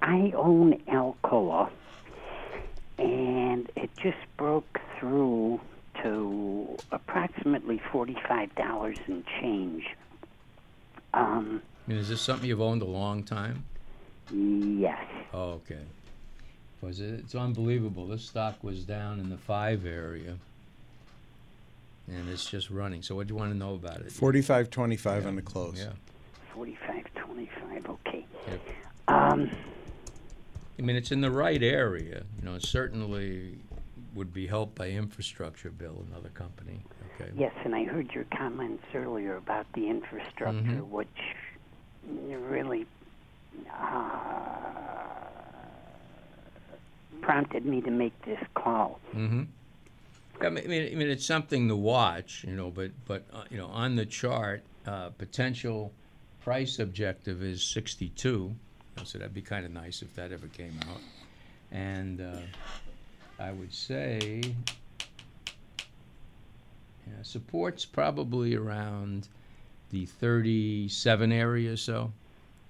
I 0.00 0.32
own 0.36 0.80
Alcoa, 0.88 1.70
and 2.98 3.70
it 3.76 3.90
just 4.02 4.16
broke 4.36 4.78
through 4.98 5.60
to 6.02 6.76
approximately 6.90 7.80
forty-five 7.90 8.54
dollars 8.54 8.98
and 9.06 9.24
change. 9.40 9.84
Um, 11.14 11.62
I 11.86 11.90
mean, 11.90 11.98
is 11.98 12.08
this 12.08 12.20
something 12.20 12.48
you've 12.48 12.60
owned 12.60 12.82
a 12.82 12.86
long 12.86 13.22
time? 13.22 13.64
yes. 14.30 15.04
Oh, 15.34 15.50
okay. 15.52 15.80
Because 16.80 17.00
it's 17.00 17.34
unbelievable. 17.34 18.06
This 18.06 18.24
stock 18.24 18.62
was 18.62 18.84
down 18.84 19.20
in 19.20 19.28
the 19.30 19.36
five 19.36 19.86
area, 19.86 20.36
and 22.08 22.28
it's 22.28 22.44
just 22.50 22.70
running. 22.70 23.02
So, 23.02 23.14
what 23.14 23.26
do 23.26 23.34
you 23.34 23.38
want 23.38 23.52
to 23.52 23.58
know 23.58 23.74
about 23.74 24.00
it? 24.00 24.10
4525 24.12 25.26
on 25.26 25.36
the 25.36 25.42
close. 25.42 25.78
Yeah. 25.78 25.92
Forty-five 26.54 27.04
twenty-five. 27.14 27.86
Okay. 27.88 28.26
Yep. 28.48 28.60
Um, 29.08 29.50
I 30.78 30.82
mean, 30.82 30.96
it's 30.96 31.12
in 31.12 31.20
the 31.20 31.30
right 31.30 31.62
area. 31.62 32.24
You 32.38 32.44
know, 32.44 32.54
it 32.56 32.62
certainly 32.64 33.58
would 34.14 34.32
be 34.32 34.46
helped 34.46 34.74
by 34.74 34.88
infrastructure 34.90 35.70
bill, 35.70 36.04
another 36.10 36.28
company. 36.30 36.82
Okay. 37.20 37.30
yes, 37.36 37.52
and 37.64 37.74
I 37.74 37.84
heard 37.84 38.10
your 38.12 38.24
comments 38.36 38.84
earlier 38.94 39.36
about 39.36 39.66
the 39.74 39.88
infrastructure, 39.88 40.60
Mhm. 40.82 40.88
which 40.88 41.08
really 42.48 42.86
uh, 43.70 44.72
prompted 47.20 47.64
me 47.64 47.80
to 47.80 47.90
make 47.90 48.12
this 48.24 48.40
call. 48.54 48.98
Mm-hmm. 49.14 49.42
I 50.40 50.48
mean, 50.48 50.64
I 50.64 50.66
mean, 50.66 50.92
I 50.92 50.94
mean, 50.96 51.08
it's 51.08 51.26
something 51.26 51.68
to 51.68 51.76
watch, 51.76 52.44
you 52.46 52.54
know, 52.56 52.70
but 52.70 52.90
but 53.06 53.24
uh, 53.32 53.44
you 53.50 53.58
know, 53.58 53.66
on 53.68 53.94
the 53.96 54.06
chart, 54.06 54.62
uh, 54.86 55.10
potential 55.10 55.92
price 56.40 56.78
objective 56.78 57.42
is 57.42 57.62
62. 57.62 58.54
So 59.04 59.18
that'd 59.18 59.32
be 59.32 59.40
kind 59.42 59.64
of 59.64 59.72
nice 59.72 60.02
if 60.02 60.14
that 60.16 60.32
ever 60.32 60.48
came 60.48 60.78
out. 60.90 61.00
And 61.70 62.20
uh, 62.20 62.38
I 63.38 63.52
would 63.52 63.72
say, 63.72 64.40
yeah, 67.06 67.22
support's 67.22 67.84
probably 67.84 68.54
around 68.54 69.28
the 69.90 70.06
37 70.06 71.32
area 71.32 71.72
or 71.72 71.76
so. 71.76 72.12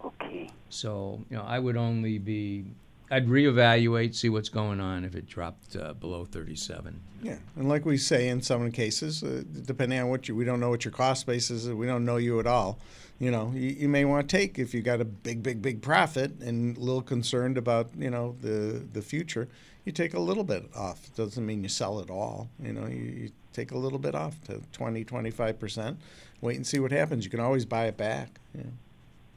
Okay. 0.04 0.50
So, 0.68 1.20
you 1.30 1.36
know, 1.36 1.44
I 1.44 1.58
would 1.58 1.76
only 1.76 2.18
be, 2.18 2.64
I'd 3.10 3.28
reevaluate, 3.28 4.14
see 4.14 4.28
what's 4.28 4.48
going 4.48 4.80
on 4.80 5.04
if 5.04 5.14
it 5.14 5.26
dropped 5.26 5.76
uh, 5.76 5.92
below 5.94 6.24
37. 6.24 7.00
Yeah, 7.22 7.36
and 7.56 7.68
like 7.68 7.84
we 7.84 7.98
say 7.98 8.28
in 8.28 8.42
some 8.42 8.72
cases, 8.72 9.22
uh, 9.22 9.44
depending 9.64 10.00
on 10.00 10.08
what 10.08 10.28
you, 10.28 10.34
we 10.34 10.44
don't 10.44 10.58
know 10.58 10.70
what 10.70 10.84
your 10.84 10.92
cost 10.92 11.26
base 11.26 11.50
is, 11.50 11.68
we 11.68 11.86
don't 11.86 12.04
know 12.04 12.16
you 12.16 12.40
at 12.40 12.46
all. 12.46 12.78
You 13.20 13.30
know, 13.30 13.52
you, 13.54 13.68
you 13.68 13.88
may 13.88 14.04
want 14.04 14.28
to 14.28 14.36
take 14.36 14.58
if 14.58 14.74
you 14.74 14.82
got 14.82 15.00
a 15.00 15.04
big, 15.04 15.42
big, 15.42 15.62
big 15.62 15.82
profit 15.82 16.40
and 16.40 16.76
a 16.76 16.80
little 16.80 17.02
concerned 17.02 17.56
about 17.56 17.90
you 17.96 18.10
know 18.10 18.34
the 18.40 18.82
the 18.92 19.02
future. 19.02 19.48
You 19.84 19.92
take 19.92 20.14
a 20.14 20.20
little 20.20 20.44
bit 20.44 20.68
off. 20.76 21.14
Doesn't 21.16 21.44
mean 21.44 21.62
you 21.62 21.68
sell 21.68 21.98
it 22.00 22.10
all. 22.10 22.48
You 22.62 22.72
know, 22.72 22.86
you, 22.86 23.02
you 23.02 23.30
take 23.52 23.72
a 23.72 23.78
little 23.78 23.98
bit 23.98 24.14
off 24.14 24.40
to 24.44 24.60
20, 24.72 25.04
25 25.04 25.58
percent. 25.58 25.98
Wait 26.40 26.56
and 26.56 26.66
see 26.66 26.78
what 26.78 26.92
happens. 26.92 27.24
You 27.24 27.30
can 27.30 27.40
always 27.40 27.64
buy 27.64 27.86
it 27.86 27.96
back. 27.96 28.40
Yeah. 28.56 28.62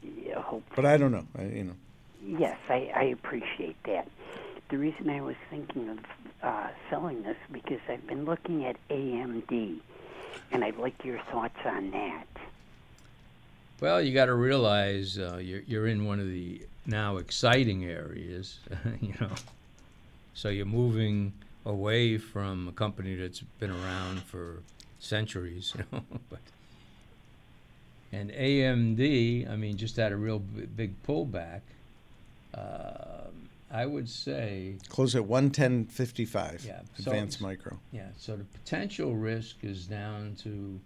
Yeah, 0.02 0.40
hope. 0.42 0.64
But 0.74 0.86
I 0.86 0.96
don't 0.96 1.12
know. 1.12 1.26
I, 1.38 1.44
you 1.44 1.64
know. 1.64 1.76
Yes, 2.24 2.58
I, 2.68 2.90
I 2.94 3.02
appreciate 3.04 3.76
that. 3.84 4.08
The 4.70 4.78
reason 4.78 5.08
I 5.10 5.20
was 5.20 5.36
thinking 5.48 5.88
of 5.88 5.98
uh, 6.42 6.68
selling 6.90 7.22
this 7.22 7.36
because 7.52 7.80
I've 7.88 8.06
been 8.06 8.24
looking 8.24 8.64
at 8.64 8.76
AMD, 8.88 9.78
and 10.50 10.64
I'd 10.64 10.76
like 10.76 11.04
your 11.04 11.20
thoughts 11.30 11.58
on 11.64 11.90
that. 11.92 12.26
Well, 13.80 14.00
you 14.00 14.12
got 14.14 14.26
to 14.26 14.34
realize 14.34 15.18
uh, 15.18 15.38
you're, 15.40 15.62
you're 15.66 15.86
in 15.86 16.04
one 16.06 16.18
of 16.18 16.26
the 16.26 16.62
now 16.86 17.18
exciting 17.18 17.84
areas, 17.84 18.58
you 19.00 19.14
know. 19.20 19.30
So 20.36 20.50
you're 20.50 20.66
moving 20.66 21.32
away 21.64 22.18
from 22.18 22.68
a 22.68 22.72
company 22.72 23.14
that's 23.16 23.40
been 23.58 23.70
around 23.70 24.20
for 24.22 24.62
centuries, 25.00 25.72
you 25.78 25.84
know. 25.90 26.02
but, 26.28 26.40
and 28.12 28.30
AMD, 28.30 29.50
I 29.50 29.56
mean, 29.56 29.78
just 29.78 29.96
had 29.96 30.12
a 30.12 30.16
real 30.16 30.38
b- 30.40 30.66
big 30.76 30.92
pullback. 31.04 31.62
Um 32.54 33.32
I 33.68 33.84
would 33.84 34.08
say 34.08 34.76
Close 34.90 35.16
at 35.16 35.22
110.55. 35.24 36.64
Yeah, 36.64 36.80
so 36.98 37.10
Advanced 37.10 37.38
it's- 37.38 37.40
micro. 37.40 37.78
Yeah, 37.90 38.06
so 38.16 38.36
the 38.36 38.44
potential 38.44 39.16
risk 39.16 39.56
is 39.64 39.86
down 39.86 40.36
to, 40.44 40.78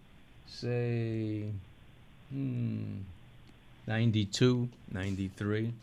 say, 0.47 1.45
hmm, 2.31 3.01
92, 3.85 4.67
93. 4.91 5.73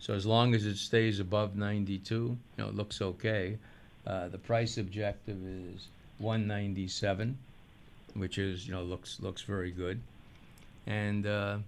So 0.00 0.14
as 0.14 0.24
long 0.26 0.54
as 0.54 0.64
it 0.64 0.76
stays 0.76 1.18
above 1.20 1.56
92, 1.56 2.14
you 2.14 2.38
know, 2.56 2.68
it 2.68 2.74
looks 2.74 3.02
okay. 3.02 3.58
Uh, 4.06 4.28
the 4.28 4.38
price 4.38 4.78
objective 4.78 5.36
is 5.44 5.88
197, 6.18 7.36
which 8.14 8.38
is, 8.38 8.66
you 8.66 8.72
know, 8.74 8.82
looks 8.82 9.18
looks 9.20 9.42
very 9.42 9.70
good. 9.70 10.00
And 10.86 11.26
uh, 11.26 11.58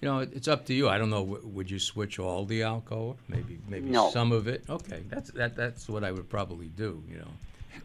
you 0.00 0.08
know, 0.08 0.20
it, 0.20 0.30
it's 0.34 0.48
up 0.48 0.64
to 0.66 0.74
you. 0.74 0.88
I 0.88 0.96
don't 0.98 1.10
know. 1.10 1.24
W- 1.24 1.46
would 1.48 1.70
you 1.70 1.78
switch 1.78 2.18
all 2.18 2.44
the 2.44 2.60
Alcoa? 2.60 3.16
Maybe, 3.28 3.58
maybe 3.68 3.90
No. 3.90 4.10
some 4.10 4.32
of 4.32 4.48
it. 4.48 4.64
Okay, 4.68 5.02
that's 5.08 5.30
that. 5.32 5.56
That's 5.56 5.88
what 5.88 6.02
I 6.04 6.12
would 6.12 6.28
probably 6.30 6.68
do. 6.76 7.02
You 7.10 7.18
know, 7.18 7.30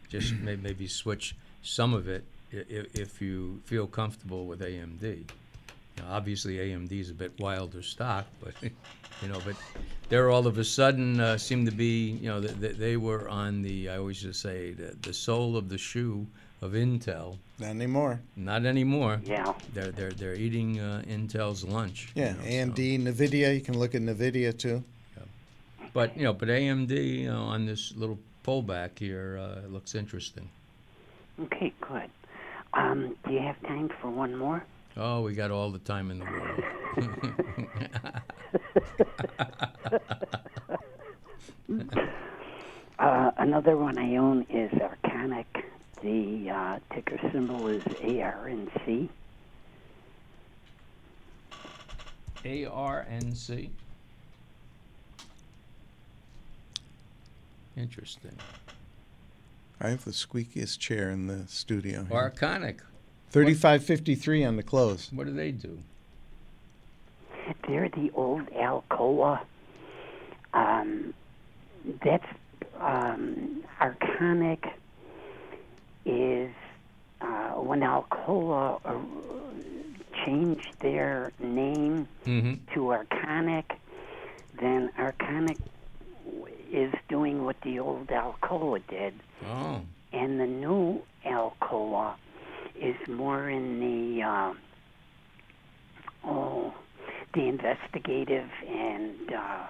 just 0.08 0.32
may, 0.34 0.56
maybe 0.56 0.86
switch 0.86 1.34
some 1.62 1.92
of 1.92 2.08
it 2.08 2.24
if, 2.50 2.94
if 2.98 3.20
you 3.20 3.60
feel 3.66 3.86
comfortable 3.86 4.46
with 4.46 4.60
AMD. 4.60 5.24
You 5.98 6.04
know, 6.04 6.10
obviously, 6.12 6.56
AMD 6.58 6.92
is 6.92 7.10
a 7.10 7.14
bit 7.14 7.32
wilder 7.40 7.82
stock, 7.82 8.26
but 8.42 8.54
you 8.62 9.28
know, 9.28 9.40
but 9.44 9.56
they're 10.08 10.30
all 10.30 10.46
of 10.46 10.58
a 10.58 10.64
sudden 10.64 11.20
uh, 11.20 11.36
seem 11.36 11.64
to 11.66 11.72
be. 11.72 12.10
You 12.22 12.28
know, 12.28 12.40
they, 12.40 12.72
they 12.72 12.96
were 12.96 13.28
on 13.28 13.62
the. 13.62 13.88
I 13.90 13.96
always 13.98 14.20
just 14.22 14.40
say 14.40 14.72
the, 14.72 14.96
the 15.02 15.12
sole 15.12 15.56
of 15.56 15.68
the 15.68 15.78
shoe 15.78 16.26
of 16.62 16.72
Intel. 16.72 17.38
Not 17.58 17.70
anymore. 17.70 18.20
Not 18.36 18.64
anymore. 18.64 19.20
Yeah. 19.24 19.52
They're 19.74 19.90
they're 19.90 20.12
they're 20.12 20.34
eating 20.36 20.78
uh, 20.78 21.02
Intel's 21.08 21.64
lunch. 21.64 22.12
you 22.14 22.22
Yeah, 22.22 22.32
know, 22.32 22.42
so- 22.42 22.48
AMD, 22.48 23.02
Nvidia. 23.04 23.54
You 23.54 23.60
can 23.60 23.76
look 23.78 23.94
at 23.96 24.02
Nvidia 24.02 24.56
too. 24.56 24.84
Yeah. 25.16 25.24
But 25.92 26.16
you 26.16 26.22
know, 26.24 26.32
but 26.32 26.48
AMD 26.48 26.90
you 26.90 27.28
know, 27.28 27.42
on 27.42 27.66
this 27.66 27.92
little 27.96 28.18
pullback 28.44 28.98
here 28.98 29.38
uh, 29.40 29.66
looks 29.68 29.94
interesting. 29.96 30.48
Okay, 31.40 31.72
good. 31.80 32.08
Um, 32.74 33.16
do 33.26 33.32
you 33.32 33.40
have 33.40 33.60
time 33.62 33.88
for 34.00 34.10
one 34.10 34.36
more? 34.36 34.64
Oh, 35.00 35.22
we 35.22 35.34
got 35.34 35.52
all 35.52 35.70
the 35.70 35.78
time 35.78 36.10
in 36.10 36.18
the 36.18 36.24
world. 36.24 36.62
Uh, 42.98 43.30
another 43.36 43.76
one 43.76 43.96
I 43.96 44.16
own 44.16 44.44
is 44.50 44.72
Arconic. 44.72 45.44
The 46.02 46.50
uh, 46.50 46.78
ticker 46.92 47.16
symbol 47.30 47.68
is 47.68 47.82
ARNC. 47.84 49.08
ARNC. 52.44 53.70
Interesting. 57.76 58.36
I 59.80 59.90
have 59.90 60.04
the 60.04 60.10
squeakiest 60.10 60.80
chair 60.80 61.10
in 61.10 61.28
the 61.28 61.46
studio. 61.46 62.04
here. 62.04 62.18
Arconic. 62.18 62.80
Thirty-five 63.30 63.84
fifty-three 63.84 64.44
on 64.44 64.56
the 64.56 64.62
close. 64.62 65.10
What 65.12 65.26
do 65.26 65.32
they 65.32 65.50
do? 65.52 65.78
They're 67.66 67.88
the 67.88 68.10
old 68.14 68.46
Alcoa. 68.50 69.40
Um, 70.54 71.12
that's 72.02 72.24
um, 72.80 73.62
Arconic 73.80 74.70
is 76.04 76.50
uh, 77.20 77.50
when 77.52 77.80
Alcoa 77.80 78.80
uh, 78.84 78.94
changed 80.24 80.68
their 80.80 81.32
name 81.38 82.08
Mm-hmm. 82.24 82.54
to 82.74 82.80
Arconic, 82.80 83.64
then 84.60 84.90
Arconic 84.98 85.56
is 86.70 86.92
doing 87.08 87.44
what 87.44 87.58
the 87.62 87.78
old 87.78 88.06
Alcoa 88.08 88.80
did, 88.88 89.14
Oh, 89.46 89.80
and 90.12 90.38
the 90.38 90.46
new 90.46 91.02
Alcoa 91.24 92.14
is 92.80 92.96
more 93.08 93.48
in 93.48 93.80
the 93.80 94.22
uh, 94.22 94.54
oh 96.24 96.74
the 97.34 97.46
investigative 97.46 98.48
and 98.66 99.32
uh, 99.32 99.66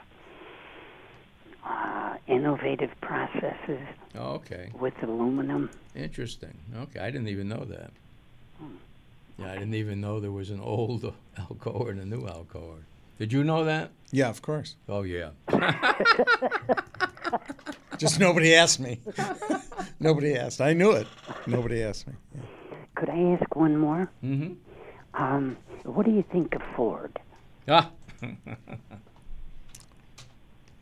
uh, 1.66 2.16
innovative 2.26 2.90
processes 3.00 3.86
oh, 4.16 4.34
okay. 4.34 4.70
with 4.78 4.94
aluminum. 5.02 5.68
Interesting. 5.94 6.56
Okay, 6.76 7.00
I 7.00 7.10
didn't 7.10 7.28
even 7.28 7.48
know 7.48 7.64
that. 7.64 7.90
Yeah, 9.38 9.52
I 9.52 9.54
didn't 9.54 9.74
even 9.74 10.00
know 10.00 10.18
there 10.20 10.32
was 10.32 10.50
an 10.50 10.60
old 10.60 11.12
Alcoa 11.38 11.90
and 11.90 12.00
a 12.00 12.04
new 12.04 12.22
Alcoa. 12.22 12.78
Did 13.18 13.32
you 13.32 13.42
know 13.44 13.64
that? 13.64 13.90
Yeah, 14.12 14.28
of 14.28 14.42
course. 14.42 14.76
Oh 14.88 15.02
yeah. 15.02 15.30
Just 17.98 18.20
nobody 18.20 18.54
asked 18.54 18.78
me. 18.78 19.00
nobody 20.00 20.36
asked. 20.36 20.60
I 20.60 20.72
knew 20.72 20.92
it. 20.92 21.08
Nobody 21.46 21.82
asked 21.82 22.06
me. 22.06 22.14
Could 22.98 23.10
I 23.10 23.20
ask 23.32 23.54
one 23.54 23.76
more? 23.76 24.10
Mm-hmm. 24.24 24.54
Um, 25.22 25.56
what 25.84 26.04
do 26.04 26.10
you 26.12 26.24
think 26.32 26.54
of 26.56 26.62
Ford? 26.74 27.16
Ah. 27.68 27.90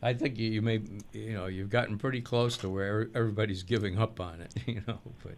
I 0.01 0.13
think 0.13 0.37
you, 0.37 0.49
you 0.51 0.61
may, 0.61 0.79
you 1.11 1.33
know, 1.33 1.47
you've 1.47 1.69
gotten 1.71 1.97
pretty 1.97 2.21
close 2.21 2.55
to 2.57 2.69
where 2.69 3.09
everybody's 3.15 3.63
giving 3.63 3.97
up 3.97 4.19
on 4.19 4.41
it, 4.41 4.53
you 4.67 4.81
know. 4.87 4.99
But 5.23 5.35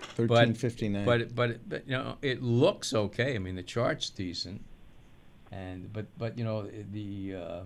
Thirteen 0.00 0.54
fifty-nine. 0.54 1.04
but 1.04 1.20
it- 1.20 1.34
but 1.34 1.50
it- 1.50 1.68
but 1.68 1.86
you 1.86 1.92
know, 1.96 2.16
it 2.22 2.42
looks 2.42 2.94
okay. 2.94 3.34
I 3.34 3.38
mean, 3.38 3.54
the 3.54 3.62
chart's 3.62 4.08
decent, 4.10 4.62
and 5.52 5.92
but 5.92 6.06
but 6.18 6.38
you 6.38 6.44
know 6.44 6.68
the 6.92 7.34
uh, 7.36 7.60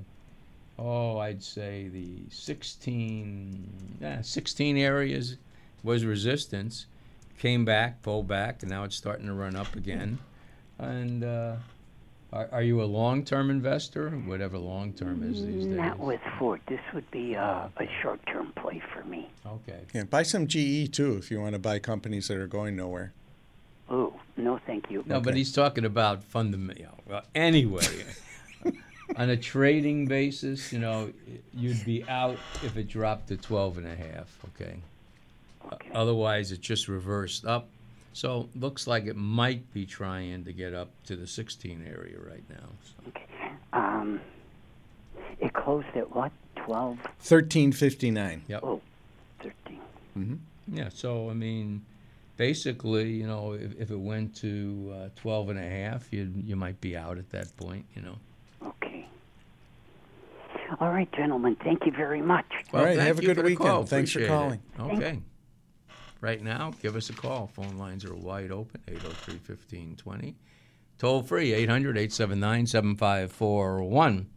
oh, 0.81 1.19
I'd 1.19 1.43
say 1.43 1.89
the 1.89 2.23
16, 2.31 3.99
yeah, 4.01 4.21
16 4.21 4.77
areas 4.77 5.37
was 5.85 6.05
resistance, 6.05 6.87
came 7.39 7.65
back, 7.65 8.03
pulled 8.03 8.29
back, 8.29 8.63
and 8.63 8.71
now 8.71 8.85
it's 8.85 8.97
starting 8.97 9.27
to 9.27 9.33
run 9.33 9.57
up 9.57 9.75
again. 9.77 10.19
And 10.79 11.25
uh, 11.25 11.57
are, 12.33 12.49
are 12.51 12.63
you 12.63 12.83
a 12.83 12.85
long-term 12.85 13.51
investor? 13.51 14.11
Whatever 14.11 14.59
long-term 14.59 15.23
is 15.23 15.45
these 15.45 15.67
days. 15.67 15.77
Not 15.77 15.99
with 15.99 16.21
Ford. 16.39 16.61
This 16.67 16.81
would 16.95 17.11
be 17.11 17.35
a, 17.35 17.71
a 17.77 17.89
short-term 18.03 18.53
play 18.57 18.83
for 18.93 19.05
me. 19.05 19.29
Okay. 19.47 19.81
yeah, 19.93 20.05
buy 20.05 20.23
some 20.23 20.47
GE 20.47 20.93
too 20.93 21.17
if 21.19 21.31
you 21.31 21.41
want 21.41 21.55
to 21.55 21.59
buy 21.59 21.79
companies 21.79 22.29
that 22.29 22.39
are 22.39 22.47
going 22.47 22.75
nowhere. 22.77 23.13
Oh, 23.91 24.15
no, 24.37 24.59
thank 24.67 24.91
you. 24.91 25.05
No, 25.07 25.21
but 25.21 25.37
he's 25.37 25.53
talking 25.53 25.85
about 25.85 26.25
fundamental. 26.25 26.99
Well, 27.07 27.23
anyway, 27.35 27.85
on 29.17 29.29
a 29.29 29.37
trading 29.37 30.07
basis, 30.07 30.73
you 30.73 30.79
know, 30.79 31.13
you'd 31.53 31.85
be 31.85 32.03
out 32.09 32.39
if 32.65 32.79
it 32.79 32.89
dropped 32.89 33.29
to 33.29 33.37
12 33.37 33.79
and 33.79 33.87
a 33.87 33.95
half, 33.95 34.39
okay? 34.55 34.77
Okay. 35.73 35.89
Otherwise, 35.95 36.53
it 36.53 36.61
just 36.61 36.89
reversed 36.89 37.45
up. 37.45 37.69
So, 38.15 38.49
looks 38.55 38.87
like 38.87 39.07
it 39.07 39.17
might 39.17 39.73
be 39.73 39.87
trying 39.87 40.45
to 40.45 40.53
get 40.53 40.75
up 40.75 40.91
to 41.07 41.17
the 41.17 41.27
16 41.27 41.83
area 41.87 42.17
right 42.19 42.45
now. 42.51 42.69
So, 42.85 43.09
Okay. 43.09 43.27
Um, 43.73 44.21
it 45.41 45.53
closed 45.55 45.87
at 45.95 46.15
what? 46.15 46.31
12? 46.57 46.99
Thirteen 47.21 47.73
fifty-nine. 47.73 48.43
yep. 48.49 48.61
Oh, 48.63 48.81
13. 49.43 49.81
Mhm. 50.17 50.39
Yeah, 50.69 50.91
so, 50.91 51.31
I 51.31 51.33
mean, 51.33 51.85
basically, 52.37 53.13
you 53.13 53.27
know, 53.27 53.53
if, 53.55 53.75
if 53.81 53.91
it 53.91 53.99
went 53.99 54.37
to 54.37 54.93
uh, 54.95 55.09
12 55.17 55.49
and 55.51 55.59
a 55.59 55.63
half, 55.69 56.13
you 56.13 56.31
you 56.45 56.55
might 56.55 56.81
be 56.83 56.97
out 56.97 57.17
at 57.19 57.31
that 57.31 57.57
point, 57.57 57.87
you 57.97 58.03
know. 58.03 58.19
Okay. 58.63 59.07
All 60.81 60.91
right, 60.93 61.11
gentlemen. 61.13 61.57
Thank 61.65 61.87
you 61.87 61.93
very 61.93 62.21
much. 62.23 62.47
All 62.75 62.85
right, 62.85 62.99
have 62.99 63.19
a 63.19 63.23
good 63.23 63.39
weekend. 63.39 63.59
call. 63.59 63.85
Thanks 63.87 64.13
for 64.13 64.19
Appreciate 64.21 64.27
it. 64.27 64.29
calling. 64.79 64.93
Okay. 64.99 65.21
Right 66.23 66.41
now, 66.41 66.73
give 66.81 66.95
us 66.95 67.11
a 67.11 67.13
call. 67.13 67.49
Phone 67.49 67.77
lines 67.77 68.05
are 68.05 68.15
wide 68.15 68.53
open 68.53 68.81
803 68.87 69.35
1520. 69.35 70.37
Toll 70.97 71.23
free 71.25 71.53
800 71.53 71.99
879 71.99 72.67
7541. 72.69 74.31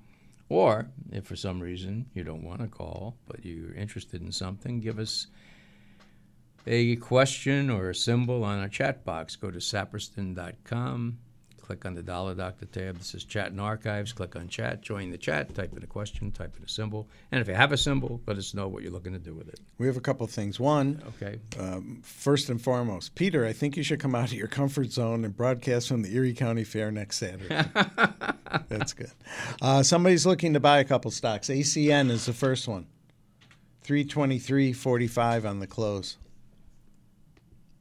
Or, 0.49 0.87
if 1.11 1.25
for 1.25 1.35
some 1.35 1.59
reason 1.59 2.07
you 2.15 2.23
don't 2.23 2.43
want 2.43 2.61
to 2.61 2.67
call, 2.67 3.17
but 3.27 3.45
you're 3.45 3.75
interested 3.75 4.23
in 4.23 4.31
something, 4.31 4.79
give 4.79 4.97
us 4.97 5.27
a 6.65 6.95
question 6.95 7.69
or 7.69 7.91
a 7.91 7.95
symbol 7.95 8.43
on 8.43 8.57
our 8.57 8.67
chat 8.67 9.05
box. 9.05 9.35
Go 9.35 9.51
to 9.51 9.59
saperston.com, 9.59 11.19
click 11.65 11.83
on 11.83 11.95
the 11.95 12.03
Dollar 12.03 12.35
Doctor 12.35 12.65
tab 12.67 12.97
This 12.99 13.15
is 13.15 13.23
Chat 13.23 13.47
and 13.47 13.59
Archives, 13.59 14.13
click 14.13 14.35
on 14.35 14.47
Chat, 14.47 14.81
join 14.81 15.09
the 15.09 15.17
chat, 15.17 15.53
type 15.55 15.75
in 15.75 15.81
a 15.81 15.87
question, 15.87 16.31
type 16.31 16.55
in 16.57 16.63
a 16.63 16.67
symbol. 16.69 17.07
And 17.31 17.41
if 17.41 17.47
you 17.47 17.55
have 17.55 17.71
a 17.71 17.77
symbol, 17.77 18.21
let 18.27 18.37
us 18.37 18.53
know 18.53 18.67
what 18.67 18.83
you're 18.83 18.91
looking 18.91 19.13
to 19.13 19.19
do 19.19 19.33
with 19.33 19.47
it. 19.49 19.59
We 19.79 19.87
have 19.87 19.97
a 19.97 20.01
couple 20.01 20.23
of 20.25 20.29
things. 20.31 20.59
One, 20.59 21.01
Okay. 21.07 21.39
um, 21.59 22.01
first 22.03 22.49
and 22.49 22.61
foremost, 22.61 23.15
Peter, 23.15 23.45
I 23.45 23.53
think 23.53 23.75
you 23.77 23.83
should 23.83 23.99
come 23.99 24.13
out 24.13 24.25
of 24.31 24.33
your 24.33 24.47
comfort 24.47 24.91
zone 24.91 25.25
and 25.25 25.35
broadcast 25.35 25.87
from 25.87 26.03
the 26.03 26.15
Erie 26.15 26.33
County 26.35 26.63
Fair 26.63 26.91
next 26.91 27.17
Saturday. 27.17 27.47
That's 28.69 28.93
good. 28.93 29.11
Uh, 29.59 29.81
somebody's 29.81 30.25
looking 30.27 30.53
to 30.53 30.59
buy 30.59 30.79
a 30.79 30.83
couple 30.85 31.09
stocks. 31.09 31.47
ACN 31.49 32.11
is 32.11 32.27
the 32.27 32.33
first 32.33 32.67
one. 32.67 32.85
Three 33.81 34.03
twenty-three 34.05 34.73
forty-five 34.73 35.45
on 35.45 35.59
the 35.59 35.67
close. 35.67 36.17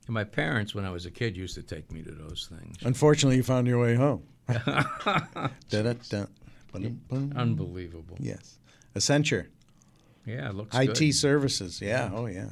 And 0.06 0.14
my 0.14 0.24
parents, 0.24 0.74
when 0.74 0.84
I 0.84 0.90
was 0.90 1.06
a 1.06 1.10
kid, 1.10 1.36
used 1.36 1.54
to 1.54 1.62
take 1.62 1.90
me 1.90 2.02
to 2.02 2.10
those 2.10 2.50
things. 2.50 2.76
Unfortunately, 2.82 3.36
you 3.36 3.42
found 3.42 3.66
your 3.66 3.80
way 3.80 3.94
home. 3.94 4.22
Unbelievable. 7.36 8.16
Yes. 8.18 8.58
Accenture. 8.94 9.46
Yeah, 10.26 10.50
it 10.50 10.54
looks 10.54 10.76
IT 10.76 10.94
good. 10.98 11.14
services. 11.14 11.80
Yeah. 11.80 12.10
Oh, 12.12 12.26
yeah. 12.26 12.50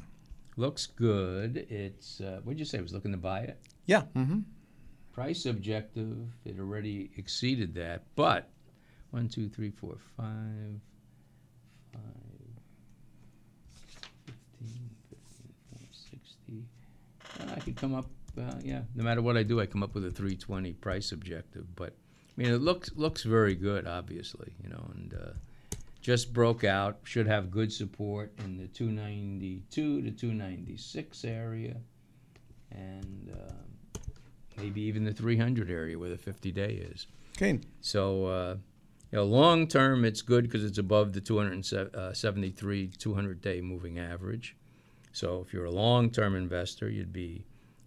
Looks 0.57 0.87
good. 0.87 1.57
It's, 1.71 2.21
uh, 2.21 2.41
what 2.45 2.53
did 2.55 2.59
you 2.61 2.65
say? 2.65 2.81
Was 2.81 2.93
looking 2.93 3.13
to 3.13 3.19
buy 3.19 3.41
it? 3.41 3.59
Yeah. 3.87 4.03
Mm-hmm. 4.15 4.41
Price 5.13 5.45
objective, 5.47 6.17
it 6.45 6.59
already 6.59 7.11
exceeded 7.19 7.75
that, 7.75 8.05
but 8.17 8.49
one, 9.11 9.29
two, 9.29 9.49
three, 9.51 9.71
four, 9.71 9.99
five, 10.17 10.81
15, 14.27 14.91
15, 15.11 15.89
60. 16.11 16.65
Uh, 17.25 17.32
I 17.51 17.61
could 17.61 17.77
come 17.77 17.95
up, 17.95 18.07
uh, 18.39 18.55
yeah, 18.63 18.83
no 18.95 19.05
matter 19.05 19.23
what 19.23 19.37
I 19.37 19.43
do, 19.43 19.61
I 19.61 19.67
come 19.67 19.83
up 19.83 19.95
with 19.95 20.05
a 20.05 20.11
320 20.11 20.73
price 20.75 21.13
objective, 21.13 21.75
but 21.77 21.95
I 22.37 22.43
mean, 22.43 22.53
it 22.53 22.63
looks 22.63 22.91
looks 22.95 23.23
very 23.23 23.55
good, 23.55 23.87
obviously, 23.87 24.53
you 24.63 24.71
know, 24.71 24.91
and 24.95 25.15
uh, 25.15 25.33
just 26.01 26.33
broke 26.33 26.65
out. 26.65 26.99
Should 27.05 27.27
have 27.27 27.51
good 27.51 27.73
support 27.73 28.33
in 28.45 28.57
the 28.57 28.69
292 28.69 30.03
to 30.03 30.11
296 30.11 31.25
area, 31.25 31.77
and 32.71 33.31
uh, 33.35 34.01
maybe 34.57 34.81
even 34.83 35.05
the 35.05 35.13
300 35.13 35.71
area 35.71 35.99
where 35.99 36.09
the 36.09 36.19
50 36.19 36.53
day 36.53 36.87
is. 36.93 37.07
Okay. 37.37 37.61
So, 37.81 38.27
uh, 38.27 38.57
you 39.11 39.19
know, 39.19 39.25
long 39.25 39.67
term, 39.67 40.05
it's 40.05 40.23
good 40.23 40.45
because 40.45 40.65
it's 40.65 40.79
above 40.79 41.13
the 41.13 41.21
273 41.21 42.89
200 42.89 43.41
day 43.43 43.61
moving 43.61 43.99
average. 43.99 44.57
So, 45.13 45.45
if 45.47 45.53
you're 45.53 45.67
a 45.67 45.71
long 45.71 46.11
term 46.11 46.35
investor, 46.35 46.89
you'd 46.89 47.13
be 47.13 47.45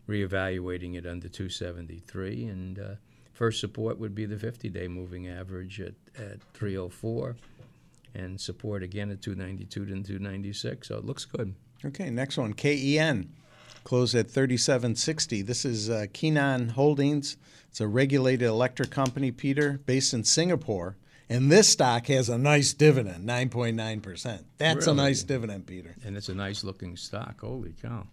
reevaluating 0.08 0.96
it 0.96 1.06
under 1.06 1.28
273. 1.28 2.46
And 2.46 2.80
uh, 2.80 2.96
first 3.34 3.60
support 3.60 4.00
would 4.00 4.14
be 4.14 4.26
the 4.26 4.38
50 4.38 4.70
day 4.70 4.88
moving 4.88 5.28
average 5.28 5.82
at, 5.82 5.96
at 6.18 6.42
304, 6.54 7.36
and 8.14 8.40
support 8.40 8.84
again 8.84 9.10
at 9.12 9.22
292 9.22 9.82
and 9.94 10.06
296. 10.06 10.88
So, 10.88 10.98
it 10.98 11.06
looks 11.06 11.26
good. 11.26 11.56
Okay, 11.84 12.10
next 12.10 12.38
one, 12.38 12.54
KEN. 12.54 13.32
Closed 13.84 14.16
at 14.16 14.32
3760. 14.32 15.44
This 15.44 15.64
is 15.64 15.90
uh, 15.90 16.06
Kenon 16.12 16.70
Holdings. 16.70 17.38
It's 17.70 17.82
a 17.82 17.88
regulated 17.88 18.48
electric 18.48 18.90
company, 18.90 19.32
Peter, 19.32 19.80
based 19.86 20.14
in 20.14 20.24
Singapore. 20.24 20.98
And 21.30 21.52
this 21.52 21.70
stock 21.70 22.06
has 22.08 22.30
a 22.30 22.38
nice 22.38 22.74
dividend, 22.74 23.28
9.9%. 23.28 24.44
That's 24.58 24.86
a 24.88 24.94
nice 24.94 25.24
dividend, 25.24 25.66
Peter. 25.66 25.96
And 26.06 26.16
it's 26.16 26.30
a 26.30 26.36
nice 26.36 26.64
looking 26.64 26.96
stock. 26.98 27.42
Holy 27.42 27.74
cow. 27.82 28.06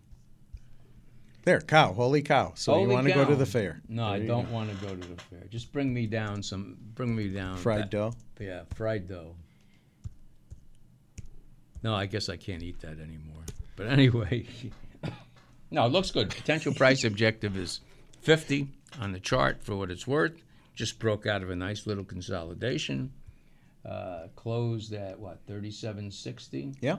There, 1.45 1.61
cow, 1.61 1.93
holy 1.93 2.23
cow. 2.23 2.53
So 2.55 2.73
you 2.75 2.79
Holy 2.83 2.95
want 2.95 3.07
to 3.09 3.13
go 3.15 3.25
to 3.25 3.35
the 3.35 3.45
fair. 3.45 3.83
No, 3.89 4.05
I 4.05 4.11
There 4.13 4.21
you 4.23 4.27
don't 4.29 4.47
go. 4.49 4.55
want 4.55 4.71
to 4.71 4.87
go 4.87 4.95
to 4.95 5.09
the 5.09 5.21
fair. 5.25 5.45
Just 5.51 5.73
bring 5.73 5.93
me 5.93 6.07
down 6.07 6.43
some. 6.43 6.77
Bring 6.95 7.15
me 7.15 7.29
down 7.29 7.57
Fried 7.57 7.83
that- 7.83 7.91
dough? 7.91 8.13
Yeah, 8.41 8.63
fried 8.77 9.09
dough. 9.09 9.35
No, 11.83 11.95
I 11.95 12.07
guess 12.07 12.29
I 12.29 12.37
can't 12.37 12.63
eat 12.63 12.81
that 12.81 13.01
anymore. 13.01 13.43
But 13.77 13.89
anyway, 13.89 14.47
no, 15.71 15.85
it 15.87 15.89
looks 15.93 16.13
good. 16.13 16.31
Potential 16.31 16.73
price 16.73 17.03
objective 17.05 17.57
is 17.57 17.81
50 18.21 18.69
on 19.01 19.11
the 19.13 19.19
chart 19.21 19.65
for 19.65 19.75
what 19.75 19.91
it's 19.91 20.07
worth. 20.07 20.41
Just 20.75 20.99
broke 20.99 21.27
out 21.27 21.43
of 21.43 21.51
a 21.51 21.57
nice 21.57 21.87
little 21.87 22.05
consolidation. 22.05 23.13
Uh, 23.85 24.29
closed 24.37 24.93
at 24.93 25.19
what 25.19 25.45
37.60 25.47 26.77
Yeah. 26.81 26.99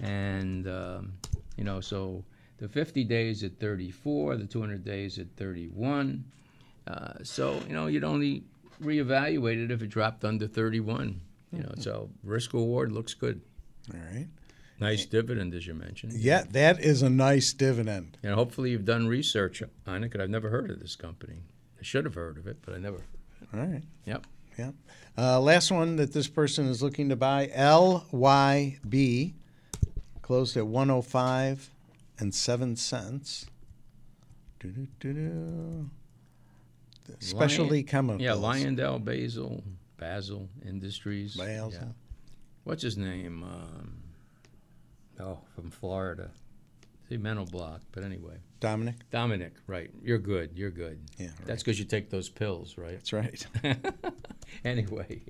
and 0.00 0.68
um, 0.68 1.12
you 1.56 1.64
know 1.64 1.80
so 1.80 2.22
the 2.58 2.68
50 2.68 3.04
days 3.04 3.42
at 3.42 3.58
34 3.58 4.36
the 4.36 4.44
200 4.46 4.84
days 4.84 5.18
at 5.18 5.26
31 5.36 6.22
uh, 6.86 7.14
so 7.22 7.58
you 7.66 7.72
know 7.72 7.86
you'd 7.86 8.04
only 8.04 8.44
reevaluate 8.82 9.64
it 9.64 9.70
if 9.70 9.80
it 9.80 9.86
dropped 9.88 10.24
under 10.26 10.46
31 10.46 11.20
you 11.52 11.62
know 11.62 11.72
so 11.78 12.10
risk 12.22 12.52
reward 12.52 12.92
looks 12.92 13.14
good 13.14 13.40
All 13.94 14.00
right. 14.12 14.28
nice 14.80 15.06
dividend 15.06 15.54
as 15.54 15.66
you 15.66 15.72
mentioned 15.72 16.12
Yeah, 16.12 16.44
that 16.50 16.80
is 16.80 17.00
a 17.00 17.08
nice 17.08 17.54
dividend. 17.54 18.18
and 18.22 18.34
hopefully 18.34 18.72
you've 18.72 18.84
done 18.84 19.06
research 19.08 19.62
on 19.86 20.04
it 20.04 20.10
because 20.10 20.20
i've 20.22 20.28
never 20.30 20.50
heard 20.50 20.70
of 20.70 20.80
this 20.80 20.96
company 20.96 21.36
should 21.84 22.04
have 22.04 22.14
heard 22.14 22.36
of 22.38 22.46
it 22.46 22.56
but 22.64 22.74
i 22.74 22.78
never 22.78 23.00
All 23.52 23.60
right. 23.60 23.82
yep 24.06 24.26
Yeah. 24.58 24.70
Uh, 25.18 25.40
last 25.40 25.70
one 25.70 25.96
that 25.96 26.12
this 26.12 26.26
person 26.28 26.66
is 26.66 26.82
looking 26.82 27.08
to 27.10 27.16
buy 27.16 27.46
LYB 27.56 29.32
closed 30.22 30.56
at 30.56 30.66
105 30.66 31.70
and 32.18 32.34
7 32.34 32.76
cents. 32.76 33.46
Doo-doo-doo-doo. 34.60 35.90
Specialty 37.20 37.70
Lion- 37.70 37.84
chemicals. 37.84 38.22
yeah 38.22 38.32
lyondell 38.32 39.02
Basell 39.04 39.62
Basell 39.98 40.48
industries 40.66 41.36
Basell. 41.36 41.72
Yeah. 41.72 41.84
what's 42.64 42.82
his 42.82 42.96
name 42.96 43.42
um, 43.44 43.94
oh 45.20 45.38
from 45.54 45.70
florida 45.70 46.30
mental 47.16 47.46
block 47.46 47.80
but 47.92 48.04
anyway 48.04 48.36
Dominic. 48.64 49.10
Dominic, 49.10 49.52
right. 49.66 49.90
You're 50.02 50.16
good. 50.16 50.52
You're 50.54 50.70
good. 50.70 50.98
Yeah, 51.18 51.28
That's 51.44 51.62
because 51.62 51.78
you 51.78 51.84
take 51.84 52.08
those 52.08 52.30
pills, 52.30 52.78
right? 52.78 52.92
That's 52.92 53.12
right. 53.12 53.46
anyway, 54.64 55.20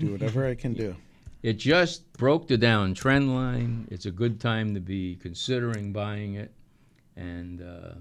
do 0.00 0.10
whatever 0.10 0.44
I 0.44 0.56
can 0.56 0.74
do. 0.74 0.96
it 1.44 1.52
just 1.52 2.12
broke 2.14 2.48
the 2.48 2.58
downtrend 2.58 3.32
line. 3.32 3.86
It's 3.92 4.06
a 4.06 4.10
good 4.10 4.40
time 4.40 4.74
to 4.74 4.80
be 4.80 5.14
considering 5.22 5.92
buying 5.92 6.34
it. 6.34 6.52
And 7.14 7.62
uh, 7.62 7.94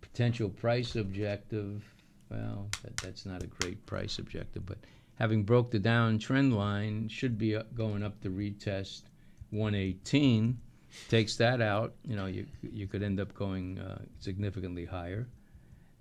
potential 0.00 0.48
price 0.48 0.94
objective, 0.94 1.82
well, 2.30 2.68
that, 2.84 2.96
that's 2.98 3.26
not 3.26 3.42
a 3.42 3.48
great 3.48 3.84
price 3.86 4.20
objective, 4.20 4.66
but 4.66 4.78
having 5.16 5.42
broke 5.42 5.72
the 5.72 5.80
downtrend 5.80 6.52
line, 6.52 7.08
should 7.08 7.38
be 7.38 7.58
going 7.74 8.04
up 8.04 8.20
to 8.20 8.30
retest 8.30 9.02
118. 9.50 10.60
Takes 11.08 11.36
that 11.36 11.60
out, 11.60 11.94
you 12.04 12.16
know, 12.16 12.26
you 12.26 12.46
you 12.62 12.86
could 12.86 13.02
end 13.02 13.20
up 13.20 13.34
going 13.34 13.78
uh, 13.78 13.98
significantly 14.20 14.84
higher. 14.84 15.26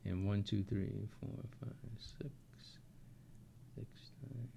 And 0.05 0.27
one, 0.27 0.43
two, 0.43 0.63
three, 0.63 1.07
four, 1.19 1.29
five, 1.61 1.73
six, 1.97 2.29
six, 3.75 3.87
nine, 4.35 4.49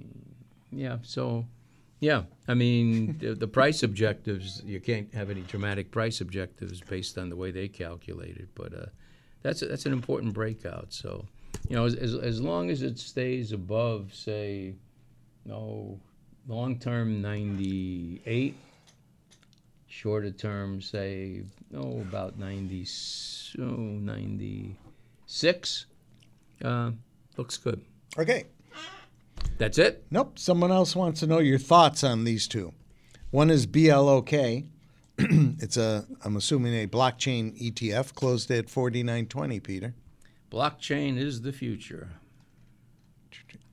eighteen. 0.00 0.34
Yeah. 0.70 0.98
So, 1.02 1.44
yeah. 2.00 2.22
I 2.46 2.54
mean, 2.54 3.18
the, 3.18 3.34
the 3.34 3.48
price 3.48 3.82
objectives 3.82 4.62
you 4.64 4.80
can't 4.80 5.12
have 5.12 5.28
any 5.28 5.42
dramatic 5.42 5.90
price 5.90 6.20
objectives 6.20 6.80
based 6.80 7.18
on 7.18 7.30
the 7.30 7.36
way 7.36 7.50
they 7.50 7.68
calculate 7.68 8.36
it. 8.36 8.48
But 8.54 8.74
uh, 8.74 8.86
that's 9.42 9.62
a, 9.62 9.66
that's 9.66 9.86
an 9.86 9.92
important 9.92 10.34
breakout. 10.34 10.92
So, 10.92 11.26
you 11.68 11.76
know, 11.76 11.84
as, 11.84 11.94
as 11.94 12.14
as 12.14 12.40
long 12.40 12.70
as 12.70 12.82
it 12.82 12.98
stays 12.98 13.52
above, 13.52 14.14
say, 14.14 14.74
no, 15.44 15.98
long 16.46 16.78
term 16.78 17.20
ninety 17.20 18.22
eight 18.24 18.56
shorter 19.92 20.30
term, 20.30 20.80
say, 20.80 21.42
oh, 21.76 22.00
about 22.00 22.38
90, 22.38 22.86
oh, 23.60 23.62
96. 23.62 25.86
Uh, 26.64 26.92
looks 27.36 27.58
good. 27.58 27.82
Okay. 28.18 28.44
That's 29.58 29.76
it? 29.76 30.06
Nope. 30.10 30.38
Someone 30.38 30.72
else 30.72 30.96
wants 30.96 31.20
to 31.20 31.26
know 31.26 31.40
your 31.40 31.58
thoughts 31.58 32.02
on 32.02 32.24
these 32.24 32.48
two. 32.48 32.72
One 33.30 33.50
is 33.50 33.66
BLOK. 33.66 34.32
it's 35.18 35.76
a, 35.76 36.06
I'm 36.24 36.36
assuming 36.36 36.72
a 36.74 36.86
blockchain 36.86 37.54
ETF 37.60 38.14
closed 38.14 38.50
at 38.50 38.68
49.20, 38.68 39.62
Peter. 39.62 39.92
Blockchain 40.50 41.18
is 41.18 41.42
the 41.42 41.52
future. 41.52 42.12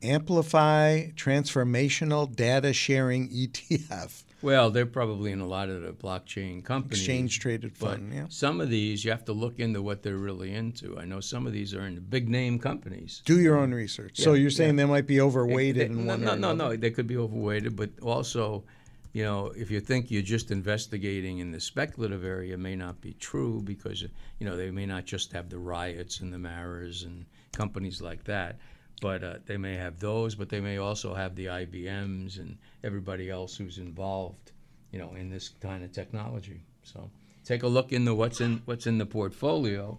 Amplify 0.03 1.11
Transformational 1.11 2.35
Data 2.35 2.73
Sharing 2.73 3.29
ETF. 3.29 4.25
Well, 4.41 4.69
they're 4.69 4.85
probably 4.85 5.31
in 5.31 5.41
a 5.41 5.45
lot 5.45 5.69
of 5.69 5.81
the 5.81 5.91
blockchain 5.91 6.63
companies. 6.63 6.99
Exchange 6.99 7.39
traded 7.39 7.75
fund, 7.75 8.13
yeah. 8.13 8.25
some 8.29 8.61
of 8.61 8.69
these, 8.69 9.03
you 9.03 9.11
have 9.11 9.25
to 9.25 9.33
look 9.33 9.59
into 9.59 9.81
what 9.81 10.01
they're 10.01 10.17
really 10.17 10.53
into. 10.53 10.97
I 10.97 11.05
know 11.05 11.19
some 11.19 11.45
of 11.45 11.53
these 11.53 11.73
are 11.73 11.85
in 11.85 11.95
the 11.95 12.01
big 12.01 12.29
name 12.29 12.57
companies. 12.59 13.21
Do 13.25 13.39
your 13.39 13.57
own 13.57 13.73
research. 13.73 14.17
so 14.17 14.33
you're 14.33 14.49
saying 14.49 14.77
yeah. 14.77 14.85
they 14.85 14.89
might 14.89 15.07
be 15.07 15.19
overweighted 15.19 15.81
They- 15.81 15.85
in 15.93 16.05
no, 16.05 16.13
one 16.13 16.21
no, 16.23 16.33
or 16.33 16.35
no, 16.37 16.53
no. 16.53 16.75
They 16.75 16.91
could 16.91 17.07
be 17.07 17.17
overweighted, 17.17 17.75
but 17.75 17.89
also, 18.01 18.63
you 19.11 19.23
know, 19.23 19.47
if 19.55 19.69
you 19.71 19.81
think 19.81 20.09
you're 20.09 20.21
just 20.21 20.51
investigating 20.51 21.39
in 21.39 21.51
the 21.51 21.59
speculative 21.59 22.23
area, 22.23 22.53
it 22.53 22.59
may 22.59 22.75
not 22.75 23.01
be 23.01 23.13
true 23.13 23.61
because 23.63 24.01
you 24.01 24.45
know 24.45 24.55
they 24.55 24.71
may 24.71 24.85
not 24.85 25.05
just 25.05 25.33
have 25.33 25.49
the 25.49 25.57
riots 25.57 26.21
and 26.21 26.31
the 26.31 26.37
Maras 26.37 27.03
and 27.03 27.25
companies 27.51 28.01
like 28.01 28.23
that, 28.25 28.57
but 28.99 29.23
uh, 29.23 29.35
they 29.45 29.57
may 29.57 29.75
have 29.75 29.99
those, 29.99 30.35
but 30.35 30.49
they 30.49 30.59
may 30.59 30.77
also 30.77 31.13
have 31.13 31.35
the 31.35 31.45
IBMs 31.45 32.39
and 32.39 32.57
everybody 32.83 33.29
else 33.29 33.55
who's 33.55 33.77
involved, 33.77 34.51
you 34.91 34.99
know, 34.99 35.13
in 35.15 35.29
this 35.29 35.49
kind 35.49 35.83
of 35.83 35.91
technology. 35.91 36.61
So 36.83 37.09
take 37.43 37.63
a 37.63 37.67
look 37.67 37.91
into 37.91 38.13
what's 38.13 38.41
in 38.41 38.61
what's 38.65 38.87
in 38.87 38.97
the 38.97 39.05
portfolio. 39.05 39.97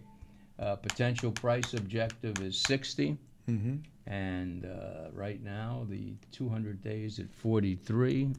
Uh, 0.58 0.76
potential 0.76 1.32
price 1.32 1.72
objective 1.74 2.40
is 2.40 2.58
60 2.58 3.16
Mm-hmm. 3.48 3.76
and 4.06 4.64
uh, 4.64 5.10
right 5.12 5.42
now 5.42 5.84
the 5.88 6.12
200 6.30 6.82
days 6.82 7.18
at 7.18 7.32
43. 7.32 8.30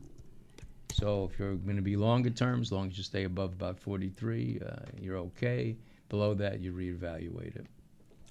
So 0.93 1.29
if 1.31 1.39
you're 1.39 1.55
going 1.55 1.75
to 1.75 1.81
be 1.81 1.95
longer 1.97 2.29
term, 2.29 2.61
as 2.61 2.71
long 2.71 2.87
as 2.89 2.97
you 2.97 3.03
stay 3.03 3.23
above 3.23 3.53
about 3.53 3.79
43, 3.79 4.61
uh, 4.65 4.75
you're 5.01 5.17
okay. 5.17 5.75
Below 6.07 6.33
that, 6.35 6.59
you 6.61 6.71
reevaluate 6.71 7.55
it. 7.55 7.65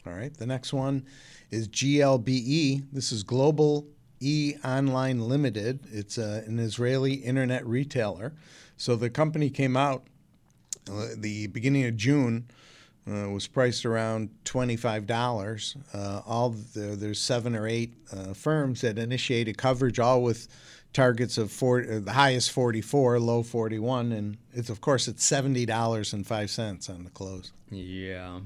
All 0.06 0.12
right. 0.12 0.32
The 0.34 0.46
next 0.46 0.72
one 0.72 1.04
is 1.50 1.68
GLBE. 1.68 2.86
This 2.92 3.12
is 3.12 3.22
Global 3.22 3.86
E 4.20 4.54
Online 4.64 5.20
Limited. 5.20 5.80
It's 5.90 6.18
an 6.18 6.58
Israeli 6.58 7.14
internet 7.14 7.66
retailer. 7.66 8.32
So 8.76 8.96
the 8.96 9.10
company 9.10 9.50
came 9.50 9.76
out 9.76 10.04
uh, 10.90 11.08
the 11.16 11.48
beginning 11.48 11.84
of 11.86 11.96
June. 11.96 12.46
Uh, 13.10 13.30
was 13.30 13.46
priced 13.46 13.86
around 13.86 14.28
twenty-five 14.44 15.06
dollars. 15.06 15.74
Uh, 15.92 16.20
all 16.26 16.50
the, 16.50 16.96
there's 16.96 17.18
seven 17.18 17.56
or 17.56 17.66
eight 17.66 17.94
uh, 18.12 18.34
firms 18.34 18.82
that 18.82 18.98
initiated 18.98 19.56
coverage, 19.56 19.98
all 19.98 20.22
with 20.22 20.48
targets 20.92 21.38
of 21.38 21.50
uh, 21.62 21.98
the 22.00 22.12
highest 22.12 22.50
forty-four, 22.52 23.18
low 23.18 23.42
forty-one, 23.42 24.12
and 24.12 24.36
it's 24.52 24.68
of 24.68 24.82
course 24.82 25.08
it's 25.08 25.24
seventy 25.24 25.64
dollars 25.64 26.12
and 26.12 26.26
five 26.26 26.50
cents 26.50 26.90
on 26.90 27.04
the 27.04 27.10
close. 27.10 27.52
Yeah. 27.70 28.40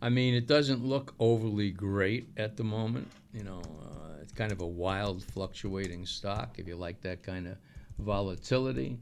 I 0.00 0.08
mean, 0.08 0.34
it 0.34 0.46
doesn't 0.46 0.84
look 0.84 1.14
overly 1.18 1.70
great 1.70 2.28
at 2.36 2.56
the 2.56 2.64
moment. 2.64 3.08
You 3.32 3.42
know, 3.44 3.60
uh, 3.82 4.20
it's 4.22 4.32
kind 4.32 4.52
of 4.52 4.60
a 4.60 4.66
wild, 4.66 5.22
fluctuating 5.24 6.06
stock 6.06 6.56
if 6.58 6.68
you 6.68 6.76
like 6.76 7.00
that 7.02 7.22
kind 7.22 7.48
of 7.48 7.56
volatility. 7.98 8.98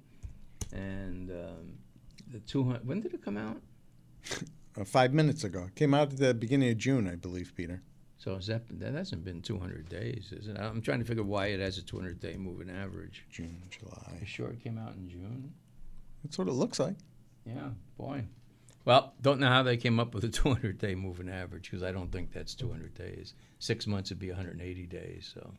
And 0.72 1.30
um, 1.30 1.78
the 2.32 2.40
200, 2.40 2.86
when 2.86 3.00
did 3.00 3.14
it 3.14 3.22
come 3.24 3.36
out? 3.36 3.60
Uh, 4.78 4.84
five 4.84 5.14
minutes 5.14 5.42
ago. 5.42 5.64
It 5.68 5.74
came 5.74 5.94
out 5.94 6.12
at 6.12 6.18
the 6.18 6.34
beginning 6.34 6.70
of 6.70 6.76
June, 6.76 7.08
I 7.08 7.14
believe, 7.14 7.54
Peter. 7.56 7.80
So 8.18 8.34
is 8.34 8.46
that 8.48 8.62
that 8.78 8.92
hasn't 8.92 9.24
been 9.24 9.40
200 9.40 9.88
days, 9.88 10.32
is 10.32 10.48
it? 10.48 10.58
I'm 10.58 10.82
trying 10.82 10.98
to 10.98 11.04
figure 11.06 11.22
why 11.22 11.46
it 11.46 11.60
has 11.60 11.78
a 11.78 11.82
200-day 11.82 12.36
moving 12.36 12.68
average. 12.68 13.24
June, 13.30 13.62
July. 13.70 14.18
You 14.20 14.26
sure 14.26 14.48
it 14.48 14.62
came 14.62 14.76
out 14.76 14.94
in 14.96 15.08
June? 15.08 15.54
That's 16.22 16.36
what 16.36 16.48
it 16.48 16.52
looks 16.52 16.78
like. 16.78 16.96
Yeah, 17.46 17.70
boy. 17.96 18.24
Well, 18.86 19.14
don't 19.20 19.40
know 19.40 19.48
how 19.48 19.64
they 19.64 19.76
came 19.76 20.00
up 20.00 20.14
with 20.14 20.24
a 20.24 20.28
200-day 20.28 20.94
moving 20.94 21.28
average 21.28 21.70
because 21.70 21.82
I 21.82 21.92
don't 21.92 22.10
think 22.10 22.32
that's 22.32 22.54
200 22.54 22.94
days. 22.94 23.34
Six 23.58 23.86
months 23.86 24.10
would 24.10 24.20
be 24.20 24.28
180 24.28 24.86
days. 24.86 25.30
So, 25.34 25.52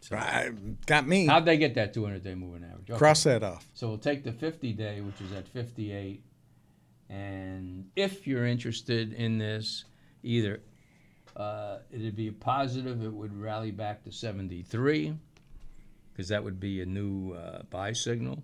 so 0.00 0.16
I, 0.16 0.50
got 0.86 1.08
me. 1.08 1.26
how'd 1.26 1.46
they 1.46 1.56
get 1.56 1.74
that 1.76 1.94
200-day 1.94 2.34
moving 2.34 2.62
average? 2.62 2.90
Okay. 2.90 2.98
Cross 2.98 3.24
that 3.24 3.42
off. 3.42 3.66
So 3.72 3.88
we'll 3.88 3.98
take 3.98 4.22
the 4.22 4.32
50-day, 4.32 5.00
which 5.00 5.20
is 5.22 5.32
at 5.32 5.48
58, 5.48 6.22
and 7.08 7.90
if 7.96 8.26
you're 8.26 8.46
interested 8.46 9.14
in 9.14 9.38
this, 9.38 9.84
either 10.22 10.60
uh, 11.36 11.78
it'd 11.90 12.16
be 12.16 12.28
a 12.28 12.32
positive, 12.32 13.02
it 13.02 13.12
would 13.12 13.34
rally 13.34 13.70
back 13.70 14.04
to 14.04 14.12
73, 14.12 15.14
because 16.12 16.28
that 16.28 16.44
would 16.44 16.60
be 16.60 16.82
a 16.82 16.86
new 16.86 17.32
uh, 17.32 17.62
buy 17.70 17.92
signal, 17.92 18.42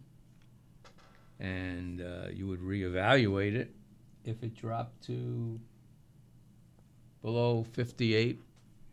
and 1.41 2.01
uh, 2.01 2.29
you 2.33 2.47
would 2.47 2.61
reevaluate 2.61 3.55
it 3.55 3.71
if 4.25 4.43
it 4.43 4.55
dropped 4.55 5.05
to 5.07 5.59
below 7.23 7.65
58. 7.73 8.41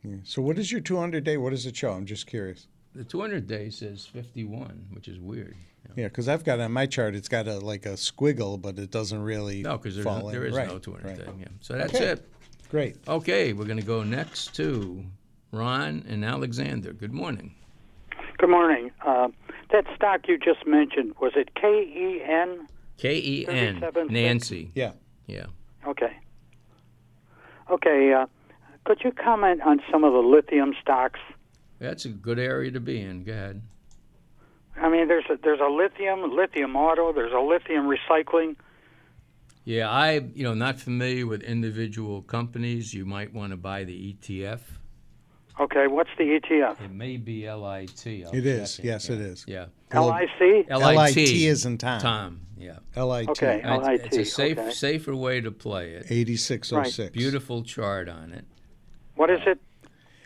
Yeah. 0.04 0.16
So 0.24 0.42
what 0.42 0.58
is 0.60 0.72
your 0.72 0.82
200 0.82 1.24
day? 1.24 1.38
What 1.38 1.52
does 1.52 1.66
it 1.66 1.76
show? 1.76 1.92
I'm 1.92 2.06
just 2.06 2.28
curious. 2.28 2.68
The 2.94 3.04
200 3.04 3.48
day 3.48 3.70
says 3.70 4.06
51, 4.06 4.88
which 4.92 5.08
is 5.08 5.20
weird. 5.20 5.56
Yeah, 5.96 6.08
because 6.08 6.28
I've 6.28 6.44
got 6.44 6.60
on 6.60 6.72
my 6.72 6.86
chart, 6.88 7.16
it's 7.16 7.28
got 7.28 7.48
a 7.48 7.60
like 7.60 7.86
a 7.86 7.94
squiggle, 7.94 8.62
but 8.62 8.78
it 8.80 8.92
doesn't 8.92 9.22
really 9.22 9.62
No, 9.62 9.78
because 9.78 9.98
fall 10.04 10.28
there 10.30 10.44
in. 10.46 10.52
is 10.52 10.58
right. 10.58 10.68
no 10.68 10.80
200 10.80 11.06
right. 11.08 11.18
day. 11.18 11.32
Yeah. 11.40 11.46
So 11.62 11.74
that's 11.76 11.94
Okay. 11.94 12.06
it. 12.06 12.32
Great. 12.70 12.98
Okay, 13.08 13.54
we're 13.54 13.66
going 13.66 13.80
to 13.80 13.86
go 13.86 14.04
next 14.04 14.56
to 14.56 15.04
Ron 15.52 16.04
and 16.08 16.26
Alexander. 16.26 16.92
Good 16.94 17.14
morning. 17.14 17.54
Good 18.38 18.50
morning. 18.50 18.92
Uh, 19.06 19.30
that 19.72 19.86
stock 19.96 20.28
you 20.28 20.38
just 20.38 20.66
mentioned, 20.66 21.14
was 21.20 21.34
it 21.36 21.56
K 21.56 21.68
E 21.68 22.22
N? 22.24 22.68
K 22.98 23.16
E 23.18 23.46
N 23.48 23.84
Nancy. 24.10 24.72
Yeah. 24.76 24.94
Yeah. 25.28 25.48
Okay. 25.88 26.18
Okay. 27.70 28.14
Uh, 28.14 28.26
could 28.86 29.02
you 29.04 29.12
comment 29.12 29.62
on 29.62 29.82
some 29.92 30.04
of 30.04 30.14
the 30.14 30.20
lithium 30.20 30.74
stocks? 30.82 31.20
That's 31.80 32.06
a 32.06 32.10
good 32.10 32.40
area 32.40 32.72
to 32.72 32.80
be 32.80 33.02
in. 33.02 33.24
Go 33.24 33.34
ahead. 33.34 33.62
I 34.78 34.90
mean, 34.90 35.08
there's 35.08 35.26
a, 35.30 35.38
there's 35.42 35.60
a 35.60 35.72
lithium, 35.72 36.36
lithium 36.36 36.76
auto, 36.76 37.14
there's 37.14 37.34
a 37.34 37.40
lithium 37.40 37.88
recycling. 37.88 38.56
Yeah, 39.64 39.90
I 39.90 40.20
you 40.36 40.44
know 40.44 40.54
not 40.54 40.80
familiar 40.80 41.26
with 41.26 41.42
individual 41.42 42.22
companies. 42.22 42.94
You 42.94 43.06
might 43.06 43.34
want 43.34 43.52
to 43.52 43.58
buy 43.58 43.84
the 43.84 44.14
ETF. 44.14 44.60
Okay, 45.60 45.88
what's 45.88 46.10
the 46.18 46.24
ETF? 46.40 46.82
It 46.82 46.92
may 46.92 47.16
be 47.18 47.50
LIT. 47.50 48.06
I'll 48.26 48.36
It 48.36 48.46
is. 48.46 48.76
check 48.76 48.86
Yes, 48.86 49.10
yeah. 49.10 49.16
it 49.16 49.22
is. 49.22 49.46
Yeah. 49.48 49.66
L 49.92 50.12
I 50.12 50.26
C. 50.38 50.66
LIT. 50.70 51.18
is 51.18 51.66
in 51.66 51.78
Tom. 51.78 52.02
Tom. 52.02 52.40
Yeah. 52.58 52.80
LIT. 52.96 53.30
Okay. 53.30 53.62
Uh, 53.62 53.80
It's, 53.92 54.06
it's 54.08 54.18
a 54.18 54.26
safe, 54.26 54.58
okay. 54.58 54.72
safer 54.72 55.16
way 55.16 55.40
to 55.40 55.52
play 55.52 55.92
it. 55.92 56.08
8606. 56.10 57.12
Beautiful 57.14 57.64
chart 57.64 58.10
on 58.10 58.34
it. 58.34 58.46
What 59.16 59.30
is 59.30 59.40
it? 59.46 59.60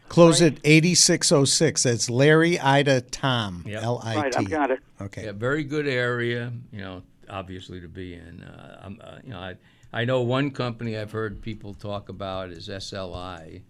Close 0.08 0.42
it 0.42 0.58
8606. 0.64 1.84
That's 1.84 2.10
Larry 2.10 2.60
Ida 2.60 3.02
Tom. 3.02 3.64
Yep. 3.68 3.84
L 3.84 4.02
I 4.04 4.16
Right, 4.16 4.32
T. 4.32 4.40
I've 4.40 4.50
got 4.50 4.72
it. 4.72 4.80
Okay. 5.00 5.26
Yeah, 5.26 5.34
very 5.34 5.64
good 5.64 5.88
area. 5.88 6.52
You 6.72 6.82
know, 6.82 7.04
obviously 7.30 7.80
to 7.82 7.88
be 7.88 8.16
in. 8.16 8.42
Uh, 8.44 8.82
I'm, 8.84 9.00
uh, 9.04 9.18
you 9.24 9.30
know, 9.30 9.40
I 9.40 9.56
I 9.94 10.06
know 10.06 10.22
one 10.22 10.50
company 10.52 10.98
I've 10.98 11.12
heard 11.12 11.42
people 11.42 11.76
talk 11.76 12.10
about 12.10 12.50
is 12.50 12.68
SLI. 12.70 13.62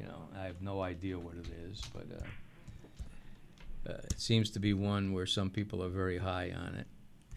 You 0.00 0.06
know, 0.06 0.28
I 0.40 0.44
have 0.44 0.62
no 0.62 0.80
idea 0.82 1.18
what 1.18 1.34
it 1.34 1.48
is, 1.70 1.82
but 1.92 2.06
uh, 2.18 3.90
uh, 3.92 3.98
it 4.04 4.18
seems 4.20 4.50
to 4.52 4.58
be 4.60 4.72
one 4.72 5.12
where 5.12 5.26
some 5.26 5.50
people 5.50 5.82
are 5.82 5.88
very 5.90 6.16
high 6.18 6.52
on 6.56 6.74
it. 6.76 6.86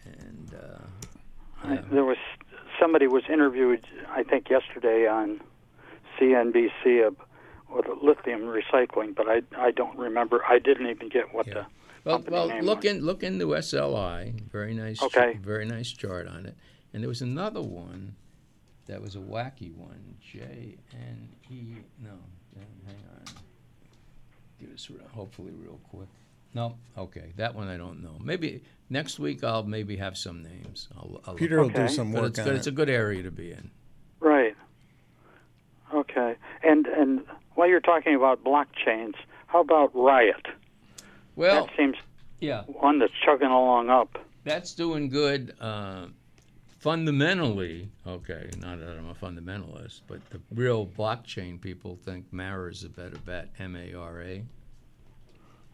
And 0.06 0.54
uh, 0.54 1.66
I- 1.68 1.82
There 1.92 2.04
was 2.04 2.16
somebody 2.80 3.06
was 3.06 3.24
interviewed, 3.30 3.86
I 4.08 4.22
think, 4.22 4.48
yesterday 4.50 5.06
on 5.06 5.40
CNBC 6.18 7.06
ab- 7.06 7.22
with 7.74 7.86
lithium 8.02 8.42
recycling, 8.42 9.14
but 9.14 9.26
I 9.28 9.42
I 9.56 9.70
don't 9.70 9.98
remember. 9.98 10.42
I 10.48 10.58
didn't 10.58 10.86
even 10.88 11.08
get 11.08 11.34
what 11.34 11.46
the 11.46 11.66
Well, 12.04 12.22
well, 12.28 12.46
look 12.62 12.78
was. 12.84 12.84
in 12.86 13.04
look 13.04 13.22
into 13.22 13.46
SLI. 13.54 14.40
Very 14.50 14.74
nice. 14.74 14.98
ch- 14.98 15.02
Okay. 15.04 15.38
very 15.42 15.66
nice 15.66 15.90
chart 15.90 16.26
on 16.28 16.46
it. 16.46 16.54
And 16.92 17.02
there 17.02 17.08
was 17.08 17.22
another 17.22 17.62
one 17.62 18.14
that 18.86 19.00
was 19.02 19.16
a 19.16 19.20
wacky 19.20 19.74
one. 19.74 20.16
J 20.20 20.76
N 20.92 21.28
E. 21.50 21.76
No, 22.02 22.18
hang 22.86 22.96
on. 23.16 23.24
Get 24.60 24.70
this 24.72 24.90
re- 24.90 24.96
hopefully 25.12 25.52
real 25.52 25.78
quick. 25.90 26.08
No, 26.54 26.76
okay, 26.96 27.32
that 27.36 27.54
one 27.54 27.68
I 27.68 27.76
don't 27.76 28.02
know. 28.02 28.16
Maybe 28.22 28.62
next 28.88 29.18
week 29.18 29.42
I'll 29.42 29.64
maybe 29.64 29.96
have 29.96 30.16
some 30.16 30.42
names. 30.42 30.88
I'll, 30.96 31.20
I'll 31.26 31.34
Peter 31.34 31.58
will 31.58 31.64
look. 31.66 31.74
do 31.74 31.82
Okay. 31.82 31.92
some 31.92 32.12
But 32.12 32.22
work 32.22 32.30
it's 32.30 32.38
on 32.38 32.44
good. 32.46 32.54
it. 32.54 32.58
It's 32.58 32.66
a 32.68 32.72
good 32.72 32.88
area 32.88 33.22
to 33.24 33.30
be 33.30 33.50
in. 33.52 33.70
Right. 34.20 34.54
Okay. 35.92 36.36
And 36.62 36.86
and 36.86 37.22
while 37.54 37.68
you're 37.68 37.80
talking 37.80 38.14
about 38.14 38.42
blockchains, 38.44 39.14
how 39.46 39.60
about 39.60 39.90
Riot? 39.94 40.46
Well, 41.36 41.66
that 41.66 41.76
seems 41.76 41.96
yeah. 42.40 42.62
one 42.64 42.98
that's 43.00 43.12
chugging 43.24 43.48
along 43.48 43.90
up. 43.90 44.18
That's 44.44 44.74
doing 44.74 45.08
good. 45.08 45.54
Uh, 45.60 46.06
fundamentally, 46.84 47.88
okay, 48.06 48.50
not 48.60 48.78
that 48.78 48.90
I'm 48.98 49.08
a 49.08 49.14
fundamentalist, 49.14 50.02
but 50.06 50.20
the 50.28 50.38
real 50.54 50.86
blockchain 50.86 51.58
people 51.58 51.96
think 52.04 52.26
Mara 52.30 52.70
is 52.70 52.84
a 52.84 52.90
better 52.90 53.16
bet. 53.24 53.48
M 53.58 53.74
A 53.74 53.94
R 53.94 54.20
A. 54.20 54.44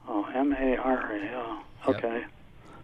Oh, 0.08 0.24
M 0.32 0.52
A 0.52 0.76
R 0.76 1.12
A. 1.12 1.30
Oh, 1.34 1.62
Yep. 1.88 1.96
okay. 2.04 2.24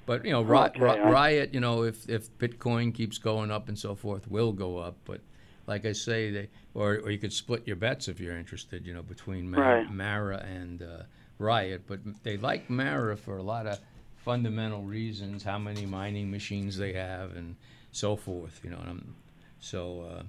But 0.07 0.25
you 0.25 0.33
know, 0.33 0.43
Ri- 0.43 0.59
Okay, 0.59 0.81
Ri- 0.81 0.91
I- 0.91 1.09
Riot, 1.11 1.55
you 1.55 1.61
know, 1.61 1.85
if 1.85 2.09
if 2.09 2.37
Bitcoin 2.39 2.93
keeps 2.93 3.17
going 3.19 3.53
up 3.53 3.69
and 3.69 3.79
so 3.79 3.95
forth, 3.95 4.29
will 4.29 4.53
go 4.53 4.79
up. 4.79 4.97
But 5.05 5.21
like 5.69 5.87
I 5.87 5.93
say, 5.93 6.31
they 6.33 6.49
or 6.75 6.97
or 7.05 7.11
you 7.13 7.19
could 7.19 7.33
split 7.33 7.63
your 7.65 7.77
bets 7.77 8.09
if 8.09 8.19
you're 8.19 8.37
interested. 8.37 8.85
You 8.89 8.95
know, 8.95 9.03
between 9.05 9.49
Ma- 9.49 9.61
Right. 9.61 9.89
Mara 9.93 10.39
and 10.39 10.83
uh, 10.83 11.03
Riot. 11.39 11.83
But 11.87 12.01
they 12.25 12.37
like 12.39 12.69
Mara 12.69 13.17
for 13.17 13.37
a 13.37 13.43
lot 13.45 13.69
of 13.69 13.79
fundamental 14.17 14.83
reasons. 14.83 15.45
How 15.45 15.59
many 15.61 15.87
mining 15.87 16.29
machines 16.29 16.77
they 16.77 16.93
have 16.95 17.37
and 17.37 17.55
so 17.97 18.17
forth. 18.17 18.61
You 18.63 18.71
know, 18.71 18.79
and 18.79 18.89
I'm, 18.89 19.15
so. 19.61 20.01
Uh, 20.03 20.23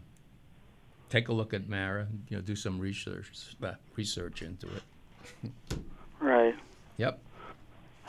Take 1.09 1.29
a 1.29 1.33
look 1.33 1.53
at 1.53 1.69
Mara. 1.69 2.07
You 2.27 2.37
know, 2.37 2.41
do 2.41 2.55
some 2.55 2.79
research 2.79 3.31
uh, 3.63 3.73
research 3.95 4.41
into 4.41 4.67
it. 4.67 5.79
Right. 6.19 6.55
Yep. 6.97 7.19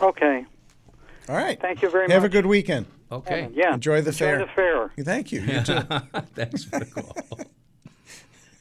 Okay. 0.02 0.44
All 1.28 1.36
right. 1.36 1.60
Thank 1.60 1.82
you 1.82 1.90
very 1.90 2.06
much. 2.06 2.12
Have 2.12 2.24
a 2.24 2.28
good 2.28 2.46
weekend. 2.46 2.86
Okay. 3.12 3.48
Yeah. 3.52 3.74
Enjoy 3.74 4.00
the 4.00 4.12
fair. 4.12 4.40
Enjoy 4.40 4.46
the 4.46 4.52
fair. 4.52 5.04
Thank 5.04 5.32
you. 5.32 5.40
You 5.48 5.62
too. 5.62 5.80
Thanks 6.34 6.64
for 6.64 6.80
the 6.80 6.86
call. 6.86 7.40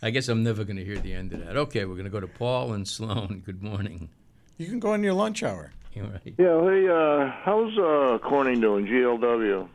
I 0.01 0.11
guess 0.11 0.27
I'm 0.27 0.43
never 0.43 0.63
going 0.63 0.77
to 0.77 0.85
hear 0.85 0.99
the 0.99 1.13
end 1.13 1.33
of 1.33 1.43
that. 1.43 1.57
Okay, 1.57 1.85
we're 1.85 1.95
going 1.95 2.05
to 2.05 2.11
go 2.11 2.19
to 2.19 2.27
Paul 2.27 2.73
and 2.73 2.87
Sloan. 2.87 3.41
Good 3.45 3.63
morning. 3.63 4.09
You 4.57 4.67
can 4.67 4.79
go 4.79 4.93
in 4.93 5.03
your 5.03 5.13
lunch 5.13 5.41
hour. 5.41 5.71
You're 5.93 6.05
right. 6.05 6.33
Yeah, 6.37 6.61
hey, 6.61 6.87
uh, 6.87 7.31
how's 7.43 7.75
uh, 7.77 8.19
Corning 8.19 8.61
doing? 8.61 8.85
GLW. 8.85 9.67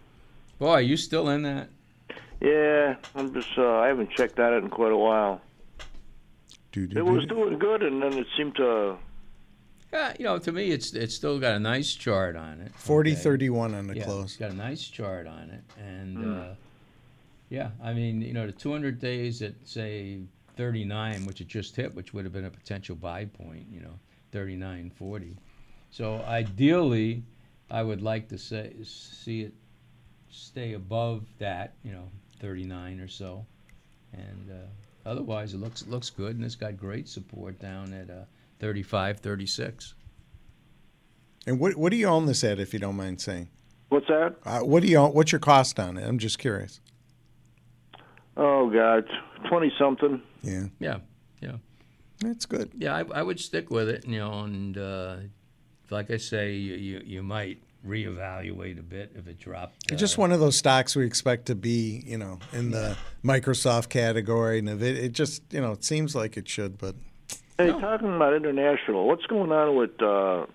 Boy, 0.63 0.75
are 0.75 0.81
you 0.81 0.97
still 0.97 1.29
in 1.29 1.43
that? 1.43 1.71
Yeah, 2.41 2.95
I'm 3.17 3.35
just. 3.35 3.49
Uh, 3.59 3.79
I 3.81 3.89
haven't 3.89 4.13
checked 4.13 4.37
that 4.37 4.53
out 4.53 4.63
in 4.63 4.71
quite 4.71 4.93
a 4.93 4.97
while. 4.97 5.41
Do, 6.71 6.87
do, 6.87 6.99
It 6.99 7.05
was 7.05 7.25
do. 7.25 7.35
doing 7.35 7.59
good, 7.59 7.83
and 7.83 8.01
then 8.01 8.13
it 8.13 8.29
seemed 8.37 8.55
to. 8.55 8.97
Yeah, 9.93 10.15
you 10.21 10.25
know, 10.25 10.39
to 10.39 10.53
me, 10.53 10.71
it's 10.71 10.93
it's 10.93 11.17
still 11.17 11.41
got 11.41 11.57
a 11.57 11.59
nice 11.59 11.93
chart 11.93 12.37
on 12.37 12.61
it. 12.61 12.73
40 12.77 13.11
okay? 13.11 13.21
31 13.21 13.75
on 13.75 13.89
the 13.89 13.97
yeah, 13.97 14.05
close. 14.05 14.27
It's 14.27 14.37
got 14.37 14.53
a 14.53 14.55
nice 14.55 14.87
chart 14.87 15.27
on 15.27 15.51
it, 15.51 15.65
and 15.83 16.19
Hmm. 16.19 16.41
uh, 16.41 16.55
yeah, 17.49 17.71
I 17.83 17.93
mean, 17.93 18.23
you 18.23 18.33
know, 18.33 18.47
the 18.47 18.53
200 18.53 19.01
days 19.01 19.43
at 19.43 19.55
say 19.65 20.21
39, 20.57 21.27
which 21.27 21.41
it 21.41 21.49
just 21.49 21.75
hit, 21.75 21.93
which 21.93 22.15
would 22.15 22.25
have 22.25 22.33
been 22.33 22.45
a 22.45 22.51
potential 22.51 22.95
buy 22.95 23.25
point, 23.25 23.67
you 23.69 23.81
know, 23.81 23.99
39.40. 24.33 25.35
So 25.91 26.23
ideally, 26.23 27.25
I 27.69 27.83
would 27.83 28.01
like 28.01 28.29
to 28.29 28.39
say 28.39 28.73
see 28.85 29.41
it 29.41 29.55
stay 30.33 30.72
above 30.72 31.22
that, 31.39 31.74
you 31.85 31.93
know, 31.93 32.09
39 32.41 32.99
or 33.01 33.07
so, 33.09 33.47
and 34.12 34.51
uh, 34.51 35.09
otherwise 35.09 35.55
it 35.55 35.59
looks 35.59 35.83
it 35.83 35.91
looks 35.91 36.11
good, 36.11 36.35
and 36.37 36.45
it's 36.45 36.57
got 36.57 36.76
great 36.76 37.09
support 37.09 37.61
down 37.61 37.93
at 37.93 38.11
uh, 38.11 38.24
35, 38.59 39.20
36. 39.20 39.95
And 41.47 41.61
what 41.61 41.76
what 41.76 41.91
do 41.91 41.97
you 41.97 42.07
own 42.07 42.26
this 42.26 42.43
at, 42.45 42.59
if 42.59 42.72
you 42.72 42.78
don't 42.80 42.97
mind 42.97 43.20
saying? 43.20 43.49
What's 43.91 44.07
that? 44.09 44.37
Uh, 44.45 44.61
what 44.61 44.83
do 44.83 44.89
you 44.89 44.97
own, 44.97 45.12
what's 45.12 45.33
your 45.33 45.39
cost 45.39 45.78
on 45.78 45.99
it? 45.99 46.07
I'm 46.09 46.18
just 46.18 46.39
curious. 46.39 46.80
Oh 48.37 48.70
God, 48.70 49.05
twenty 49.49 49.70
something. 49.78 50.22
Yeah, 50.43 50.66
Yeah, 50.80 50.99
yeah, 51.41 51.57
that's 52.20 52.47
good. 52.47 52.70
yeah. 52.78 52.97
I, 52.97 53.05
I 53.14 53.22
would 53.22 53.39
stick 53.39 53.70
with 53.70 53.89
it, 53.89 54.07
you 54.07 54.18
know, 54.18 54.41
and 54.41 54.78
uh, 54.78 55.16
like 55.91 56.11
I 56.11 56.16
say, 56.16 56.55
you, 56.55 56.74
you 56.74 57.03
you 57.05 57.22
might 57.22 57.59
reevaluate 57.87 58.78
a 58.78 58.83
bit 58.83 59.12
if 59.16 59.26
it 59.26 59.39
dropped. 59.39 59.91
It's 59.91 60.01
just 60.01 60.18
one 60.18 60.33
of 60.33 60.41
those 60.41 60.57
stocks 60.57 60.95
we 60.95 61.05
expect 61.05 61.47
to 61.47 61.55
be, 61.55 62.03
you 62.07 62.18
know, 62.18 62.39
in 62.53 62.70
the 62.70 62.97
Microsoft 63.24 63.89
category, 63.89 64.59
and 64.59 64.68
if 64.68 64.83
it, 64.83 64.97
it 64.97 65.12
just, 65.12 65.43
you 65.53 65.61
know, 65.61 65.72
it 65.72 65.85
seems 65.85 66.14
like 66.14 66.37
it 66.37 66.49
should, 66.49 66.78
but 66.78 66.95
Hey, 67.59 67.70
talking 67.70 68.14
about 68.14 68.35
international, 68.35 69.07
what's 69.07 69.26
going 69.26 69.53
on 69.53 69.76
with, 69.76 70.01
uh, 70.03 70.47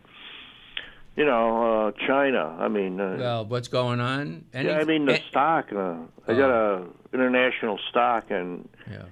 you 1.16 1.26
know, 1.26 1.88
uh, 1.88 2.08
China? 2.08 2.56
I 2.60 2.68
mean, 2.68 3.00
uh, 3.00 3.18
Well, 3.20 3.46
what's 3.46 3.68
going 3.68 4.00
on? 4.00 4.46
Any, 4.54 4.70
yeah, 4.70 4.78
I 4.80 4.84
mean 4.84 5.06
the 5.06 5.16
eh, 5.16 5.22
stock. 5.30 5.72
Uh, 5.72 5.96
I 6.28 6.34
got 6.34 6.50
a 6.50 6.86
international 7.14 7.80
stock, 7.90 8.26
and 8.30 8.68
yeah. 8.90 9.04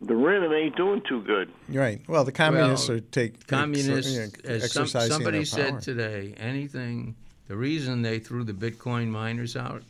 the 0.00 0.14
renminbi 0.14 0.66
ain't 0.66 0.76
doing 0.76 1.02
too 1.08 1.22
good. 1.22 1.50
right. 1.68 2.00
Well, 2.06 2.24
the 2.24 2.32
communists 2.32 2.88
Well, 2.88 2.98
are 2.98 3.00
take 3.00 3.46
communists, 3.46 4.14
yeah, 4.14 4.50
as 4.50 4.72
some, 4.72 4.82
exercising 4.84 5.12
somebody 5.12 5.38
their 5.38 5.44
said 5.46 5.70
power. 5.70 5.80
today, 5.80 6.34
anything, 6.36 7.16
the 7.52 7.58
reason 7.58 8.00
they 8.00 8.18
threw 8.18 8.44
the 8.44 8.54
Bitcoin 8.54 9.08
miners 9.08 9.56
out, 9.56 9.82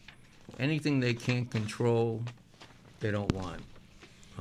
anything 0.58 0.98
they 0.98 1.14
can't 1.14 1.48
control, 1.48 2.20
they 2.98 3.12
don't 3.12 3.32
want. 3.34 3.62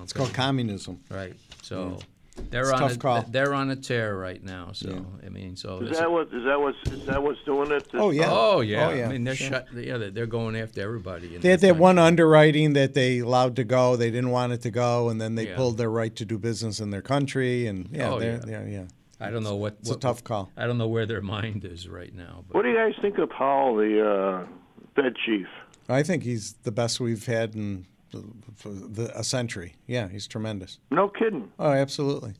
It's 0.01 0.11
called 0.11 0.33
communism. 0.33 0.99
Right. 1.07 1.35
So 1.61 1.99
they're 2.49 2.61
It's 2.63 2.71
on 2.71 2.79
tough 2.79 2.95
a, 2.95 2.97
call. 2.97 3.25
They're 3.29 3.53
on 3.53 3.69
a 3.69 3.75
tear 3.75 4.17
right 4.17 4.43
now. 4.43 4.71
So 4.73 4.89
Yeah. 4.89 5.27
I 5.27 5.29
mean, 5.29 5.55
so 5.55 5.81
Is 5.81 5.99
that 5.99 6.11
what? 6.11 6.33
Is 6.33 6.43
that 6.45 6.59
what? 6.59 6.73
Is 6.91 7.05
that 7.05 7.21
what's 7.21 7.43
doing 7.45 7.69
it? 7.71 7.87
Oh 7.93 8.09
yeah. 8.09 8.25
Oh 8.31 8.61
yeah. 8.61 8.87
Oh 8.87 8.91
yeah. 8.95 9.05
I 9.05 9.09
mean, 9.09 9.23
they're 9.23 9.35
Sure. 9.35 9.49
shut. 9.49 9.67
Yeah, 9.75 9.97
they're, 9.99 10.09
they're 10.09 10.25
going 10.25 10.55
after 10.55 10.81
everybody. 10.81 11.35
in 11.35 11.41
They 11.41 11.49
had 11.51 11.59
that 11.59 11.77
one 11.77 11.99
underwriting 11.99 12.73
that 12.73 12.95
they 12.95 13.19
allowed 13.19 13.55
to 13.57 13.63
go. 13.63 13.95
They 13.97 14.09
didn't 14.09 14.31
want 14.31 14.51
it 14.53 14.63
to 14.63 14.71
go, 14.71 15.09
and 15.09 15.21
then 15.21 15.35
they 15.35 15.49
Yeah. 15.49 15.57
pulled 15.57 15.77
their 15.77 15.91
right 15.91 16.15
to 16.15 16.25
do 16.25 16.39
business 16.39 16.79
in 16.79 16.89
their 16.89 17.03
country. 17.03 17.67
And 17.67 17.87
yeah, 17.91 18.09
Oh, 18.09 18.19
yeah. 18.19 18.39
yeah, 18.47 18.65
yeah. 18.65 18.85
I 19.21 19.29
don't 19.29 19.43
know 19.43 19.55
what. 19.55 19.77
It's 19.81 19.89
a 19.91 19.95
tough 19.97 20.23
call. 20.23 20.51
I 20.57 20.65
don't 20.67 20.77
know 20.77 20.87
where 20.87 21.05
their 21.05 21.21
mind 21.21 21.63
is 21.65 21.87
right 21.87 22.13
now. 22.13 22.43
But 22.47 22.55
What 22.55 22.63
do 22.63 22.69
you 22.69 22.75
guys 22.75 22.93
think 23.01 23.17
of 23.17 23.29
Powell, 23.29 23.75
the 23.75 24.05
uh, 24.05 24.45
Fed 24.95 25.13
chief? 25.25 25.47
I 25.87 26.03
think 26.03 26.23
he's 26.23 26.53
the 26.63 26.71
best 26.71 26.99
we've 26.99 27.25
had 27.25 27.55
in 27.55 27.85
the, 28.11 28.23
for 28.55 28.69
the, 28.69 29.17
a 29.17 29.23
century. 29.23 29.75
Yeah, 29.87 30.07
he's 30.07 30.27
tremendous. 30.27 30.79
No 30.89 31.09
kidding. 31.09 31.51
Oh, 31.59 31.71
absolutely. 31.71 32.33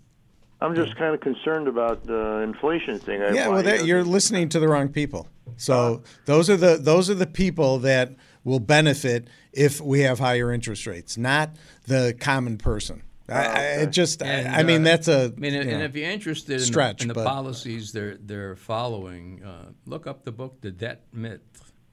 I'm 0.62 0.76
just 0.76 0.96
kind 0.96 1.16
of 1.16 1.22
concerned 1.22 1.68
about 1.68 2.06
the 2.06 2.42
inflation 2.44 3.00
thing. 3.00 3.22
I- 3.22 3.32
Yeah, 3.32 3.48
well, 3.48 3.64
that, 3.64 3.86
you're 3.86 4.04
listening 4.04 4.48
to 4.50 4.60
the 4.60 4.68
wrong 4.68 4.90
people. 4.90 5.28
So 5.58 6.04
those 6.26 6.50
are 6.50 6.58
the 6.58 6.78
those 6.78 7.10
are 7.10 7.14
the 7.16 7.28
people 7.28 7.80
that 7.80 8.14
will 8.44 8.60
benefit 8.60 9.28
if 9.52 9.82
we 9.82 10.02
have 10.02 10.20
higher 10.20 10.52
interest 10.54 10.88
rates, 10.88 11.18
not 11.18 11.56
the 11.88 12.16
common 12.20 12.58
person. 12.58 13.02
I, 13.30 13.34
I 13.34 13.62
it 13.84 13.92
just, 13.92 14.22
And, 14.22 14.48
I, 14.48 14.60
I 14.60 14.64
mean, 14.64 14.82
uh, 14.82 14.86
that's 14.86 15.08
a. 15.08 15.32
I 15.36 15.40
mean, 15.40 15.54
you 15.54 15.62
and 15.62 15.70
know, 15.70 15.84
if 15.86 15.96
you're 15.96 16.10
interested 16.10 16.54
in 16.54 16.60
stretch, 16.60 16.98
the, 16.98 17.04
in 17.04 17.08
the 17.08 17.14
but- 17.14 17.26
policies 17.26 17.92
they're 17.92 18.18
they're 18.18 18.56
following, 18.56 19.44
uh, 19.44 19.70
look 19.86 20.08
up 20.08 20.26
the 20.26 20.32
book, 20.32 20.60
The 20.62 20.72
Debt 20.72 21.04
Myth. 21.14 21.42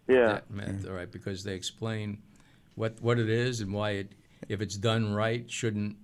Yeah. 0.09 0.27
Debt 0.27 0.51
Myth, 0.51 0.87
all 0.89 0.95
right, 0.95 1.11
because 1.11 1.45
they 1.45 1.55
explain 1.55 2.19
what 2.75 3.01
what 3.01 3.19
it 3.19 3.29
is 3.29 3.61
and 3.61 3.73
why 3.73 3.91
it, 3.91 4.13
if 4.49 4.61
it's 4.61 4.77
done 4.77 5.15
right, 5.15 5.49
shouldn't 5.51 5.97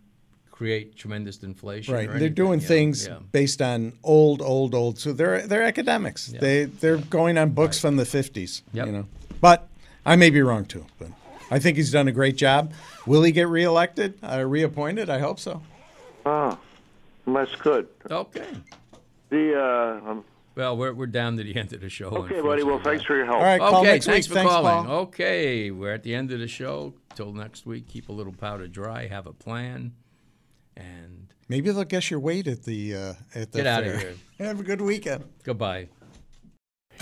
create 0.51 0.95
tremendous 0.95 1.43
inflation. 1.43 1.95
Right, 1.95 2.05
or 2.05 2.13
they're 2.13 2.17
anything, 2.17 2.35
doing 2.35 2.61
you 2.61 2.65
know, 2.65 2.69
things 2.69 3.07
yeah. 3.07 3.19
based 3.33 3.61
on 3.61 3.93
old, 4.05 4.41
old, 4.41 4.75
old. 4.75 4.99
So 4.99 5.13
they're 5.13 5.47
they're 5.47 5.63
academics. 5.65 6.27
They 6.29 6.67
they're 6.67 6.99
going 6.99 7.39
on 7.39 7.51
books 7.51 7.81
from 7.81 7.97
the 7.97 8.05
fifties. 8.05 8.63
Yep. 8.73 8.87
You 8.87 8.93
know, 8.93 9.07
but 9.41 9.69
I 10.07 10.15
may 10.17 10.31
be 10.31 10.43
wrong 10.43 10.65
too. 10.65 10.87
But 10.99 11.09
I 11.55 11.61
think 11.61 11.77
he's 11.77 11.93
done 11.93 12.09
a 12.09 12.13
great 12.13 12.35
job. 12.37 12.73
Will 13.07 13.23
he 13.23 13.31
get 13.31 13.47
reelected? 13.47 14.19
Uh, 14.25 14.45
reappointed? 14.45 15.09
I 15.09 15.21
hope 15.21 15.39
so. 15.39 15.63
Oh, 16.27 16.59
that's 17.29 17.55
good. 17.55 17.87
Okay. 18.11 18.49
The 19.29 19.55
uh, 20.05 20.11
um, 20.11 20.25
Well, 20.57 20.77
we're, 20.77 20.93
we're 20.93 21.07
down 21.07 21.37
to 21.37 21.45
the 21.45 21.55
end 21.55 21.73
of 21.73 21.81
the 21.81 21.89
show. 21.89 22.09
okay, 22.09 22.41
buddy. 22.41 22.65
Well, 22.65 22.81
thanks 22.81 23.05
for 23.05 23.15
your 23.15 23.27
help. 23.27 23.37
All 23.39 23.45
right, 23.45 23.61
call 23.61 23.83
Okay, 23.83 23.93
next 23.93 24.07
thanks 24.07 24.27
week. 24.27 24.33
for 24.33 24.35
Thanks, 24.41 24.53
calling. 24.53 24.87
Paul. 24.87 24.97
Okay, 25.03 25.71
we're 25.71 25.93
at 25.95 26.03
the 26.03 26.13
end 26.13 26.33
of 26.33 26.41
the 26.41 26.49
show. 26.49 26.95
Till 27.15 27.33
next 27.33 27.65
week, 27.67 27.87
keep 27.87 28.09
a 28.09 28.13
little 28.13 28.33
powder 28.33 28.67
dry, 28.67 29.07
have 29.07 29.29
a 29.29 29.33
plan, 29.33 29.93
and 30.77 31.33
Maybe 31.49 31.71
they'll 31.71 31.85
guess 31.85 32.11
your 32.11 32.19
weight 32.19 32.49
at 32.49 32.65
the 32.65 32.97
uh, 32.97 33.15
at 33.37 33.53
the 33.53 33.59
Get 33.59 33.67
outta 33.69 33.85
fair. 33.93 33.99
here. 34.01 34.15
Have 34.47 34.59
a 34.59 34.65
good 34.65 34.81
weekend. 34.81 35.23
goodbye. 35.45 35.87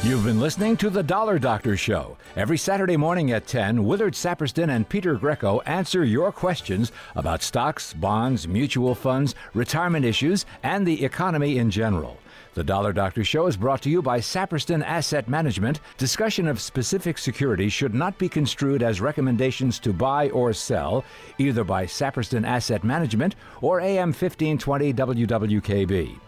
You've 0.01 0.25
been 0.25 0.41
listening 0.41 0.77
to 0.79 0.91
The 0.91 1.03
Dollar 1.05 1.39
Doctor 1.39 1.77
Show. 1.77 2.17
Every 2.35 2.59
Saturday 2.59 2.97
morning 2.97 3.31
at 3.31 3.47
10, 3.47 3.85
Willard 3.85 4.15
Saperston 4.15 4.69
and 4.69 4.89
Peter 4.89 5.15
Greco 5.15 5.61
answer 5.61 6.05
your 6.05 6.33
questions 6.33 6.91
about 7.15 7.41
stocks, 7.41 7.93
bonds, 7.93 8.49
mutual 8.49 8.97
funds, 8.97 9.37
retirement 9.55 10.05
issues, 10.05 10.45
and 10.65 10.85
the 10.85 11.05
economy 11.05 11.59
in 11.59 11.71
general. 11.71 12.19
The 12.55 12.65
Dollar 12.65 12.93
Doctor 12.93 13.23
Show 13.23 13.47
is 13.47 13.57
brought 13.57 13.81
to 13.83 13.91
you 13.91 14.03
by 14.03 14.19
Saperston 14.19 14.85
Asset 14.85 15.29
Management. 15.29 15.79
Discussion 15.99 16.49
of 16.49 16.61
specific 16.61 17.17
securities 17.17 17.73
should 17.73 17.95
not 17.95 18.19
be 18.19 18.29
construed 18.29 18.83
as 18.83 19.01
recommendations 19.01 19.79
to 19.79 19.93
buy 19.93 20.31
or 20.31 20.53
sell, 20.53 21.05
either 21.39 21.63
by 21.63 21.87
Saperston 21.87 22.45
Asset 22.45 22.83
Management 22.83 23.37
or 23.61 23.81
AM 23.81 24.09
1520 24.09 24.93
WWKB. 24.95 26.19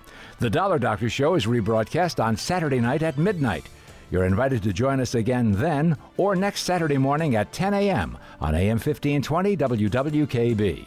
The 0.41 0.51
Dollar 0.51 0.78
Doctor 0.80 1.09
Show 1.09 1.35
is 1.35 1.47
rebroadcast 1.47 2.22
on 2.22 2.37
Saturday 2.37 2.80
night 2.80 3.03
at 3.03 3.16
midnight. 3.16 3.66
You're 4.11 4.24
invited 4.24 4.62
to 4.64 4.72
join 4.72 5.01
us 5.01 5.14
again 5.14 5.53
then 5.53 5.97
or 6.16 6.35
next 6.35 6.62
Saturday 6.62 6.99
morning 6.99 7.37
at 7.37 7.53
10 7.53 7.72
a.m. 7.72 8.18
on 8.41 8.55
AM 8.55 8.78
1520 8.78 9.57
WWKB. 9.57 10.87